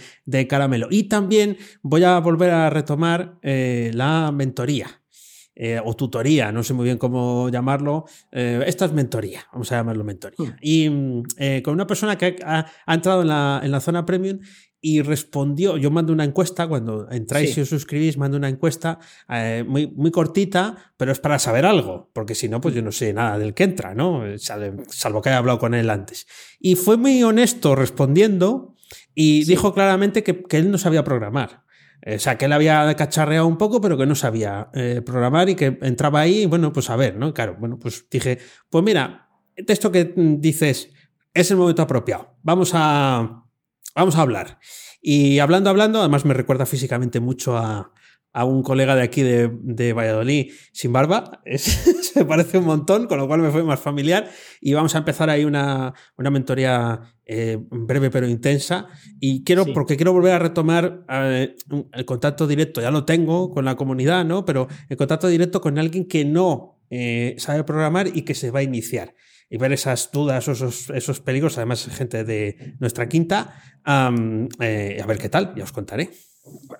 caramelo. 0.50 0.88
Y 0.90 1.04
también 1.04 1.58
voy 1.82 2.04
a 2.04 2.20
volver 2.20 2.52
a 2.52 2.70
retomar 2.70 3.40
eh, 3.42 3.92
la 3.94 4.32
mentoría. 4.32 5.02
Eh, 5.58 5.80
o 5.82 5.96
tutoría, 5.96 6.52
no 6.52 6.64
sé 6.64 6.74
muy 6.74 6.84
bien 6.84 6.98
cómo 6.98 7.48
llamarlo. 7.48 8.04
Eh, 8.30 8.62
esta 8.68 8.84
es 8.84 8.92
mentoría, 8.92 9.48
vamos 9.54 9.72
a 9.72 9.78
llamarlo 9.78 10.04
mentoría. 10.04 10.50
Hmm. 10.50 10.58
Y 10.60 11.62
con 11.62 11.74
una 11.74 11.88
persona 11.88 12.18
que 12.18 12.36
ha, 12.44 12.66
entrado 12.86 13.22
en 13.22 13.30
la, 13.30 13.62
en 13.64 13.72
la, 13.72 13.80
zona 13.80 14.06
premium 14.06 14.40
y 14.88 15.02
respondió, 15.02 15.78
yo 15.78 15.90
mando 15.90 16.14
una 16.14 16.26
encuesta, 16.26 16.68
cuando 16.68 17.10
entráis 17.10 17.58
y 17.58 17.62
os 17.62 17.70
suscribís, 17.70 18.20
mando 18.20 18.38
una 18.38 18.50
encuesta 18.50 19.00
muy, 19.66 19.88
muy 19.88 20.12
cortita, 20.12 20.94
pero 20.96 21.12
es 21.12 21.20
para 21.20 21.40
saber 21.40 21.66
algo, 21.66 22.12
porque 22.14 22.36
si 22.36 22.50
no, 22.50 22.62
pues 22.62 22.76
yo 22.76 22.84
no 22.84 22.92
sé 22.92 23.12
nada 23.12 23.40
del 23.40 23.56
que 23.56 23.64
entra, 23.64 23.96
¿no? 23.96 24.22
Salvo 24.38 25.24
que 25.24 25.30
haya 25.30 25.40
hablado 25.40 25.58
con 25.58 25.74
él 25.74 25.90
antes. 25.90 26.28
Y 26.60 26.76
fue 26.76 26.98
muy 26.98 27.24
honesto 27.24 27.76
respondiendo 27.76 28.76
y 29.16 29.46
dijo 29.46 29.74
claramente 29.74 30.22
que, 30.22 30.46
él 30.52 30.70
no 30.70 30.78
sabía 30.78 31.04
programar. 31.04 31.64
O 32.06 32.20
sea, 32.20 32.38
que 32.38 32.46
él 32.46 32.54
había 32.54 32.94
cacharreado 32.96 33.48
un 33.48 33.58
poco, 33.58 33.82
pero 33.82 33.98
que 33.98 34.06
no 34.06 34.14
sabía 34.14 34.70
eh, 34.76 35.02
programar 35.04 35.50
y 35.50 35.56
que 35.56 35.80
entraba 35.82 36.20
ahí, 36.20 36.44
y 36.44 36.46
bueno, 36.46 36.72
pues 36.72 36.92
a 36.92 36.96
ver, 36.96 37.16
¿no? 37.16 37.34
Claro, 37.34 37.58
bueno, 37.60 37.80
pues 37.80 38.06
dije, 38.12 38.38
pues 38.70 38.84
mira, 38.84 39.30
esto 39.56 39.92
que 39.92 40.14
dices 40.16 40.92
es 41.34 41.50
el 41.50 41.58
momento 41.58 41.82
apropiado. 41.82 42.36
Vamos 42.44 42.70
a, 42.76 43.45
vamos 43.96 44.16
a 44.16 44.22
hablar. 44.22 44.60
Y 45.02 45.40
hablando, 45.40 45.70
hablando, 45.70 46.00
además 46.00 46.26
me 46.26 46.34
recuerda 46.34 46.66
físicamente 46.66 47.20
mucho 47.20 47.58
a, 47.58 47.92
a 48.36 48.44
un 48.44 48.64
colega 48.64 48.96
de 48.96 49.02
aquí 49.02 49.22
de, 49.22 49.50
de 49.64 49.94
Valladolid 49.94 50.52
sin 50.74 50.92
barba. 50.92 51.42
se 51.56 52.26
parece 52.26 52.58
un 52.58 52.66
montón, 52.66 53.08
con 53.08 53.18
lo 53.18 53.28
cual 53.28 53.40
me 53.40 53.50
fue 53.50 53.64
más 53.64 53.80
familiar. 53.80 54.30
Y 54.60 54.74
vamos 54.74 54.94
a 54.96 54.98
empezar 54.98 55.30
ahí 55.30 55.46
una, 55.46 55.94
una 56.18 56.30
mentoría 56.30 57.16
eh, 57.26 57.58
breve 57.72 58.10
pero 58.10 58.28
intensa. 58.28 58.88
Y 59.22 59.46
quiero, 59.46 59.66
porque 59.74 59.96
quiero 59.96 60.12
volver 60.12 60.34
a 60.34 60.40
retomar 60.40 61.06
eh, 61.10 61.56
el 61.94 62.06
contacto 62.06 62.46
directo. 62.46 62.82
Ya 62.82 62.92
lo 62.92 63.06
tengo 63.06 63.52
con 63.52 63.64
la 63.64 63.76
comunidad, 63.76 64.26
¿no? 64.26 64.44
Pero 64.44 64.68
el 64.90 64.98
contacto 64.98 65.30
directo 65.30 65.62
con 65.62 65.80
alguien 65.80 66.06
que 66.06 66.26
no 66.26 66.82
eh, 66.90 67.36
sabe 67.38 67.64
programar 67.64 68.08
y 68.14 68.24
que 68.24 68.36
se 68.36 68.52
va 68.52 68.60
a 68.60 68.64
iniciar. 68.64 69.16
Y 69.56 69.58
ver 69.58 69.72
esas 69.72 70.12
dudas 70.12 70.50
esos, 70.50 70.90
esos 70.90 71.22
peligros, 71.22 71.58
además, 71.58 71.88
gente 71.88 72.26
de 72.26 72.76
nuestra 72.82 73.08
quinta. 73.08 73.56
a 73.86 74.12
ver 74.12 75.18
qué 75.18 75.30
tal, 75.30 75.56
ya 75.56 75.64
os 75.64 75.72
contaré 75.72 76.10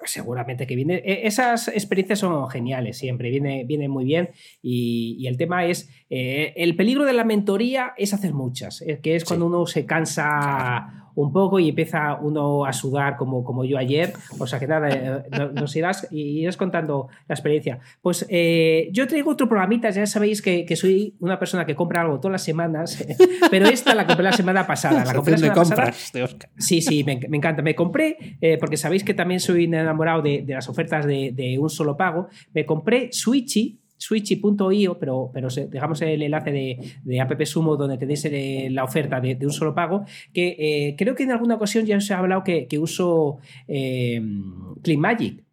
seguramente 0.04 0.68
que 0.68 0.76
viene. 0.76 0.96
E, 1.06 1.26
esas 1.26 1.70
experiencias 1.70 2.20
son 2.20 2.50
geniales 2.50 2.98
siempre, 2.98 3.30
viene, 3.30 3.64
viene 3.66 3.88
muy 3.88 4.04
bien. 4.04 4.32
Y, 4.62 5.26
el 5.26 5.38
tema 5.38 5.66
es, 5.66 5.90
eh, 6.10 6.52
el 6.58 6.76
peligro 6.76 7.06
de 7.06 7.14
la 7.14 7.24
mentoría 7.24 7.94
es 7.98 8.14
hacer 8.14 8.34
muchas, 8.34 8.82
eh, 8.82 9.00
que 9.02 9.16
es 9.16 9.24
cuando 9.24 9.46
uno 9.46 9.66
se 9.68 9.86
cansa 9.86 11.05
un 11.16 11.32
poco 11.32 11.60
y 11.60 11.70
empieza 11.70 12.16
uno 12.16 12.66
a 12.66 12.74
sudar 12.74 13.16
como, 13.18 13.44
como 13.44 13.66
yo 13.66 13.78
ayer. 13.78 14.14
O 14.38 14.46
sea 14.46 14.60
que 14.60 14.68
nada, 14.68 15.24
nos 15.54 15.76
irás 15.76 16.08
y 16.12 16.42
irás 16.42 16.58
contando 16.58 17.08
la 17.28 17.36
experiencia. 17.36 17.80
Pues 18.02 18.26
eh, 18.30 18.90
yo 18.92 19.08
traigo 19.08 19.32
otro 19.32 19.48
programita, 19.48 19.90
ya 19.90 20.06
sabéis 20.06 20.42
que, 20.42 20.66
que, 20.66 20.76
soy 20.76 21.16
una 21.20 21.40
persona 21.40 21.66
que 21.66 21.76
compra 21.76 22.02
algo 22.02 22.20
todas 22.20 22.34
las 22.34 22.44
semanas, 22.44 23.06
pero 23.52 23.68
esta 23.68 23.96
la 23.96 24.06
compré 24.06 24.24
la 24.24 24.34
semana 24.34 24.68
pasada. 24.68 25.06
La 25.06 25.14
compré 25.14 25.32
la 25.34 25.38
semana 25.38 25.56
pasada. 25.56 25.94
Sí, 26.58 26.82
sí, 26.82 27.04
me, 27.04 27.20
me, 27.30 27.38
encanta. 27.38 27.62
Me 27.62 27.76
compré, 27.76 28.38
eh, 28.42 28.58
porque 28.60 28.78
sabéis 28.78 29.04
que 29.04 29.14
también 29.14 29.40
soy 29.40 29.66
enamorado 29.66 30.22
de, 30.22 30.44
de 30.44 30.54
las 30.54 30.68
ofertas 30.70 31.06
de, 31.06 31.32
de, 31.34 31.58
un 31.58 31.70
solo 31.70 31.96
pago, 31.96 32.28
me 32.54 32.66
compré 32.66 33.10
Switchy 33.12 33.80
switchy.io, 33.98 35.00
pero, 35.00 35.32
pero 35.34 35.48
dejamos 35.50 36.02
el 36.02 36.22
enlace 36.22 36.52
de, 36.52 36.80
de 37.04 37.22
App 37.22 37.42
Sumo 37.46 37.76
donde 37.78 37.98
tenéis 37.98 38.28
la 38.72 38.84
oferta 38.84 39.20
de, 39.20 39.38
un 39.42 39.52
solo 39.52 39.74
pago, 39.74 40.06
que 40.34 40.56
eh, 40.60 40.96
creo 40.98 41.16
que 41.16 41.24
en 41.24 41.32
alguna 41.32 41.56
ocasión 41.56 41.86
ya 41.86 41.98
os 41.98 42.10
he 42.10 42.14
hablado 42.14 42.44
que, 42.44 42.68
uso 42.80 43.38
eh, 43.68 44.22
CleanMagic. 44.82 45.44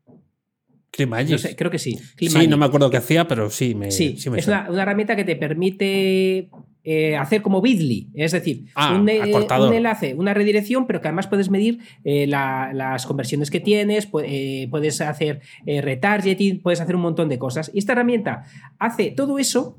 CleanMagic. 0.90 1.57
creo 1.57 1.70
que 1.70 1.78
sí. 1.78 1.99
sí, 2.16 2.49
no 2.49 2.57
me 2.57 2.66
acuerdo 2.66 2.90
qué 2.90 2.99
hacía, 2.99 3.26
pero 3.26 3.49
sí 3.51 3.74
me. 3.74 3.90
Sí, 3.90 4.16
es 4.18 4.47
una, 4.47 4.66
herramienta 4.70 5.16
que 5.16 5.24
te 5.24 5.36
permite 5.36 6.51
eh, 6.85 7.16
hacer 7.16 7.43
como 7.43 7.61
Bitly, 7.61 8.11
es 8.12 8.33
decir, 8.33 8.64
ah, 8.74 8.99
un, 8.99 9.09
enlace, 9.09 10.14
una 10.14 10.35
redirección, 10.35 10.89
pero 10.89 11.01
que 11.01 11.07
además 11.07 11.28
puedes 11.28 11.49
medir 11.49 11.78
eh, 12.03 12.26
las 12.26 13.07
conversiones 13.07 13.53
que 13.53 13.61
tienes, 13.61 14.09
eh, 14.24 14.66
puedes 14.68 15.01
hacer 15.01 15.43
retargeting, 15.64 16.61
puedes 16.61 16.80
hacer 16.80 16.97
un 16.97 17.03
montón 17.03 17.28
de 17.28 17.39
cosas. 17.39 17.70
Y 17.72 17.78
esta 17.78 17.93
herramienta 17.93 18.45
hace 18.80 19.12
todo 19.12 19.39
eso. 19.39 19.78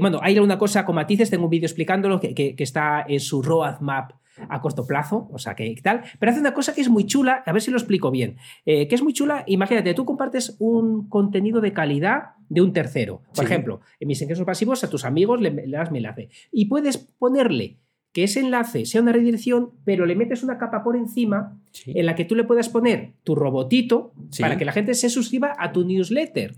bueno, 0.00 0.18
hay 0.22 0.38
una 0.38 0.56
cosa 0.56 0.86
con 0.86 0.94
matices, 0.94 1.28
tengo 1.28 1.44
un 1.44 1.50
vídeo 1.50 1.66
explicándolo 1.66 2.20
que, 2.20 2.54
está 2.58 3.04
en 3.06 3.20
su 3.20 3.42
roadmap 3.42 4.12
a 4.48 4.60
corto 4.60 4.86
plazo, 4.86 5.28
o 5.32 5.38
sea, 5.38 5.54
que 5.54 5.74
tal, 5.82 6.02
pero 6.18 6.32
hace 6.32 6.40
una 6.40 6.54
cosa 6.54 6.74
que 6.74 6.80
es 6.80 6.88
muy 6.88 7.04
chula, 7.06 7.42
a 7.44 7.52
ver 7.52 7.62
si 7.62 7.70
lo 7.70 7.76
explico 7.76 8.10
bien, 8.10 8.36
que 8.64 8.88
es 8.90 9.02
muy 9.02 9.12
chula, 9.12 9.44
imagínate, 9.46 9.94
tú 9.94 10.04
compartes 10.04 10.56
un 10.58 11.08
contenido 11.08 11.60
de 11.60 11.72
calidad 11.72 12.34
de 12.50 12.60
un 12.60 12.72
tercero. 12.72 13.22
Por 13.34 13.44
ejemplo, 13.44 13.80
en 13.98 14.08
mis 14.08 14.20
ingresos 14.20 14.44
pasivos 14.44 14.84
a 14.84 14.90
tus 14.90 15.04
amigos 15.04 15.40
le, 15.40 15.50
das 15.68 15.90
mi 15.90 15.98
enlace. 15.98 16.28
Y 16.52 16.66
puedes 16.66 16.98
ponerle 16.98 17.78
que 18.12 18.24
ese 18.24 18.40
enlace 18.40 18.86
sea 18.86 19.00
una 19.00 19.12
redirección, 19.12 19.70
pero 19.84 20.04
le 20.04 20.16
metes 20.16 20.42
una 20.42 20.58
capa 20.58 20.82
por 20.82 20.96
encima 20.96 21.60
en 21.86 22.06
la 22.06 22.16
que 22.16 22.24
tú 22.24 22.34
le 22.34 22.42
puedas 22.42 22.68
poner 22.68 23.14
tu 23.22 23.36
robotito 23.36 24.12
para 24.40 24.58
que 24.58 24.64
la 24.64 24.72
gente 24.72 24.94
se 24.94 25.08
suscriba 25.08 25.54
a 25.56 25.70
tu 25.70 25.84
newsletter. 25.84 26.56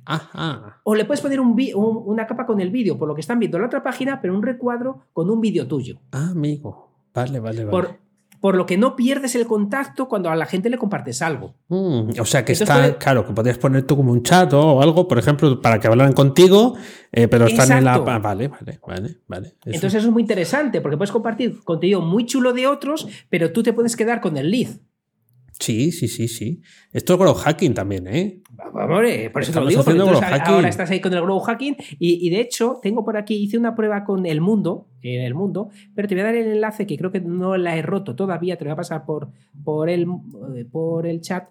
O 0.84 0.94
le 0.94 1.04
puedes 1.04 1.20
poner 1.20 1.40
un, 1.40 1.54
una 2.06 2.26
capa 2.26 2.46
con 2.46 2.60
el 2.60 2.70
vídeo, 2.70 2.98
por 2.98 3.06
lo 3.06 3.14
que 3.14 3.20
están 3.20 3.38
viendo 3.38 3.58
la 3.58 3.66
otra 3.66 3.82
página, 3.82 4.22
pero 4.22 4.34
un 4.34 4.42
recuadro 4.42 5.02
con 5.12 5.28
un 5.28 5.42
vídeo 5.42 5.66
tuyo. 5.68 6.00
Ah, 6.12 6.30
amigo. 6.30 6.91
Vale, 7.14 7.40
vale, 7.40 7.64
vale 7.64 8.02
por 8.42 8.56
lo 8.56 8.66
que 8.66 8.76
no 8.76 8.96
pierdes 8.96 9.36
el 9.36 9.46
contacto 9.46 10.08
cuando 10.08 10.28
a 10.28 10.34
la 10.34 10.46
gente 10.46 10.68
le 10.68 10.76
compartes 10.76 11.22
algo. 11.22 11.54
Mm, 11.68 12.10
o 12.18 12.24
sea 12.24 12.44
que 12.44 12.52
está, 12.52 12.98
claro, 12.98 13.24
que 13.24 13.32
podrías 13.32 13.56
poner 13.56 13.84
tú 13.84 13.96
como 13.96 14.10
un 14.10 14.24
chat 14.24 14.52
o 14.52 14.82
algo, 14.82 15.06
por 15.06 15.16
ejemplo, 15.16 15.62
para 15.62 15.78
que 15.78 15.86
hablaran 15.86 16.12
contigo, 16.12 16.74
eh, 17.12 17.28
pero 17.28 17.46
están 17.46 17.70
en 17.70 17.84
la... 17.84 17.98
Vale, 17.98 18.48
vale, 18.48 18.80
vale, 18.84 19.18
vale. 19.28 19.54
Entonces 19.64 19.94
eso 19.94 20.08
es 20.08 20.12
muy 20.12 20.22
interesante, 20.22 20.80
porque 20.80 20.96
puedes 20.96 21.12
compartir 21.12 21.62
contenido 21.62 22.00
muy 22.00 22.26
chulo 22.26 22.52
de 22.52 22.66
otros, 22.66 23.06
pero 23.30 23.52
tú 23.52 23.62
te 23.62 23.72
puedes 23.72 23.94
quedar 23.94 24.20
con 24.20 24.36
el 24.36 24.50
lead. 24.50 24.70
Sí, 25.62 25.92
sí, 25.92 26.08
sí, 26.08 26.26
sí. 26.26 26.60
Esto 26.92 27.12
es 27.12 27.18
grow 27.20 27.34
hacking 27.34 27.72
también, 27.72 28.08
¿eh? 28.08 28.40
Vamos, 28.50 29.02
por 29.32 29.42
eso 29.42 29.52
te 29.52 29.60
lo 29.60 29.66
digo, 29.66 29.84
porque 29.84 30.00
ahora 30.00 30.68
estás 30.68 30.90
ahí 30.90 31.00
con 31.00 31.14
el 31.14 31.22
grow 31.22 31.38
hacking 31.38 31.76
y, 32.00 32.30
de 32.30 32.40
hecho 32.40 32.80
tengo 32.82 33.04
por 33.04 33.16
aquí, 33.16 33.36
hice 33.36 33.58
una 33.58 33.76
prueba 33.76 34.04
con 34.04 34.26
el 34.26 34.40
mundo, 34.40 34.88
en 35.02 35.22
el 35.22 35.34
mundo, 35.34 35.70
pero 35.94 36.08
te 36.08 36.14
voy 36.14 36.22
a 36.22 36.24
dar 36.24 36.34
el 36.34 36.48
enlace 36.48 36.86
que 36.86 36.96
creo 36.96 37.12
que 37.12 37.20
no 37.20 37.56
la 37.56 37.76
he 37.76 37.82
roto 37.82 38.16
todavía, 38.16 38.56
te 38.56 38.64
lo 38.64 38.70
voy 38.70 38.72
a 38.72 38.76
pasar 38.76 39.04
por, 39.04 39.30
por, 39.62 39.88
el, 39.88 40.06
por 40.70 41.06
el 41.06 41.20
chat. 41.20 41.48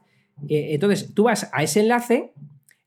Eh, 0.49 0.73
entonces, 0.73 1.13
tú 1.13 1.23
vas 1.23 1.49
a 1.53 1.63
ese 1.63 1.79
enlace 1.79 2.33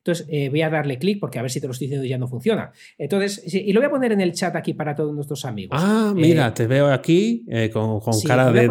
entonces, 0.05 0.27
eh, 0.29 0.51
voy 0.51 0.61
a 0.61 0.69
darle 0.69 0.99
clic 0.99 1.19
porque 1.19 1.39
a 1.39 1.43
ver 1.43 1.51
si 1.51 1.63
te 1.63 1.67
lo 1.67 1.73
estoy 1.73 1.87
diciendo 1.87 2.07
ya 2.07 2.19
no 2.19 2.29
funciona. 2.29 2.73
Entonces, 2.99 3.43
y 3.55 3.73
lo 3.73 3.81
voy 3.81 3.87
a 3.87 3.91
poner 3.91 4.13
en 4.13 4.21
el 4.21 4.35
chat 4.35 4.55
aquí 4.55 4.75
para 4.75 4.95
todos 4.95 5.15
nuestros 5.15 5.47
amigos. 5.47 5.79
Ah, 5.83 6.13
mira, 6.15 6.49
eh, 6.49 6.53
te 6.55 6.67
veo 6.67 6.93
aquí 6.93 7.47
eh, 7.49 7.71
con, 7.71 8.01
cara 8.27 8.53
de, 8.53 8.69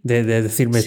de, 0.00 0.22
decirme, 0.22 0.80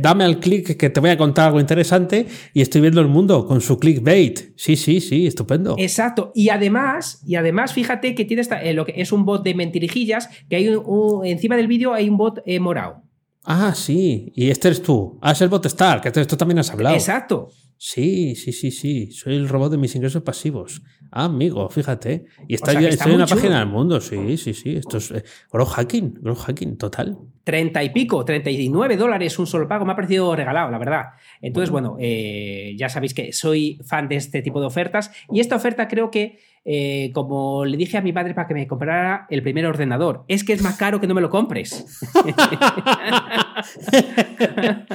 dame 0.00 0.24
al 0.24 0.40
clic 0.40 0.76
que 0.76 0.90
te 0.90 0.98
voy 0.98 1.10
a 1.10 1.16
contar 1.16 1.46
algo 1.46 1.60
interesante 1.60 2.26
y 2.52 2.62
estoy 2.62 2.80
viendo 2.80 3.00
el 3.00 3.06
mundo 3.06 3.46
con 3.46 3.60
su 3.60 3.78
clickbait. 3.78 4.40
Sí, 4.56 4.74
sí, 4.74 5.00
sí, 5.00 5.28
estupendo. 5.28 5.76
Exacto. 5.78 6.32
Y 6.34 6.48
además, 6.48 7.22
y 7.24 7.36
además 7.36 7.74
fíjate 7.74 8.16
que 8.16 8.24
tiene 8.24 8.40
esta, 8.40 8.60
lo 8.72 8.84
que 8.84 8.94
es 8.96 9.12
un 9.12 9.24
bot 9.24 9.44
de 9.44 9.54
mentirijillas, 9.54 10.28
que 10.50 10.56
hay 10.56 10.68
un, 10.68 11.24
encima 11.24 11.56
del 11.56 11.68
vídeo 11.68 11.94
hay 11.94 12.08
un 12.08 12.16
bot 12.16 12.42
morado. 12.58 13.05
Ah, 13.46 13.72
sí. 13.74 14.32
Y 14.34 14.50
este 14.50 14.68
eres 14.68 14.82
tú. 14.82 15.18
Ah, 15.22 15.30
es 15.32 15.40
el 15.40 15.48
bot 15.48 15.64
Star, 15.66 16.00
que 16.00 16.08
esto 16.08 16.36
también 16.36 16.58
has 16.58 16.70
hablado. 16.70 16.96
Exacto. 16.96 17.48
Sí, 17.78 18.34
sí, 18.34 18.52
sí, 18.52 18.70
sí. 18.70 19.12
Soy 19.12 19.36
el 19.36 19.48
robot 19.48 19.70
de 19.70 19.78
mis 19.78 19.94
ingresos 19.94 20.22
pasivos. 20.22 20.82
Ah, 21.12 21.24
amigo, 21.24 21.68
fíjate. 21.68 22.24
Y 22.48 22.54
está, 22.54 22.72
estoy 22.72 23.12
en 23.12 23.20
la 23.20 23.26
página 23.26 23.60
del 23.60 23.68
mundo. 23.68 24.00
Sí, 24.00 24.36
sí, 24.36 24.52
sí. 24.52 24.74
Esto 24.76 24.96
es 24.96 25.12
eh, 25.12 25.22
grow 25.52 25.66
hacking, 25.66 26.14
grow 26.20 26.34
hacking 26.34 26.76
total. 26.76 27.16
Treinta 27.44 27.84
y 27.84 27.90
pico, 27.90 28.24
39 28.24 28.96
dólares 28.96 29.38
un 29.38 29.46
solo 29.46 29.68
pago. 29.68 29.84
Me 29.84 29.92
ha 29.92 29.96
parecido 29.96 30.34
regalado, 30.34 30.70
la 30.70 30.78
verdad. 30.78 31.04
Entonces, 31.40 31.70
bueno, 31.70 31.96
eh, 32.00 32.74
ya 32.76 32.88
sabéis 32.88 33.14
que 33.14 33.32
soy 33.32 33.78
fan 33.84 34.08
de 34.08 34.16
este 34.16 34.42
tipo 34.42 34.58
de 34.60 34.66
ofertas. 34.66 35.12
Y 35.30 35.38
esta 35.38 35.54
oferta 35.54 35.86
creo 35.86 36.10
que 36.10 36.40
eh, 36.68 37.12
como 37.14 37.64
le 37.64 37.76
dije 37.76 37.96
a 37.96 38.00
mi 38.00 38.12
padre 38.12 38.34
para 38.34 38.48
que 38.48 38.54
me 38.54 38.66
comprara 38.66 39.28
el 39.30 39.40
primer 39.40 39.66
ordenador, 39.66 40.24
es 40.26 40.42
que 40.42 40.52
es 40.52 40.62
más 40.62 40.76
caro 40.76 41.00
que 41.00 41.06
no 41.06 41.14
me 41.14 41.20
lo 41.20 41.30
compres. 41.30 41.86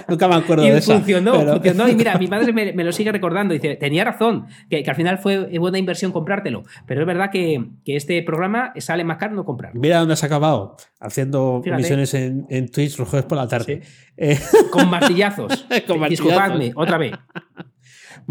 Nunca 0.09 0.27
me 0.27 0.35
acuerdo 0.35 0.63
de 0.63 0.77
eso. 0.77 0.93
Funcionó, 0.95 1.39
funcionó. 1.39 1.87
Y 1.91 1.95
mira, 1.95 2.17
mi 2.17 2.27
madre 2.27 2.51
me, 2.51 2.83
lo 2.83 2.91
sigue 2.91 3.13
recordando. 3.13 3.53
Dice, 3.53 3.77
tenía 3.77 4.03
razón, 4.03 4.47
que, 4.69 4.83
al 4.85 4.95
final 4.95 5.17
fue 5.19 5.57
buena 5.59 5.77
inversión 5.77 6.11
comprártelo. 6.11 6.63
Pero 6.85 7.01
es 7.01 7.07
verdad 7.07 7.31
que, 7.31 7.63
este 7.85 8.21
programa 8.23 8.73
sale 8.77 9.05
más 9.05 9.17
caro 9.17 9.33
no 9.33 9.45
comprarlo. 9.45 9.79
Mira 9.79 9.99
dónde 9.99 10.15
has 10.15 10.23
acabado, 10.25 10.75
haciendo 10.99 11.61
misiones 11.65 12.13
en, 12.13 12.69
Twitch 12.69 12.97
los 12.99 13.07
jueves 13.07 13.25
por 13.25 13.37
la 13.37 13.47
tarde. 13.47 13.81
Eh, 14.17 14.37
Con 14.71 14.89
martillazos. 14.89 15.65
Con 15.87 16.09
Disculpadme, 16.09 16.73
otra 16.75 16.97
vez. 16.97 17.13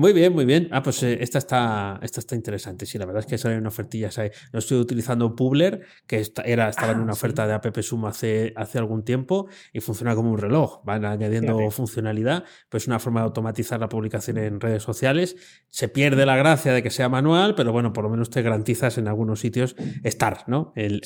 Muy 0.01 0.15
bien, 0.15 0.33
muy 0.33 0.47
bien. 0.47 0.67
Ah, 0.73 0.83
pues 0.83 1.03
eh, 1.03 1.19
esta, 1.21 1.37
está, 1.37 2.01
esta 2.03 2.21
está 2.21 2.35
interesante. 2.35 2.87
Sí, 2.87 2.97
la 2.97 3.05
verdad 3.05 3.21
es 3.21 3.27
que 3.27 3.37
sale 3.37 3.59
una 3.59 3.69
ofertilla. 3.69 4.09
No 4.51 4.59
estoy 4.59 4.79
utilizando 4.79 5.37
Publer, 5.37 5.83
que 6.07 6.27
era, 6.43 6.71
estaba 6.71 6.93
en 6.93 7.01
ah, 7.01 7.03
una 7.03 7.13
oferta 7.13 7.47
de 7.47 7.53
App 7.53 7.79
Sum 7.83 8.07
hace, 8.07 8.55
hace 8.57 8.79
algún 8.79 9.05
tiempo 9.05 9.49
y 9.75 9.81
funciona 9.81 10.15
como 10.15 10.31
un 10.31 10.39
reloj. 10.39 10.83
Van 10.87 11.05
añadiendo 11.05 11.71
funcionalidad, 11.71 12.45
pues 12.71 12.87
una 12.87 12.99
forma 12.99 13.21
de 13.21 13.27
automatizar 13.27 13.79
la 13.79 13.91
publicación 13.91 14.39
en 14.39 14.59
redes 14.59 14.83
sociales. 14.83 15.37
Se 15.69 15.89
pierde 15.89 16.25
la 16.25 16.37
gracia 16.37 16.73
de 16.73 16.83
que 16.83 16.89
sea 16.89 17.11
manual, 17.11 17.55
pero 17.55 17.71
bueno, 17.71 17.93
por 17.93 18.05
lo 18.05 18.09
menos 18.09 18.31
te 18.31 18.41
garantizas 18.41 18.97
en 18.97 19.07
algunos 19.07 19.41
sitios 19.41 19.77
estar, 20.03 20.45
¿no? 20.47 20.73
El, 20.77 21.03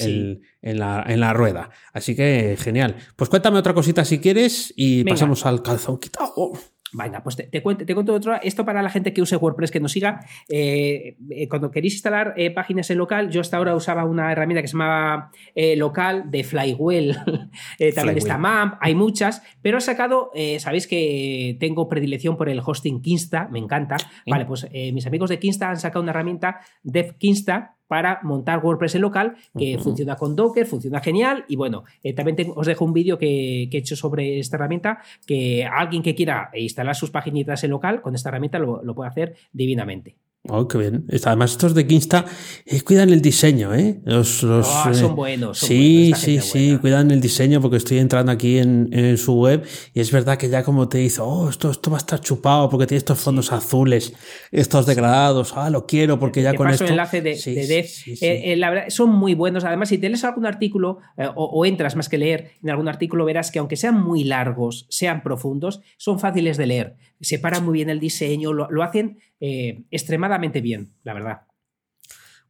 en, 0.62 0.78
la, 0.78 1.04
en 1.04 1.18
la 1.18 1.32
rueda. 1.32 1.70
Así 1.92 2.14
que 2.14 2.56
genial. 2.60 2.94
Pues 3.16 3.28
cuéntame 3.28 3.58
otra 3.58 3.74
cosita 3.74 4.04
si 4.04 4.20
quieres 4.20 4.72
y 4.76 5.02
pasamos 5.02 5.44
al 5.46 5.62
calzón 5.62 5.98
quitado. 5.98 6.52
Venga, 6.94 7.22
pues 7.22 7.36
te, 7.36 7.62
cuento, 7.62 7.84
te 7.84 7.92
cuento 7.92 8.14
otro. 8.14 8.40
Esto 8.40 8.64
para 8.64 8.80
la 8.80 8.88
gente 8.88 9.12
que 9.12 9.20
use 9.20 9.36
WordPress, 9.36 9.70
que 9.72 9.80
nos 9.80 9.92
siga. 9.92 10.24
Eh, 10.48 11.16
eh, 11.30 11.48
cuando 11.48 11.70
queréis 11.70 11.94
instalar 11.94 12.34
eh, 12.36 12.50
páginas 12.50 12.88
en 12.90 12.98
local, 12.98 13.30
yo 13.30 13.40
hasta 13.40 13.56
ahora 13.56 13.74
usaba 13.74 14.04
una 14.04 14.30
herramienta 14.30 14.62
que 14.62 14.68
se 14.68 14.74
llamaba 14.74 15.30
local 15.76 16.30
de 16.30 16.44
Flywell. 16.44 17.16
también 17.94 18.18
está 18.18 18.38
MAMP, 18.38 18.76
hay 18.80 18.94
muchas, 18.94 19.42
pero 19.60 19.78
he 19.78 19.80
sacado, 19.80 20.30
sabéis 20.58 20.86
que 20.86 21.56
tengo 21.58 21.88
predilección 21.88 22.36
por 22.36 22.48
el 22.48 22.60
hosting 22.64 23.02
Kinsta, 23.02 23.48
me 23.50 23.58
encanta. 23.58 23.96
Vale, 24.26 24.46
pues 24.46 24.68
mis 24.72 25.06
amigos 25.06 25.30
de 25.30 25.38
Kinsta 25.38 25.70
han 25.70 25.78
sacado 25.78 26.02
una 26.02 26.12
herramienta 26.12 26.60
Dev 26.82 27.16
Kinsta 27.18 27.73
para 27.86 28.20
montar 28.22 28.64
WordPress 28.64 28.94
en 28.96 29.02
local, 29.02 29.36
que 29.56 29.78
funciona 29.78 30.16
con 30.16 30.36
Docker, 30.36 30.66
funciona 30.66 31.00
genial. 31.00 31.44
Y 31.48 31.56
bueno, 31.56 31.84
eh, 32.02 32.12
también 32.12 32.52
os 32.54 32.66
dejo 32.66 32.84
un 32.84 32.92
vídeo 32.92 33.18
que, 33.18 33.64
he 33.64 33.76
hecho 33.76 33.96
sobre 33.96 34.38
esta 34.38 34.56
herramienta, 34.56 35.00
que 35.26 35.64
alguien 35.64 36.02
que 36.02 36.14
quiera 36.14 36.50
instalar 36.54 36.94
sus 36.96 37.10
paginitas 37.10 37.64
en 37.64 37.70
local, 37.70 38.02
con 38.02 38.14
esta 38.14 38.28
herramienta 38.28 38.58
lo 38.58 38.94
puede 38.94 39.08
hacer 39.08 39.34
divinamente. 39.52 40.16
Oh, 40.46 40.68
qué 40.68 40.76
bien. 40.76 41.06
Además, 41.24 41.52
estos 41.52 41.74
de 41.74 41.86
Kinsta 41.86 42.26
eh, 42.66 42.82
cuidan 42.82 43.08
el 43.08 43.22
diseño, 43.22 43.74
¿eh? 43.74 44.02
Los, 44.04 44.44
ah, 44.44 44.90
son 44.92 45.12
eh, 45.12 45.14
buenos. 45.14 45.58
sí, 45.58 46.12
sí, 46.14 46.38
sí, 46.40 46.76
cuidan 46.82 47.10
el 47.10 47.22
diseño 47.22 47.62
porque 47.62 47.78
estoy 47.78 47.96
entrando 47.96 48.30
aquí 48.30 48.58
en, 48.58 49.16
su 49.16 49.34
web 49.36 49.64
y 49.94 50.00
es 50.00 50.12
verdad 50.12 50.36
que 50.36 50.50
ya 50.50 50.62
como 50.62 50.86
te 50.86 50.98
dice, 50.98 51.22
oh, 51.22 51.48
esto, 51.48 51.70
esto 51.70 51.90
va 51.90 51.96
a 51.96 51.98
estar 51.98 52.20
chupado 52.20 52.68
porque 52.68 52.86
tiene 52.86 52.98
estos 52.98 53.18
fondos 53.18 53.52
azules, 53.52 54.12
estos 54.50 54.84
degradados, 54.84 55.54
ah, 55.56 55.70
lo 55.70 55.86
quiero 55.86 56.18
porque 56.18 56.42
ya 56.42 56.52
con 56.52 56.68
esto. 56.68 56.84
el 56.84 56.90
enlace 56.90 57.22
de, 57.22 57.36
de 57.36 57.88
eh, 58.20 58.56
la 58.56 58.68
verdad, 58.68 58.84
son 58.90 59.10
muy 59.10 59.32
buenos. 59.32 59.64
Además, 59.64 59.88
si 59.88 59.96
te 59.96 60.10
lees 60.10 60.24
algún 60.24 60.44
artículo 60.44 60.98
o, 61.16 61.44
o, 61.44 61.64
entras 61.64 61.96
más 61.96 62.10
que 62.10 62.18
leer 62.18 62.50
en 62.62 62.68
algún 62.68 62.88
artículo, 62.88 63.24
verás 63.24 63.50
que 63.50 63.60
aunque 63.60 63.76
sean 63.76 63.98
muy 63.98 64.24
largos, 64.24 64.86
sean 64.90 65.22
profundos, 65.22 65.80
son 65.96 66.20
fáciles 66.20 66.58
de 66.58 66.66
leer. 66.66 66.96
Separan 67.22 67.64
muy 67.64 67.72
bien 67.74 67.88
el 67.88 68.00
diseño, 68.00 68.52
lo, 68.52 68.70
lo 68.70 68.82
hacen 68.82 69.18
eh, 69.40 69.84
extremadamente 69.90 70.60
bien, 70.60 70.94
la 71.02 71.14
verdad. 71.14 71.40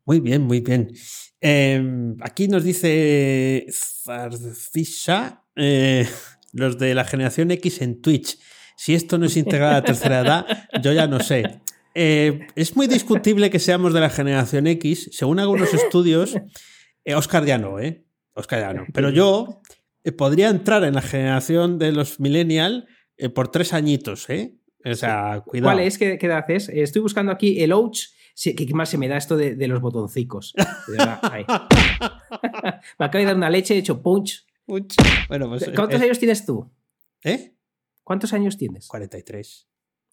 Muy 0.05 0.21
bien, 0.21 0.43
muy 0.43 0.61
bien. 0.61 0.93
Em, 1.41 2.17
aquí 2.21 2.47
nos 2.49 2.65
dice 2.65 3.67
Zarcisha, 3.71 5.45
eh, 5.57 6.07
los 6.53 6.79
de 6.79 6.95
la 6.95 7.05
generación 7.05 7.51
X 7.51 7.81
en 7.81 8.01
Twitch. 8.01 8.39
Si 8.77 8.95
esto 8.95 9.19
no 9.19 9.27
es 9.27 9.37
integral 9.37 9.71
a 9.71 9.75
la 9.75 9.83
tercera 9.83 10.21
edad, 10.21 10.47
yo 10.83 10.93
ya 10.93 11.07
no 11.07 11.21
sé. 11.21 11.61
Eh, 11.95 12.47
es 12.55 12.77
muy 12.77 12.87
discutible 12.87 13.51
que 13.51 13.59
seamos 13.59 13.95
de 13.95 14.01
la 14.01 14.11
generación 14.11 14.67
X. 14.67 15.11
Según 15.13 15.39
algunos 15.39 15.73
estudios, 15.73 16.37
Oscar 17.15 17.45
ya 17.45 17.57
no, 17.57 17.79
¿eh? 17.79 18.05
Oscar 18.35 18.61
ya 18.61 18.75
no. 18.75 18.85
Pero 18.93 19.11
yo 19.11 19.63
podría 20.19 20.49
entrar 20.49 20.85
en 20.85 20.95
la 20.95 21.03
generación 21.03 21.79
de 21.79 21.93
los 21.93 22.21
millennial 22.21 22.89
por 23.35 23.49
tres 23.49 23.73
añitos, 23.73 24.29
¿eh? 24.29 24.59
O 24.85 24.95
sea, 24.95 25.43
cuidado. 25.47 25.75
¿Cuál 25.75 25.87
es? 25.87 25.99
¿Qué, 25.99 26.19
edad 26.21 26.45
es? 26.51 26.69
Estoy 26.69 27.03
buscando 27.03 27.33
aquí 27.33 27.63
el 27.63 27.73
Ouch 27.73 28.09
Sí, 28.35 28.55
¿Qué 28.57 28.67
más 28.75 28.89
se 28.89 28.99
me 28.99 29.07
da 29.07 29.17
esto 29.17 29.37
de, 29.37 29.69
los 29.69 29.81
botoncicos? 29.81 30.55
me 30.89 31.03
acaba 32.99 33.21
de 33.21 33.25
dar 33.25 33.37
una 33.37 33.49
leche, 33.49 33.75
he 33.75 33.79
hecho 33.79 34.03
punch. 34.03 34.45
punch. 34.67 34.97
Bueno, 35.29 35.49
pues, 35.49 35.71
¿Cuántos 35.75 36.01
años 36.01 36.19
tienes 36.19 36.45
tú? 36.45 36.69
¿Eh? 37.23 37.55
¿Cuántos 38.03 38.33
años 38.33 38.59
tienes? 38.59 38.89
43. 38.89 39.69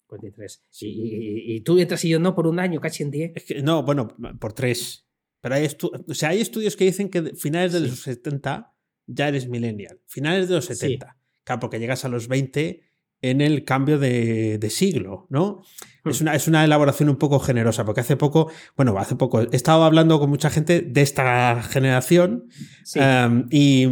43. 0.06 0.62
Y, 0.80 1.60
tú 1.62 1.78
entras 1.78 2.04
y 2.04 2.10
yo 2.10 2.20
no 2.20 2.34
por 2.34 2.46
un 2.46 2.60
año, 2.60 2.80
casi 2.80 3.02
en 3.02 3.10
10. 3.10 3.32
no, 3.62 3.82
bueno, 3.82 4.16
por 4.38 4.52
tres. 4.52 5.08
Pero 5.40 5.56
hay, 5.56 5.66
o 5.66 6.14
sea, 6.14 6.28
hay 6.28 6.40
estudios 6.40 6.76
que 6.76 6.84
dicen 6.84 7.08
que 7.08 7.34
finales 7.34 7.72
de 7.72 7.80
los 7.80 8.02
70 8.02 8.72
ya 9.06 9.28
eres 9.28 9.48
millennial. 9.48 10.00
Finales 10.06 10.48
de 10.48 10.54
los 10.54 10.66
70. 10.66 11.18
Claro, 11.42 11.60
porque 11.60 11.80
llegas 11.80 12.04
a 12.04 12.08
los 12.08 12.28
20 12.28 12.82
en 13.22 13.40
el 13.40 13.64
cambio 13.64 13.98
de, 13.98 14.58
siglo, 14.70 15.26
¿no? 15.30 15.62
Hmm. 16.04 16.10
Es, 16.10 16.20
una, 16.20 16.34
es 16.34 16.48
una 16.48 16.64
elaboración 16.64 17.08
un 17.08 17.16
poco 17.16 17.38
generosa, 17.38 17.84
porque 17.84 18.00
hace 18.00 18.16
poco, 18.16 18.50
bueno, 18.76 18.96
hace 18.98 19.16
poco, 19.16 19.40
he 19.40 19.56
estado 19.56 19.84
hablando 19.84 20.18
con 20.18 20.28
mucha 20.28 20.50
gente 20.50 20.82
de 20.82 21.00
esta 21.00 21.62
generación 21.62 22.48
um, 22.96 23.46
y 23.50 23.86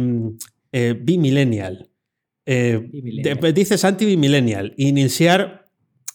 eh, 0.71 0.95
bimillennial. 1.01 1.89
Eh, 2.45 2.89
dices 3.53 3.85
anti-bimillennial. 3.85 4.73
Iniciar 4.75 5.60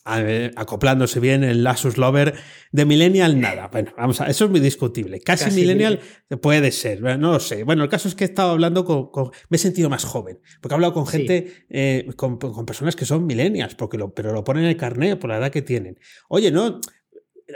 acoplándose 0.07 1.21
bien 1.21 1.45
el 1.45 1.67
Asus 1.67 1.99
Lover 1.99 2.35
de 2.73 2.85
Millennial, 2.85 3.41
nada. 3.41 3.69
Bueno, 3.69 3.93
vamos 3.97 4.21
a, 4.21 4.27
eso 4.27 4.45
es 4.45 4.51
muy 4.51 4.61
discutible. 4.61 5.21
Casi, 5.21 5.51
Millennial 5.51 6.01
puede 6.41 6.71
ser, 6.73 7.03
no 7.03 7.33
lo 7.33 7.41
sé. 7.41 7.65
Bueno, 7.65 7.83
el 7.85 7.91
caso 7.91 8.09
es 8.09 8.15
que 8.15 8.25
he 8.25 8.29
estado 8.29 8.51
hablando 8.51 8.85
con, 8.85 9.31
me 9.49 9.57
he 9.57 9.59
sentido 9.59 9.91
más 9.91 10.05
joven, 10.05 10.39
porque 10.61 10.75
he 10.75 10.77
hablado 10.77 10.95
con 10.95 11.07
gente, 11.07 11.67
eh, 11.69 12.09
con, 12.17 12.39
personas 12.39 12.97
que 12.97 13.05
son 13.05 13.27
Millennials, 13.27 13.75
porque 13.75 13.99
lo, 13.99 14.15
pero 14.15 14.33
lo 14.33 14.45
ponen 14.45 14.65
en 14.65 14.71
el 14.71 14.77
carnet 14.77 15.19
por 15.19 15.31
la 15.31 15.39
edad 15.39 15.51
que 15.51 15.63
tienen. 15.63 15.99
Oye, 16.29 16.51
no, 16.51 16.81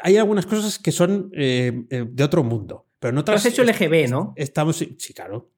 hay 0.03 0.16
algunas 0.16 0.46
cosas 0.46 0.78
que 0.78 0.92
son 0.92 1.30
eh, 1.34 1.84
eh, 1.90 2.05
de 2.09 2.24
otro 2.24 2.42
mundo. 2.42 2.86
Pero 2.98 3.12
no 3.12 3.24
has 3.26 3.46
hecho 3.46 3.64
LGB, 3.64 4.11
¿no? 4.11 4.34
Estamos, 4.36 4.76
sí, 4.76 5.14
claro. 5.14 5.51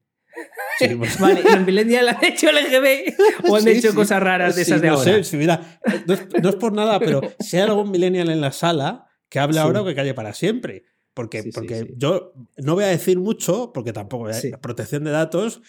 Vale, 1.20 1.42
¿y 1.48 1.52
en 1.52 1.64
Millennial 1.64 2.08
han 2.08 2.24
hecho 2.24 2.50
LGB 2.50 3.48
o 3.48 3.56
han 3.56 3.68
hecho 3.68 3.94
cosas 3.94 4.22
raras 4.22 4.56
de 4.56 4.62
esas 4.62 4.80
de 4.80 4.88
no 4.88 4.94
ahora? 4.94 5.22
Sé, 5.22 5.36
mira, 5.36 5.80
no 6.06 6.48
es, 6.48 6.56
por 6.56 6.72
nada, 6.72 6.98
pero 6.98 7.20
si 7.38 7.56
hay 7.56 7.62
algún 7.62 7.90
Millennial 7.90 8.30
en 8.30 8.40
la 8.40 8.52
sala, 8.52 9.06
que 9.28 9.38
hable 9.38 9.58
ahora 9.58 9.82
o 9.82 9.84
que 9.84 9.94
calle 9.94 10.14
para 10.14 10.34
siempre. 10.34 10.84
Porque, 11.14 11.44
porque 11.54 11.92
yo 11.96 12.32
no 12.56 12.74
voy 12.74 12.84
a 12.84 12.88
decir 12.88 13.18
mucho, 13.18 13.70
porque 13.74 13.92
tampoco 13.92 14.28
hay 14.28 14.52
protección 14.62 15.04
de 15.04 15.10
datos, 15.10 15.60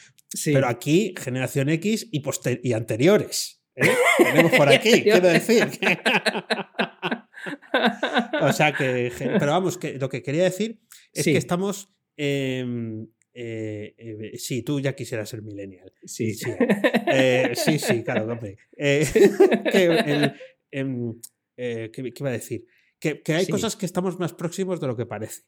pero 0.45 0.67
aquí 0.67 1.13
generación 1.17 1.69
X 1.69 2.07
y, 2.11 2.23
y 2.63 2.73
anteriores. 2.73 3.61
¿eh? 3.75 3.91
Tenemos 4.17 4.51
por 4.53 4.69
aquí, 4.69 5.03
quiero 5.03 5.27
decir. 5.27 5.65
o 8.41 8.53
sea 8.53 8.73
que, 8.73 9.11
pero 9.17 9.51
vamos, 9.51 9.77
que 9.77 9.97
lo 9.97 10.09
que 10.09 10.23
quería 10.23 10.43
decir 10.43 10.81
es 11.11 11.25
que 11.25 11.37
estamos 11.37 11.93
em, 12.15 13.07
eh, 13.33 13.95
eh, 13.97 14.37
sí, 14.37 14.61
tú 14.63 14.79
ya 14.79 14.95
quisieras 14.95 15.29
ser 15.29 15.41
millennial. 15.41 15.91
Sí, 16.03 16.33
sí, 16.33 16.51
eh, 17.07 17.53
sí, 17.55 17.79
sí, 17.79 18.03
claro, 18.03 18.31
hombre. 18.31 18.57
Em, 20.75 21.21
¿qué, 21.55 22.13
iba 22.15 22.29
a 22.29 22.31
decir? 22.31 22.65
Que, 22.99 23.21
hay 23.27 23.45
cosas 23.47 23.75
que 23.75 23.85
estamos 23.85 24.17
más 24.17 24.33
próximos 24.33 24.79
de 24.79 24.87
lo 24.87 24.97
que 24.97 25.05
parece. 25.05 25.43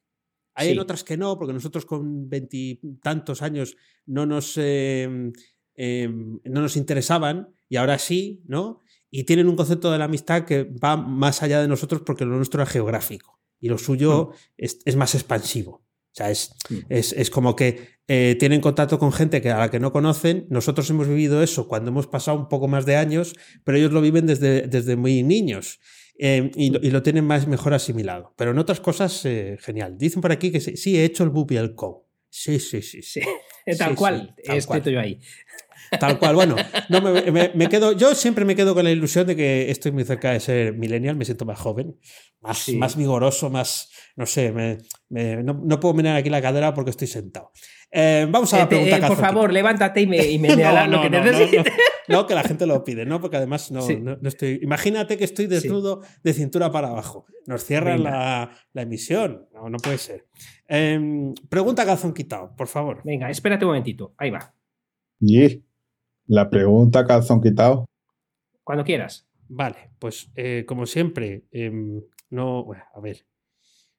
Hay 0.54 0.78
otras 0.78 1.04
que 1.04 1.18
no, 1.18 1.38
porque 1.38 1.54
nosotros 1.54 1.86
con 1.86 2.30
veintitantos 2.30 3.42
años 3.42 3.76
no 4.06 4.26
nos, 4.26 4.56
em, 4.58 5.34
em, 5.74 6.40
no 6.44 6.62
nos 6.62 6.78
interesaban 6.78 7.50
y 7.68 7.78
ahora 7.78 7.98
sí, 7.98 8.44
¿no? 8.46 8.82
Y 9.10 9.24
tienen 9.24 9.50
un 9.50 9.56
concepto 9.56 9.92
de 9.92 9.98
la 9.98 10.06
amistad 10.06 10.46
que 10.46 10.64
va 10.64 10.96
más 10.96 11.42
allá 11.42 11.62
de 11.62 11.68
nosotros 11.68 12.04
porque 12.06 12.26
lo 12.26 12.36
nuestro 12.38 12.62
es 12.62 12.70
geográfico 12.70 13.42
y 13.60 13.70
lo 13.70 13.78
suyo 13.78 14.32
mm. 14.32 14.34
es, 14.58 14.96
más 14.96 15.16
expansivo. 15.16 15.85
O 16.16 16.18
sea, 16.18 16.32
es, 16.32 16.56
mm. 16.70 16.78
es, 16.88 17.30
como 17.30 17.58
que 17.58 17.90
eh, 18.08 18.38
tienen 18.40 18.62
contacto 18.62 18.98
con 19.00 19.12
gente 19.12 19.42
que, 19.42 19.52
a 19.52 19.58
la 19.58 19.70
que 19.70 19.82
no 19.82 19.92
conocen. 19.92 20.48
Nosotros 20.50 20.90
hemos 20.90 21.10
vivido 21.10 21.44
eso 21.44 21.68
cuando 21.68 21.92
hemos 21.92 22.08
pasado 22.08 22.38
un 22.38 22.48
poco 22.48 22.70
más 22.70 22.86
de 22.86 22.96
años, 22.96 23.36
pero 23.66 23.78
ellos 23.78 23.92
lo 23.92 24.00
viven 24.00 24.26
desde, 24.26 24.62
desde 24.62 24.96
muy 24.96 25.24
niños. 25.24 25.82
Eh, 26.18 26.52
y, 26.56 26.70
lo, 26.90 27.04
tienen 27.04 27.26
más 27.26 27.48
mejor 27.48 27.74
asimilado. 27.74 28.34
Pero 28.38 28.52
en 28.52 28.60
otras 28.60 28.80
cosas, 28.80 29.26
eh, 29.26 29.58
genial. 29.60 29.98
Dicen 29.98 30.22
por 30.22 30.32
aquí 30.32 30.54
que 30.54 30.62
sí, 30.62 30.98
he 30.98 31.04
hecho 31.04 31.26
el 31.26 31.32
Bubi 31.32 31.58
al 31.58 31.76
Co. 31.76 32.08
Sí, 32.30 32.62
sí, 32.62 32.82
sí, 32.82 33.02
sí. 33.02 33.20
Tal 33.78 33.96
cual, 33.96 34.34
he 34.38 34.56
escrito 34.56 34.90
yo 34.90 35.02
ahí. 35.02 35.20
Tal 36.00 36.20
cual, 36.20 36.36
bueno, 36.36 36.56
no 36.90 37.02
me, 37.02 37.70
quedo, 37.70 37.92
yo 37.94 38.16
siempre 38.16 38.46
me 38.46 38.56
quedo 38.56 38.74
con 38.74 38.84
la 38.84 38.92
ilusión 38.92 39.28
de 39.28 39.36
que 39.36 39.70
estoy 39.72 39.92
muy 39.92 40.04
cerca 40.04 40.32
de 40.32 40.40
ser 40.40 40.74
millennial, 40.74 41.16
me 41.16 41.26
siento 41.26 41.46
más 41.46 41.60
joven, 41.60 41.98
más, 42.42 42.70
más 42.70 42.96
vigoroso, 42.96 43.50
más, 43.50 43.90
no 44.16 44.26
sé, 44.26 44.54
no, 45.10 45.80
puedo 45.80 45.94
mirar 45.94 46.16
aquí 46.16 46.30
la 46.30 46.42
cadera 46.42 46.74
porque 46.74 46.92
estoy 46.92 47.08
sentado. 47.08 47.52
Eh, 47.92 48.28
vamos 48.30 48.54
a 48.54 48.58
la 48.60 48.68
pregunta 48.68 48.98
eh, 48.98 49.02
Por 49.08 49.18
favor, 49.18 49.54
levántate 49.54 50.02
y 50.02 50.08
me, 50.08 50.26
y 50.26 50.38
me 50.38 50.50
no, 50.56 50.88
lo 50.88 51.02
que 51.02 51.10
necesites. 51.10 51.74
No, 52.08 52.28
que 52.28 52.36
la 52.36 52.44
gente 52.44 52.66
lo 52.66 52.84
pide, 52.84 53.06
¿no? 53.06 53.20
Porque 53.20 53.38
además 53.38 53.72
no, 53.72 53.82
estoy. 54.24 54.60
Imagínate 54.62 55.18
que 55.18 55.24
estoy 55.24 55.48
desnudo 55.48 56.02
de 56.24 56.34
cintura 56.34 56.72
para 56.72 56.90
abajo. 56.90 57.26
Nos 57.48 57.64
cierran 57.64 58.04
la, 58.04 58.52
emisión. 58.76 59.48
No, 59.54 59.70
no 59.70 59.78
puede 59.78 59.98
ser. 59.98 60.28
Em, 60.68 61.34
pregunta 61.50 61.86
calzón 61.86 62.14
quitado, 62.14 62.56
por 62.56 62.68
favor. 62.68 63.02
Venga, 63.04 63.30
espérate 63.30 63.66
un 63.66 63.72
momentito. 63.72 64.14
Ahí 64.18 64.30
va. 64.30 64.54
La 66.28 66.50
pregunta 66.50 67.06
calzón 67.06 67.42
quitado. 67.42 67.86
Cuando 68.64 68.84
quieras. 68.84 69.28
Vale, 69.48 69.92
pues 70.00 70.32
eh, 70.36 70.66
como 70.68 70.86
siempre, 70.86 71.46
em, 71.52 72.02
no. 72.30 72.66
a 72.94 73.00
ver. 73.00 73.26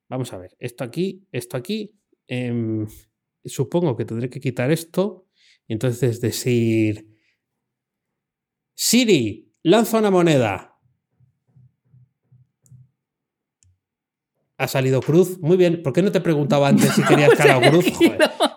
Vamos 0.09 0.33
a 0.33 0.39
ver. 0.39 0.57
Esto 0.59 0.85
aquí, 0.85 1.27
esto 1.33 1.57
aquí. 1.57 1.95
Em, 2.27 2.87
supongo 3.45 3.97
que 3.97 4.05
tendré 4.05 4.29
que 4.29 4.41
quitar 4.41 4.71
esto 4.71 5.27
y 5.69 5.73
entonces 5.75 6.21
decir, 6.21 7.09
Siri, 8.75 9.53
lanza 9.63 9.99
una 9.99 10.11
moneda. 10.11 10.79
Ha 14.59 14.69
salido 14.69 15.01
cruz. 15.01 15.39
Muy 15.41 15.57
bien. 15.57 15.83
¿Por 15.83 15.93
qué 15.93 16.03
no 16.03 16.13
te 16.13 16.21
preguntaba 16.21 16.69
antes 16.69 16.93
si 16.93 17.03
querías 17.03 17.35
cara 17.35 17.59
o 17.59 17.61
cruz? 17.71 17.87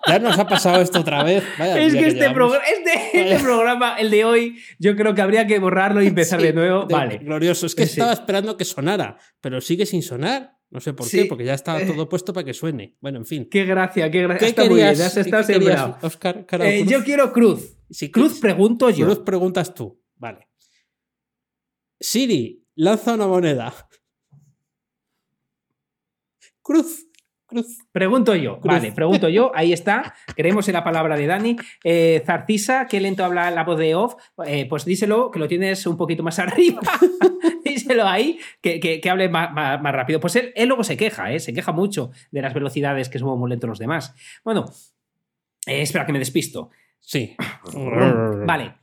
Ya 0.10 0.20
nos 0.20 0.38
ha 0.38 0.48
pasado 0.48 0.82
esto 0.82 1.00
otra 1.02 1.24
vez. 1.24 1.44
es 1.60 1.94
que, 1.94 2.08
este, 2.08 2.26
este, 2.26 3.32
este, 3.32 3.44
programa, 3.44 3.96
el 3.98 4.10
de 4.10 4.26
hoy, 4.26 4.60
yo 4.80 4.96
creo 4.96 5.14
que 5.14 5.22
habría 5.22 5.46
que 5.46 5.60
borrarlo 5.60 6.02
y 6.02 6.08
empezar 6.08 6.42
de 6.42 6.54
nuevo. 6.54 6.88
vale. 6.88 7.20
Glorioso. 7.20 7.66
Es 7.66 7.76
que 7.76 7.84
estaba 7.84 8.14
esperando 8.14 8.58
que 8.58 8.66
sonara, 8.66 9.18
pero 9.42 9.62
sigue 9.62 9.86
sin 9.86 10.02
sonar. 10.02 10.58
No 10.72 10.80
sé 10.80 10.94
por 10.94 11.10
qué, 11.10 11.26
porque 11.26 11.46
ya 11.46 11.56
está 11.56 11.84
todo 11.86 12.08
puesto 12.10 12.32
para 12.32 12.46
que 12.46 12.54
suene. 12.54 12.96
Bueno, 13.02 13.18
en 13.18 13.26
fin. 13.26 13.48
Qué 13.50 13.66
gracia, 13.66 14.12
qué 14.12 14.22
gracia. 14.22 14.48
¿Qué 14.48 14.54
querías, 14.54 15.18
Oscar, 16.04 16.46
eh, 16.62 16.86
yo 16.88 17.04
quiero 17.04 17.34
cruz. 17.34 17.78
Si 17.90 18.12
cruz 18.12 18.40
pregunto 18.40 18.90
yo. 18.92 19.06
Cruz 19.06 19.20
preguntas 19.20 19.74
tú. 19.74 20.00
Vale. 20.16 20.48
Siri, 22.00 22.64
lanza 22.76 23.16
una 23.16 23.28
moneda. 23.28 23.74
Cruz. 26.62 27.09
Cruz. 27.50 27.80
Pregunto 27.92 28.36
yo, 28.36 28.60
vale, 28.64 28.92
pregunto 28.92 29.28
yo, 29.28 29.52
ahí 29.56 29.74
está, 29.74 30.14
creemos 30.36 30.68
en 30.68 30.76
la 30.76 30.84
palabra 30.84 31.18
de 31.18 31.26
Dani. 31.26 31.56
Eh, 31.84 32.22
Zarcisa, 32.26 32.86
qué 32.86 33.02
lento 33.02 33.26
habla 33.26 33.50
la 33.50 33.64
voz 33.64 33.80
de 33.80 33.96
off, 33.96 34.16
eh, 34.46 34.68
pues 34.70 34.86
díselo, 34.86 35.32
que 35.32 35.40
lo 35.40 35.48
tienes 35.48 35.86
un 35.88 35.98
poquito 35.98 36.22
más 36.22 36.38
arriba, 36.40 36.82
díselo 37.66 38.08
ahí, 38.08 38.40
que, 38.62 39.02
hable 39.10 39.30
más, 39.30 39.82
rápido. 39.82 40.20
Pues 40.20 40.36
él, 40.36 40.54
luego 40.68 40.84
se 40.84 40.96
queja, 40.96 41.32
¿eh? 41.34 41.40
se 41.40 41.52
queja 41.52 41.72
mucho 41.72 42.12
de 42.32 42.42
las 42.42 42.54
velocidades 42.54 43.10
que 43.10 43.18
somos 43.18 43.38
muy 43.38 43.50
lentos 43.50 43.68
los 43.68 43.80
demás. 43.80 44.14
Bueno, 44.44 44.66
eh, 45.66 45.82
espera 45.82 46.06
que 46.06 46.14
me 46.14 46.20
despisto. 46.20 46.70
Sí. 47.00 47.36
vale, 48.46 48.76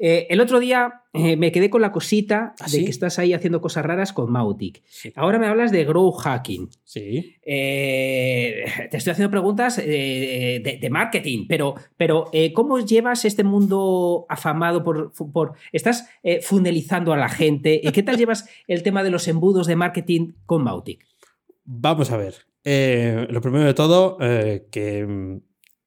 eh, 0.00 0.28
el 0.30 0.40
otro 0.40 0.60
día 0.60 1.02
eh, 1.12 1.36
me 1.36 1.50
quedé 1.50 1.70
con 1.70 1.82
la 1.82 1.90
cosita 1.90 2.54
¿Ah, 2.60 2.66
de 2.70 2.84
que 2.84 2.90
estás 2.90 3.18
ahí 3.18 3.32
haciendo 3.32 3.60
cosas 3.60 3.84
raras 3.84 4.12
con 4.12 4.30
Mautic. 4.30 4.82
Ahora 5.16 5.38
me 5.38 5.46
hablas 5.46 5.72
de 5.72 5.84
grow 5.84 6.12
hacking. 6.12 6.70
Sí. 6.84 7.36
Eh, 7.42 8.64
te 8.90 8.96
estoy 8.96 9.12
haciendo 9.12 9.30
preguntas 9.30 9.76
de, 9.76 10.88
marketing, 10.90 11.46
pero, 11.48 11.74
pero 11.96 12.30
¿cómo 12.54 12.78
llevas 12.78 13.24
este 13.24 13.42
mundo 13.42 14.26
afamado 14.28 14.84
por. 14.84 15.12
por 15.32 15.54
estás 15.72 16.08
funelizando 16.42 17.12
a 17.12 17.16
la 17.16 17.28
gente? 17.28 17.80
¿Y 17.82 17.90
qué 17.90 18.02
tal 18.02 18.16
llevas 18.18 18.48
el 18.68 18.82
tema 18.82 19.02
de 19.02 19.10
los 19.10 19.26
embudos 19.26 19.66
de 19.66 19.76
marketing 19.76 20.32
con 20.46 20.62
Mautic? 20.62 21.04
Vamos 21.64 22.12
a 22.12 22.16
ver. 22.16 22.34
lo 22.64 23.40
primero 23.40 23.64
de 23.64 23.74
todo, 23.74 24.18
que. 24.70 25.06
Mm, 25.06 25.40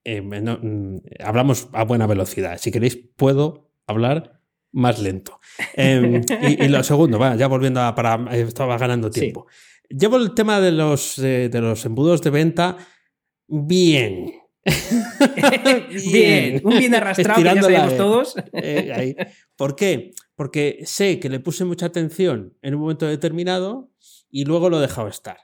mm, 0.04 0.98
hablamos 1.24 1.70
a 1.72 1.86
buena 1.86 2.08
velocidad. 2.08 2.58
Si 2.58 2.72
queréis, 2.72 2.98
puedo 2.98 3.71
hablar 3.92 4.42
más 4.72 5.00
lento. 5.00 5.40
Em, 5.76 6.22
y, 6.42 6.68
lo 6.68 6.84
segundo, 6.84 7.20
ya 7.36 7.48
volviendo 7.48 7.82
a 7.82 7.94
para. 7.94 8.16
Eh, 8.36 8.42
estaba 8.42 8.78
ganando 8.78 9.10
tiempo. 9.10 9.48
Llevo 9.90 10.18
el 10.18 10.34
tema 10.34 10.60
de 10.62 10.72
los, 10.72 11.18
de 11.18 11.50
los 11.54 11.86
embudos 11.86 12.22
de 12.22 12.30
venta 12.30 12.78
bien. 13.48 14.34
bien. 16.12 16.62
Un 16.64 16.78
bien 16.78 16.96
arrastrado 16.96 17.42
que 17.42 17.44
ya 17.44 17.62
sabemos 17.62 17.98
todos. 17.98 18.36
Eh, 18.54 19.16
¿Por 19.56 19.76
qué? 19.76 20.12
Porque 20.36 20.80
sé 20.86 21.20
que 21.20 21.30
le 21.30 21.40
puse 21.40 21.66
mucha 21.66 21.88
atención 21.88 22.58
en 22.62 22.76
un 22.76 22.82
momento 22.82 23.08
determinado 23.08 23.92
y 24.30 24.46
luego 24.46 24.70
lo 24.70 24.78
he 24.78 24.82
dejado 24.82 25.08
estar. 25.08 25.38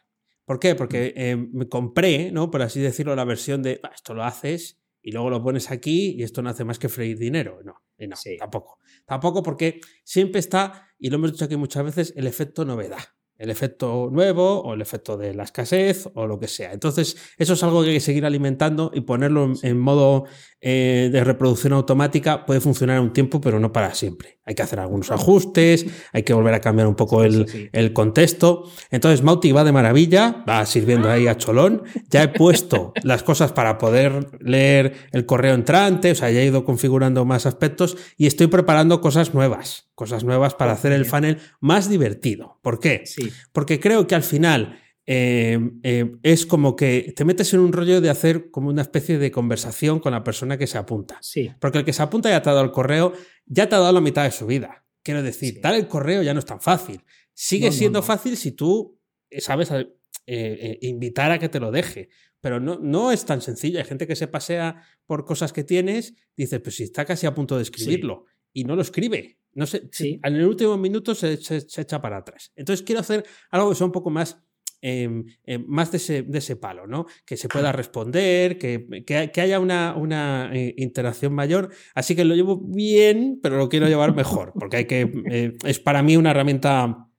¿Por 0.45 0.59
qué? 0.59 0.75
Porque 0.75 1.13
eh, 1.17 1.35
me 1.35 1.67
compré, 1.67 2.31
¿no? 2.31 2.49
Por 2.49 2.61
así 2.61 2.79
decirlo, 2.79 3.15
la 3.15 3.25
versión 3.25 3.61
de 3.61 3.81
esto 3.93 4.13
lo 4.13 4.23
haces 4.23 4.79
y 5.07 5.11
luego 5.11 5.29
lo 5.29 5.41
pones 5.41 5.71
aquí 5.71 6.15
y 6.17 6.23
esto 6.23 6.41
no 6.41 6.49
hace 6.49 6.65
más 6.65 6.79
que 6.79 6.89
freír 6.89 7.17
dinero. 7.17 7.61
No, 7.63 7.81
no, 7.97 8.15
tampoco. 8.37 8.79
Tampoco 9.05 9.41
porque 9.41 9.79
siempre 10.03 10.39
está, 10.39 10.89
y 10.99 11.09
lo 11.09 11.15
hemos 11.15 11.31
dicho 11.31 11.45
aquí 11.45 11.55
muchas 11.55 11.85
veces, 11.85 12.13
el 12.17 12.27
efecto 12.27 12.65
novedad 12.65 12.99
el 13.37 13.51
efecto 13.51 14.09
nuevo 14.11 14.61
o 14.61 14.73
el 14.73 14.81
efecto 14.81 15.15
de 15.15 15.33
la 15.33 15.43
escasez 15.43 16.09
o 16.15 16.25
lo 16.25 16.39
que 16.39 16.47
sea. 16.47 16.73
Entonces, 16.73 17.17
eso 17.37 17.53
es 17.53 17.63
algo 17.63 17.83
que 17.83 17.89
hay 17.89 17.95
que 17.95 18.01
seguir 18.01 18.25
alimentando 18.25 18.91
y 18.93 19.01
ponerlo 19.01 19.53
en, 19.61 19.79
modo 19.79 20.25
eh, 20.59 21.09
de 21.11 21.23
reproducción 21.23 21.73
automática 21.73 22.45
puede 22.45 22.61
funcionar 22.61 22.99
un 22.99 23.13
tiempo, 23.13 23.39
pero 23.39 23.59
no 23.59 23.71
para 23.71 23.93
siempre. 23.93 24.39
Hay 24.43 24.55
que 24.55 24.63
hacer 24.63 24.79
algunos 24.79 25.11
ajustes, 25.11 25.85
hay 26.13 26.23
que 26.23 26.33
volver 26.33 26.55
a 26.55 26.61
cambiar 26.61 26.87
un 26.87 26.95
poco 26.95 27.23
el, 27.23 27.69
el 27.71 27.93
contexto. 27.93 28.63
Entonces, 28.89 29.21
Mautic 29.21 29.55
va 29.55 29.63
de 29.63 29.71
maravilla, 29.71 30.43
va 30.49 30.65
sirviendo 30.65 31.09
ahí 31.09 31.27
a 31.27 31.37
cholón. 31.37 31.83
Ya 32.09 32.23
he 32.23 32.27
puesto 32.29 32.93
las 33.03 33.21
cosas 33.21 33.51
para 33.51 33.77
poder 33.77 34.29
leer 34.39 34.93
el 35.11 35.27
correo 35.27 35.53
entrante, 35.53 36.11
o 36.11 36.15
sea, 36.15 36.31
ya 36.31 36.41
he 36.41 36.45
ido 36.45 36.65
configurando 36.65 37.23
más 37.23 37.45
aspectos 37.45 37.97
y 38.17 38.25
estoy 38.25 38.47
preparando 38.47 38.99
cosas 38.99 39.33
nuevas, 39.33 39.89
cosas 39.93 40.23
nuevas 40.23 40.55
para 40.55 40.71
hacer 40.71 40.91
el 40.91 41.05
funnel 41.05 41.37
más 41.59 41.87
divertido. 41.87 42.59
¿Por 42.63 42.79
qué? 42.79 43.03
Sí. 43.05 43.31
Porque 43.51 43.79
creo 43.79 44.07
que 44.07 44.15
al 44.15 44.23
final 44.23 44.79
eh, 45.09 45.57
eh, 45.83 46.11
es 46.21 46.45
como 46.45 46.75
que 46.75 47.13
te 47.15 47.23
metes 47.23 47.53
en 47.53 47.61
un 47.61 47.71
rollo 47.71 48.01
de 48.01 48.09
hacer 48.09 48.51
como 48.51 48.69
una 48.69 48.81
especie 48.81 49.17
de 49.17 49.31
conversación 49.31 49.99
con 49.99 50.11
la 50.11 50.23
persona 50.23 50.57
que 50.57 50.67
se 50.67 50.77
apunta. 50.77 51.17
Sí. 51.21 51.49
Porque 51.61 51.77
el 51.77 51.85
que 51.85 51.93
se 51.93 52.03
apunta 52.03 52.29
ya 52.29 52.41
te 52.41 52.49
ha 52.49 52.53
dado 52.53 52.65
el 52.65 52.71
correo, 52.71 53.13
ya 53.45 53.69
te 53.69 53.75
ha 53.75 53.79
dado 53.79 53.93
la 53.93 54.01
mitad 54.01 54.25
de 54.25 54.31
su 54.31 54.45
vida. 54.45 54.85
Quiero 55.03 55.23
decir, 55.23 55.61
dar 55.61 55.75
el 55.75 55.87
correo 55.87 56.21
ya 56.23 56.33
no 56.33 56.39
es 56.39 56.45
tan 56.45 56.59
fácil. 56.59 57.01
Sigue 57.33 57.71
siendo 57.71 58.03
fácil 58.03 58.35
si 58.35 58.51
tú 58.51 58.99
eh, 59.29 59.39
sabes 59.39 59.71
invitar 60.25 61.31
a 61.31 61.39
que 61.39 61.47
te 61.47 61.61
lo 61.61 61.71
deje. 61.71 62.09
Pero 62.41 62.59
no, 62.59 62.77
no 62.77 63.13
es 63.13 63.25
tan 63.25 63.41
sencillo. 63.41 63.79
Hay 63.79 63.85
gente 63.85 64.07
que 64.07 64.15
se 64.17 64.27
pasea 64.27 64.83
por 65.05 65.23
cosas 65.23 65.53
que 65.53 65.63
tienes, 65.63 66.15
dice, 66.35 66.59
pues 66.59 66.75
si 66.75 66.83
está 66.83 67.05
casi 67.05 67.25
a 67.25 67.33
punto 67.33 67.55
de 67.55 67.63
escribirlo 67.63 68.25
y 68.57 68.63
no 68.63 68.75
lo 68.75 68.81
escribe. 68.81 69.37
No 69.53 69.65
sé, 69.65 69.87
sí. 69.91 70.19
en 70.23 70.35
el 70.35 70.45
último 70.45 70.77
minuto 70.77 71.15
se, 71.15 71.33
echa 71.33 72.01
para 72.01 72.17
atrás. 72.17 72.51
Entonces 72.55 72.83
quiero 72.85 73.01
hacer 73.01 73.25
algo 73.49 73.69
que 73.69 73.75
sea 73.75 73.85
un 73.85 73.91
poco 73.91 74.09
más, 74.09 74.43
em, 74.81 75.25
em, 75.43 75.65
más 75.67 75.91
de 75.91 75.97
ese, 75.97 76.23
de 76.23 76.37
ese, 76.37 76.55
palo, 76.55 76.87
¿no? 76.87 77.05
Que 77.25 77.37
se 77.37 77.47
pueda 77.47 77.71
responder, 77.71 78.57
que, 78.57 79.03
que, 79.05 79.41
haya 79.41 79.59
una, 79.59 79.95
una 79.95 80.51
eh, 80.53 80.73
interacción 80.77 81.33
mayor. 81.33 81.69
Así 81.95 82.15
que 82.15 82.25
lo 82.25 82.35
llevo 82.35 82.57
bien, 82.57 83.39
pero 83.41 83.57
lo 83.57 83.69
quiero 83.69 83.87
llevar 83.87 84.15
mejor, 84.15 84.53
porque 84.57 84.77
hay 84.77 84.85
que, 84.85 85.01
eh, 85.31 85.57
es 85.65 85.79
para 85.79 86.03
mí 86.03 86.15
una 86.17 86.31
herramienta 86.31 87.09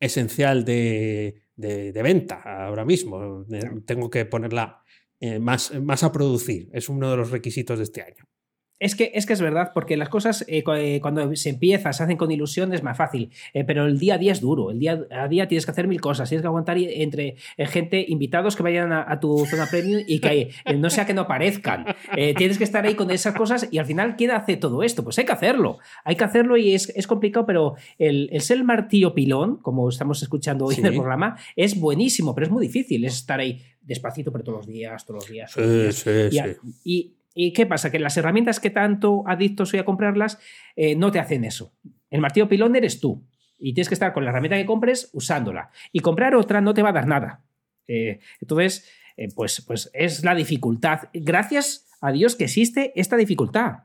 esencial 0.00 0.64
de, 0.64 1.42
de, 1.56 2.02
venta 2.02 2.40
ahora 2.66 2.84
mismo. 2.84 3.44
Tengo 3.84 4.10
que 4.10 4.24
ponerla 4.24 4.82
eh, 5.20 5.38
más, 5.38 5.72
más 5.80 6.02
a 6.04 6.12
producir. 6.12 6.68
Es 6.72 6.88
uno 6.88 7.10
de 7.10 7.16
los 7.16 7.30
requisitos 7.30 7.78
de 7.78 7.84
este 7.84 8.02
año. 8.02 8.24
Es 8.80 8.94
que, 8.94 9.10
es 9.14 9.26
que 9.26 9.32
es 9.32 9.40
verdad, 9.40 9.72
porque 9.74 9.96
las 9.96 10.08
cosas 10.08 10.42
eh, 10.46 10.62
eh, 10.76 11.00
cuando 11.00 11.34
se 11.34 11.50
empieza, 11.50 11.92
se 11.92 12.02
hacen 12.04 12.16
con 12.16 12.30
ilusión, 12.30 12.72
es 12.72 12.82
más 12.82 12.96
fácil. 12.96 13.30
Eh, 13.52 13.64
pero 13.64 13.86
el 13.86 13.98
día 13.98 14.14
a 14.14 14.18
día 14.18 14.32
es 14.32 14.40
duro. 14.40 14.70
El 14.70 14.78
día 14.78 15.04
a 15.10 15.26
día 15.26 15.48
tienes 15.48 15.64
que 15.64 15.72
hacer 15.72 15.88
mil 15.88 16.00
cosas. 16.00 16.28
Tienes 16.28 16.42
que 16.42 16.46
aguantar 16.46 16.78
entre 16.78 17.36
gente, 17.58 18.04
invitados 18.08 18.54
que 18.54 18.62
vayan 18.62 18.92
a, 18.92 19.18
tu 19.20 19.44
zona 19.46 19.66
premium 19.66 20.02
y 20.06 20.20
que 20.20 20.50
no 20.76 20.90
sea 20.90 21.06
que 21.06 21.14
no 21.14 21.22
aparezcan. 21.22 21.86
tienes 22.36 22.58
que 22.58 22.64
estar 22.64 22.86
ahí 22.86 22.94
con 22.94 23.10
esas 23.10 23.34
cosas 23.34 23.68
y 23.70 23.78
al 23.78 23.86
final, 23.86 24.16
¿quién 24.16 24.30
hace 24.30 24.56
todo 24.56 24.82
esto? 24.82 25.02
Pues 25.02 25.18
hay 25.18 25.24
que 25.24 25.32
hacerlo. 25.32 25.78
Hay 26.04 26.14
que 26.14 26.24
hacerlo 26.24 26.56
y 26.56 26.74
es, 26.74 27.06
complicado, 27.06 27.46
pero 27.46 27.74
el, 27.98 28.30
ser 28.40 28.58
el 28.58 28.64
martillo 28.64 29.14
pilón, 29.14 29.56
como 29.56 29.88
estamos 29.88 30.22
escuchando 30.22 30.66
hoy 30.66 30.76
en 30.78 30.86
el 30.86 30.94
programa, 30.94 31.36
es 31.56 31.78
buenísimo, 31.78 32.34
pero 32.34 32.46
es 32.46 32.52
muy 32.52 32.66
difícil. 32.66 33.04
Es 33.04 33.14
estar 33.14 33.40
ahí 33.40 33.60
despacito, 33.80 34.30
pero 34.30 34.44
todos 34.44 34.58
los 34.58 34.66
días, 34.66 35.04
todos 35.04 35.28
los 35.28 35.32
días. 35.32 35.56
y, 36.84 36.84
¿Y 36.84 37.17
qué 37.52 37.66
pasa? 37.66 37.90
Que 37.90 37.98
las 37.98 38.16
herramientas 38.16 38.60
que 38.60 38.70
tanto 38.70 39.22
adicto 39.26 39.64
soy 39.64 39.78
a 39.78 39.84
comprarlas 39.84 40.38
eh, 40.76 40.96
no 40.96 41.12
te 41.12 41.20
hacen 41.20 41.44
eso. 41.44 41.72
El 42.10 42.20
martillo 42.20 42.48
pilón 42.48 42.74
eres 42.74 43.00
tú. 43.00 43.24
Y 43.58 43.74
tienes 43.74 43.88
que 43.88 43.94
estar 43.94 44.12
con 44.12 44.24
la 44.24 44.30
herramienta 44.30 44.56
que 44.56 44.66
compres 44.66 45.10
usándola. 45.12 45.70
Y 45.92 46.00
comprar 46.00 46.34
otra 46.34 46.60
no 46.60 46.74
te 46.74 46.82
va 46.82 46.90
a 46.90 46.92
dar 46.92 47.06
nada. 47.06 47.44
Eh, 47.86 48.20
entonces, 48.40 48.88
eh, 49.16 49.28
pues, 49.34 49.62
pues 49.66 49.90
es 49.94 50.24
la 50.24 50.34
dificultad. 50.34 51.08
Gracias 51.12 51.86
a 52.00 52.12
Dios 52.12 52.36
que 52.36 52.44
existe 52.44 52.92
esta 52.94 53.16
dificultad. 53.16 53.84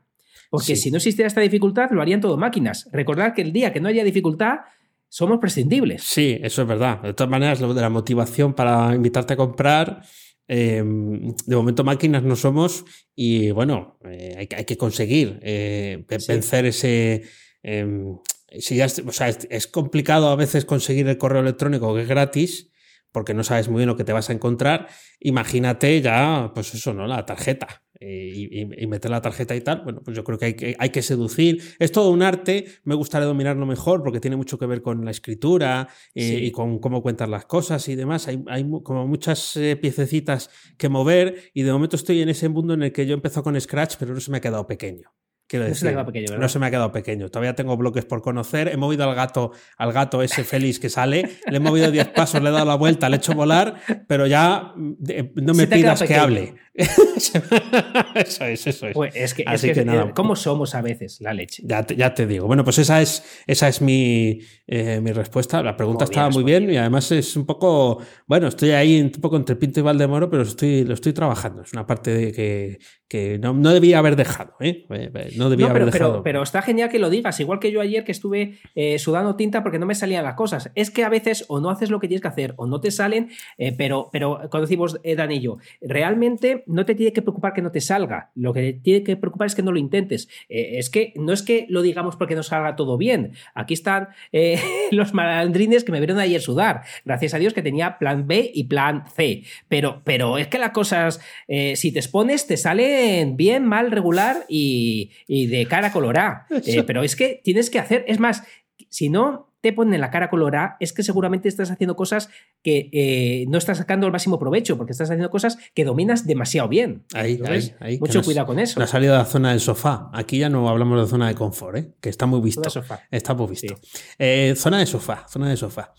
Porque 0.50 0.76
si 0.76 0.90
no 0.90 0.98
existiera 0.98 1.26
esta 1.26 1.40
dificultad, 1.40 1.90
lo 1.90 2.00
harían 2.00 2.20
todo 2.20 2.36
máquinas. 2.36 2.88
Recordad 2.92 3.34
que 3.34 3.42
el 3.42 3.52
día 3.52 3.72
que 3.72 3.80
no 3.80 3.88
haya 3.88 4.04
dificultad, 4.04 4.60
somos 5.08 5.38
prescindibles. 5.38 6.02
Sí, 6.02 6.38
eso 6.42 6.62
es 6.62 6.68
verdad. 6.68 7.00
De 7.00 7.14
todas 7.14 7.30
maneras, 7.30 7.60
lo 7.60 7.72
de 7.72 7.80
la 7.80 7.90
motivación 7.90 8.54
para 8.54 8.94
invitarte 8.94 9.34
a 9.34 9.36
comprar 9.36 10.02
Em, 10.46 11.34
de 11.46 11.56
momento 11.56 11.84
máquinas 11.84 12.22
no 12.22 12.36
somos 12.36 12.84
y 13.14 13.50
bueno, 13.50 13.98
eh, 14.04 14.34
hay, 14.36 14.48
hay, 14.54 14.64
que 14.64 14.76
conseguir 14.76 15.40
eh, 15.42 16.04
vencer 16.28 16.66
ese... 16.66 17.22
Em, 17.62 18.18
si 18.58 18.76
ya, 18.76 18.86
o 18.86 19.12
sea, 19.12 19.28
es, 19.28 19.66
complicado 19.66 20.28
a 20.28 20.36
veces 20.36 20.64
conseguir 20.64 21.08
el 21.08 21.18
correo 21.18 21.40
electrónico 21.40 21.94
que 21.94 22.02
es 22.02 22.08
gratis 22.08 22.70
porque 23.10 23.32
no 23.32 23.42
sabes 23.42 23.68
muy 23.68 23.78
bien 23.78 23.88
lo 23.88 23.96
que 23.96 24.04
te 24.04 24.12
vas 24.12 24.28
a 24.28 24.32
encontrar. 24.32 24.88
Imagínate 25.20 26.00
ya, 26.00 26.50
pues 26.54 26.74
eso, 26.74 26.92
¿no? 26.92 27.06
La 27.06 27.24
tarjeta. 27.24 27.83
Eh, 28.00 28.48
y, 28.50 28.86
meter 28.86 29.10
la 29.10 29.20
tarjeta 29.22 29.54
y 29.54 29.60
tal, 29.60 29.82
bueno, 29.84 30.02
pues 30.02 30.16
yo 30.16 30.24
creo 30.24 30.36
que 30.36 30.44
hay, 30.46 30.54
que 30.54 30.76
hay, 30.78 30.90
que 30.90 31.00
seducir. 31.00 31.62
Es 31.78 31.92
todo 31.92 32.10
un 32.10 32.22
arte, 32.22 32.66
me 32.82 32.94
gustaría 32.94 33.26
dominarlo 33.26 33.66
mejor 33.66 34.02
porque 34.02 34.20
tiene 34.20 34.36
mucho 34.36 34.58
que 34.58 34.66
ver 34.66 34.82
con 34.82 35.04
la 35.04 35.10
escritura 35.10 35.88
eh, 36.14 36.40
y 36.42 36.50
con 36.50 36.80
cómo 36.80 37.02
cuentas 37.02 37.28
las 37.28 37.46
cosas 37.46 37.88
y 37.88 37.94
demás. 37.94 38.26
Hay, 38.26 38.42
hay 38.48 38.68
como 38.82 39.06
muchas 39.06 39.56
eh, 39.56 39.76
piececitas 39.76 40.50
que 40.76 40.88
mover 40.88 41.50
y 41.54 41.62
de 41.62 41.72
momento 41.72 41.96
estoy 41.96 42.20
en 42.20 42.28
ese 42.28 42.48
mundo 42.48 42.74
en 42.74 42.82
el 42.82 42.92
que 42.92 43.06
yo 43.06 43.14
empezó 43.14 43.42
con 43.42 43.60
Scratch, 43.60 43.96
pero 43.98 44.12
no 44.12 44.20
se 44.20 44.30
me 44.30 44.38
ha 44.38 44.40
quedado 44.40 44.66
pequeño. 44.66 45.12
Quiero 45.46 45.66
decir, 45.66 45.92
no, 45.92 45.98
se 45.98 46.04
pequeño, 46.06 46.38
no 46.38 46.48
se 46.48 46.58
me 46.58 46.66
ha 46.66 46.70
quedado 46.70 46.90
pequeño. 46.90 47.28
Todavía 47.28 47.54
tengo 47.54 47.76
bloques 47.76 48.06
por 48.06 48.22
conocer. 48.22 48.68
He 48.68 48.78
movido 48.78 49.04
al 49.04 49.14
gato, 49.14 49.52
al 49.76 49.92
gato 49.92 50.22
ese 50.22 50.42
feliz 50.42 50.80
que 50.80 50.88
sale. 50.88 51.28
Le 51.46 51.58
he 51.58 51.60
movido 51.60 51.90
10 51.90 52.08
pasos, 52.08 52.42
le 52.42 52.48
he 52.48 52.52
dado 52.52 52.64
la 52.64 52.76
vuelta, 52.76 53.10
le 53.10 53.16
he 53.16 53.18
hecho 53.18 53.34
volar, 53.34 53.76
pero 54.08 54.26
ya 54.26 54.72
no 54.76 55.54
me 55.54 55.66
pidas 55.66 56.02
que 56.02 56.14
hable. 56.14 56.54
eso 58.16 58.44
es, 58.46 58.66
eso 58.66 58.88
es. 58.88 58.94
Pues 58.94 59.14
es 59.14 59.32
que, 59.32 59.44
es 59.46 59.62
que, 59.62 59.84
nada. 59.84 60.10
¿Cómo 60.10 60.34
somos 60.34 60.74
a 60.74 60.82
veces 60.82 61.20
la 61.20 61.32
leche? 61.32 61.62
Ya 61.64 61.84
te, 61.84 61.94
ya 61.94 62.12
te 62.14 62.26
digo. 62.26 62.48
Bueno, 62.48 62.64
pues 62.64 62.78
esa 62.78 63.00
es, 63.00 63.22
esa 63.46 63.68
es 63.68 63.80
mi, 63.80 64.40
eh, 64.66 65.00
mi 65.00 65.12
respuesta. 65.12 65.62
La 65.62 65.76
pregunta 65.76 66.02
estaba 66.02 66.30
muy 66.30 66.42
bien, 66.42 66.68
y 66.68 66.76
además 66.76 67.12
es 67.12 67.36
un 67.36 67.46
poco. 67.46 68.00
Bueno, 68.26 68.48
estoy 68.48 68.72
ahí 68.72 69.00
un 69.00 69.10
poco 69.10 69.36
entre 69.36 69.54
Pinto 69.54 69.78
y 69.78 69.82
Valdemoro, 69.84 70.28
pero 70.28 70.42
estoy, 70.42 70.82
lo 70.82 70.94
estoy 70.94 71.12
trabajando. 71.12 71.62
Es 71.62 71.72
una 71.72 71.86
parte 71.86 72.12
de 72.12 72.32
que, 72.32 72.78
que 73.06 73.38
no, 73.38 73.52
no, 73.52 73.72
debía 73.72 73.98
haber 73.98 74.16
dejado. 74.16 74.54
¿eh? 74.58 74.84
eh 74.90 75.32
no 75.36 75.50
debía 75.50 75.70
haber 75.70 75.84
dejado. 75.84 76.24
Pero, 76.24 76.42
está 76.42 76.60
genial 76.60 76.88
que 76.88 76.98
lo 76.98 77.08
digas. 77.08 77.38
Igual 77.38 77.60
que 77.60 77.70
yo 77.70 77.82
ayer 77.82 78.02
que 78.02 78.10
estuve 78.10 78.58
eh, 78.74 78.98
sudando 78.98 79.36
tinta 79.36 79.62
porque 79.62 79.78
no 79.78 79.86
me 79.86 79.94
salían 79.94 80.24
las 80.24 80.34
cosas. 80.34 80.72
Es 80.74 80.90
que 80.90 81.04
a 81.04 81.08
veces 81.08 81.44
o 81.46 81.60
no 81.60 81.70
haces 81.70 81.90
lo 81.90 82.00
que 82.00 82.08
tienes 82.08 82.22
que 82.22 82.28
hacer 82.28 82.54
o 82.56 82.66
no 82.66 82.80
te 82.80 82.90
salen, 82.90 83.30
pero, 83.78 84.08
pero 84.10 84.40
cuando 84.50 84.62
decimos 84.62 84.98
Dan 85.04 85.30
y 85.30 85.40
yo, 85.40 85.58
realmente 85.80 86.63
no 86.66 86.84
te 86.84 86.94
tiene 86.94 87.12
que 87.12 87.22
preocupar 87.22 87.52
que 87.52 87.62
no 87.62 87.70
te 87.70 87.80
salga, 87.80 88.30
lo 88.34 88.52
que 88.52 88.60
te 88.60 88.72
tiene 88.80 89.02
que 89.02 89.16
preocupar 89.16 89.46
es 89.46 89.54
que 89.54 89.62
no 89.62 89.72
lo 89.72 89.78
intentes. 89.78 90.28
Eh, 90.48 90.78
es 90.78 90.90
que 90.90 91.12
no 91.16 91.32
es 91.32 91.42
que 91.42 91.66
lo 91.68 91.82
digamos 91.82 92.16
porque 92.16 92.34
no 92.34 92.42
salga 92.42 92.76
todo 92.76 92.96
bien. 92.96 93.32
Aquí 93.54 93.74
están 93.74 94.08
eh, 94.32 94.60
los 94.90 95.14
malandrines 95.14 95.84
que 95.84 95.92
me 95.92 96.00
vieron 96.00 96.18
ayer 96.18 96.40
sudar. 96.40 96.82
Gracias 97.04 97.34
a 97.34 97.38
Dios 97.38 97.54
que 97.54 97.62
tenía 97.62 97.98
plan 97.98 98.26
B 98.26 98.50
y 98.54 98.64
plan 98.64 99.04
C. 99.14 99.44
Pero, 99.68 100.02
pero 100.04 100.38
es 100.38 100.48
que 100.48 100.58
las 100.58 100.70
cosas, 100.70 101.20
eh, 101.48 101.76
si 101.76 101.92
te 101.92 101.98
expones, 101.98 102.46
te 102.46 102.56
salen 102.56 103.36
bien, 103.36 103.64
mal, 103.64 103.90
regular 103.90 104.44
y, 104.48 105.10
y 105.26 105.46
de 105.46 105.66
cara 105.66 105.92
colorada. 105.92 106.46
pero 106.86 107.02
es 107.02 107.16
que 107.16 107.40
tienes 107.42 107.70
que 107.70 107.78
hacer, 107.78 108.04
es 108.08 108.18
más, 108.18 108.44
si 108.88 109.08
no 109.08 109.53
te 109.64 109.72
ponen 109.72 109.98
la 109.98 110.10
cara 110.10 110.28
colorada, 110.28 110.76
es 110.78 110.92
que 110.92 111.02
seguramente 111.02 111.48
estás 111.48 111.70
haciendo 111.70 111.96
cosas 111.96 112.28
que 112.62 112.90
eh, 112.92 113.46
no 113.48 113.56
estás 113.56 113.78
sacando 113.78 114.04
el 114.04 114.12
máximo 114.12 114.38
provecho, 114.38 114.76
porque 114.76 114.92
estás 114.92 115.08
haciendo 115.08 115.30
cosas 115.30 115.56
que 115.72 115.86
dominas 115.86 116.26
demasiado 116.26 116.68
bien. 116.68 117.06
Ahí, 117.14 117.40
ahí, 117.80 117.98
Mucho 117.98 118.22
cuidado 118.22 118.48
con 118.48 118.58
eso. 118.58 118.78
No 118.78 118.84
ha 118.84 118.86
salido 118.86 119.14
de 119.14 119.20
la 119.20 119.24
zona 119.24 119.52
del 119.52 119.60
sofá. 119.60 120.10
Aquí 120.12 120.36
ya 120.36 120.50
no 120.50 120.68
hablamos 120.68 121.00
de 121.00 121.08
zona 121.08 121.28
de 121.28 121.34
confort, 121.34 121.78
¿eh? 121.78 121.94
que 122.02 122.10
está 122.10 122.26
muy 122.26 122.42
visto. 122.42 122.68
Está 123.10 123.32
muy 123.32 123.46
visto. 123.46 123.74
Eh, 124.18 124.52
zona 124.54 124.80
de 124.80 124.84
sofá, 124.84 125.24
zona 125.30 125.48
de 125.48 125.56
sofá. 125.56 125.94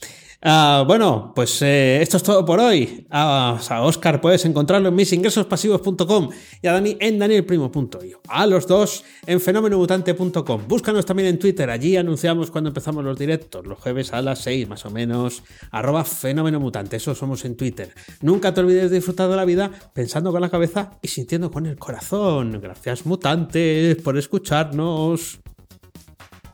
Ah, 0.47 0.83
bueno, 0.85 1.31
pues 1.35 1.59
eh, 1.63 1.99
esto 2.03 2.17
es 2.17 2.23
todo 2.23 2.45
por 2.45 2.59
hoy. 2.59 3.07
a 3.09 3.57
Oscar 3.81 4.21
puedes 4.21 4.45
encontrarlo 4.45 4.89
en 4.89 4.95
misingresospasivos.com 4.95 6.29
y 6.61 6.67
a 6.67 6.73
Dani 6.73 6.97
en 6.99 7.17
danielprimo.io. 7.17 8.21
A 8.27 8.45
los 8.45 8.67
dos 8.67 9.03
en 9.25 9.41
fenomenomutante.com. 9.41 10.67
Búscanos 10.67 11.03
también 11.03 11.29
en 11.29 11.39
Twitter. 11.39 11.67
Allí 11.71 11.97
anunciamos 11.97 12.51
cuando 12.51 12.67
empezamos 12.67 13.03
los 13.03 13.17
directos, 13.17 13.65
los 13.65 13.79
jueves 13.79 14.13
a 14.13 14.21
las 14.21 14.37
6 14.43 14.69
más 14.69 14.85
o 14.85 14.91
menos. 14.91 15.41
Arroba 15.71 16.03
fenomenomutante. 16.03 16.97
Eso 16.97 17.15
somos 17.15 17.43
en 17.43 17.57
Twitter. 17.57 17.95
Nunca 18.21 18.53
te 18.53 18.61
olvides 18.61 18.91
de 18.91 18.97
disfrutar 18.97 19.27
de 19.27 19.37
la 19.37 19.45
vida 19.45 19.71
pensando 19.93 20.31
con 20.31 20.41
la 20.41 20.49
cabeza 20.51 20.91
y 21.01 21.07
sintiendo 21.07 21.49
con 21.49 21.65
el 21.65 21.79
corazón. 21.79 22.59
Gracias, 22.61 23.03
mutantes, 23.07 23.95
por 23.95 24.15
escucharnos. 24.15 25.39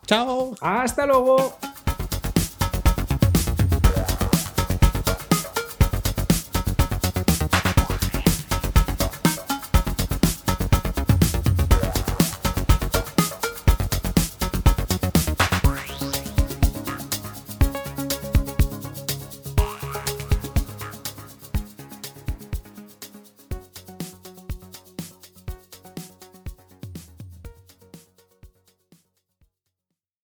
Chao. 0.08 0.56
Hasta 0.62 1.06
luego. 1.06 1.58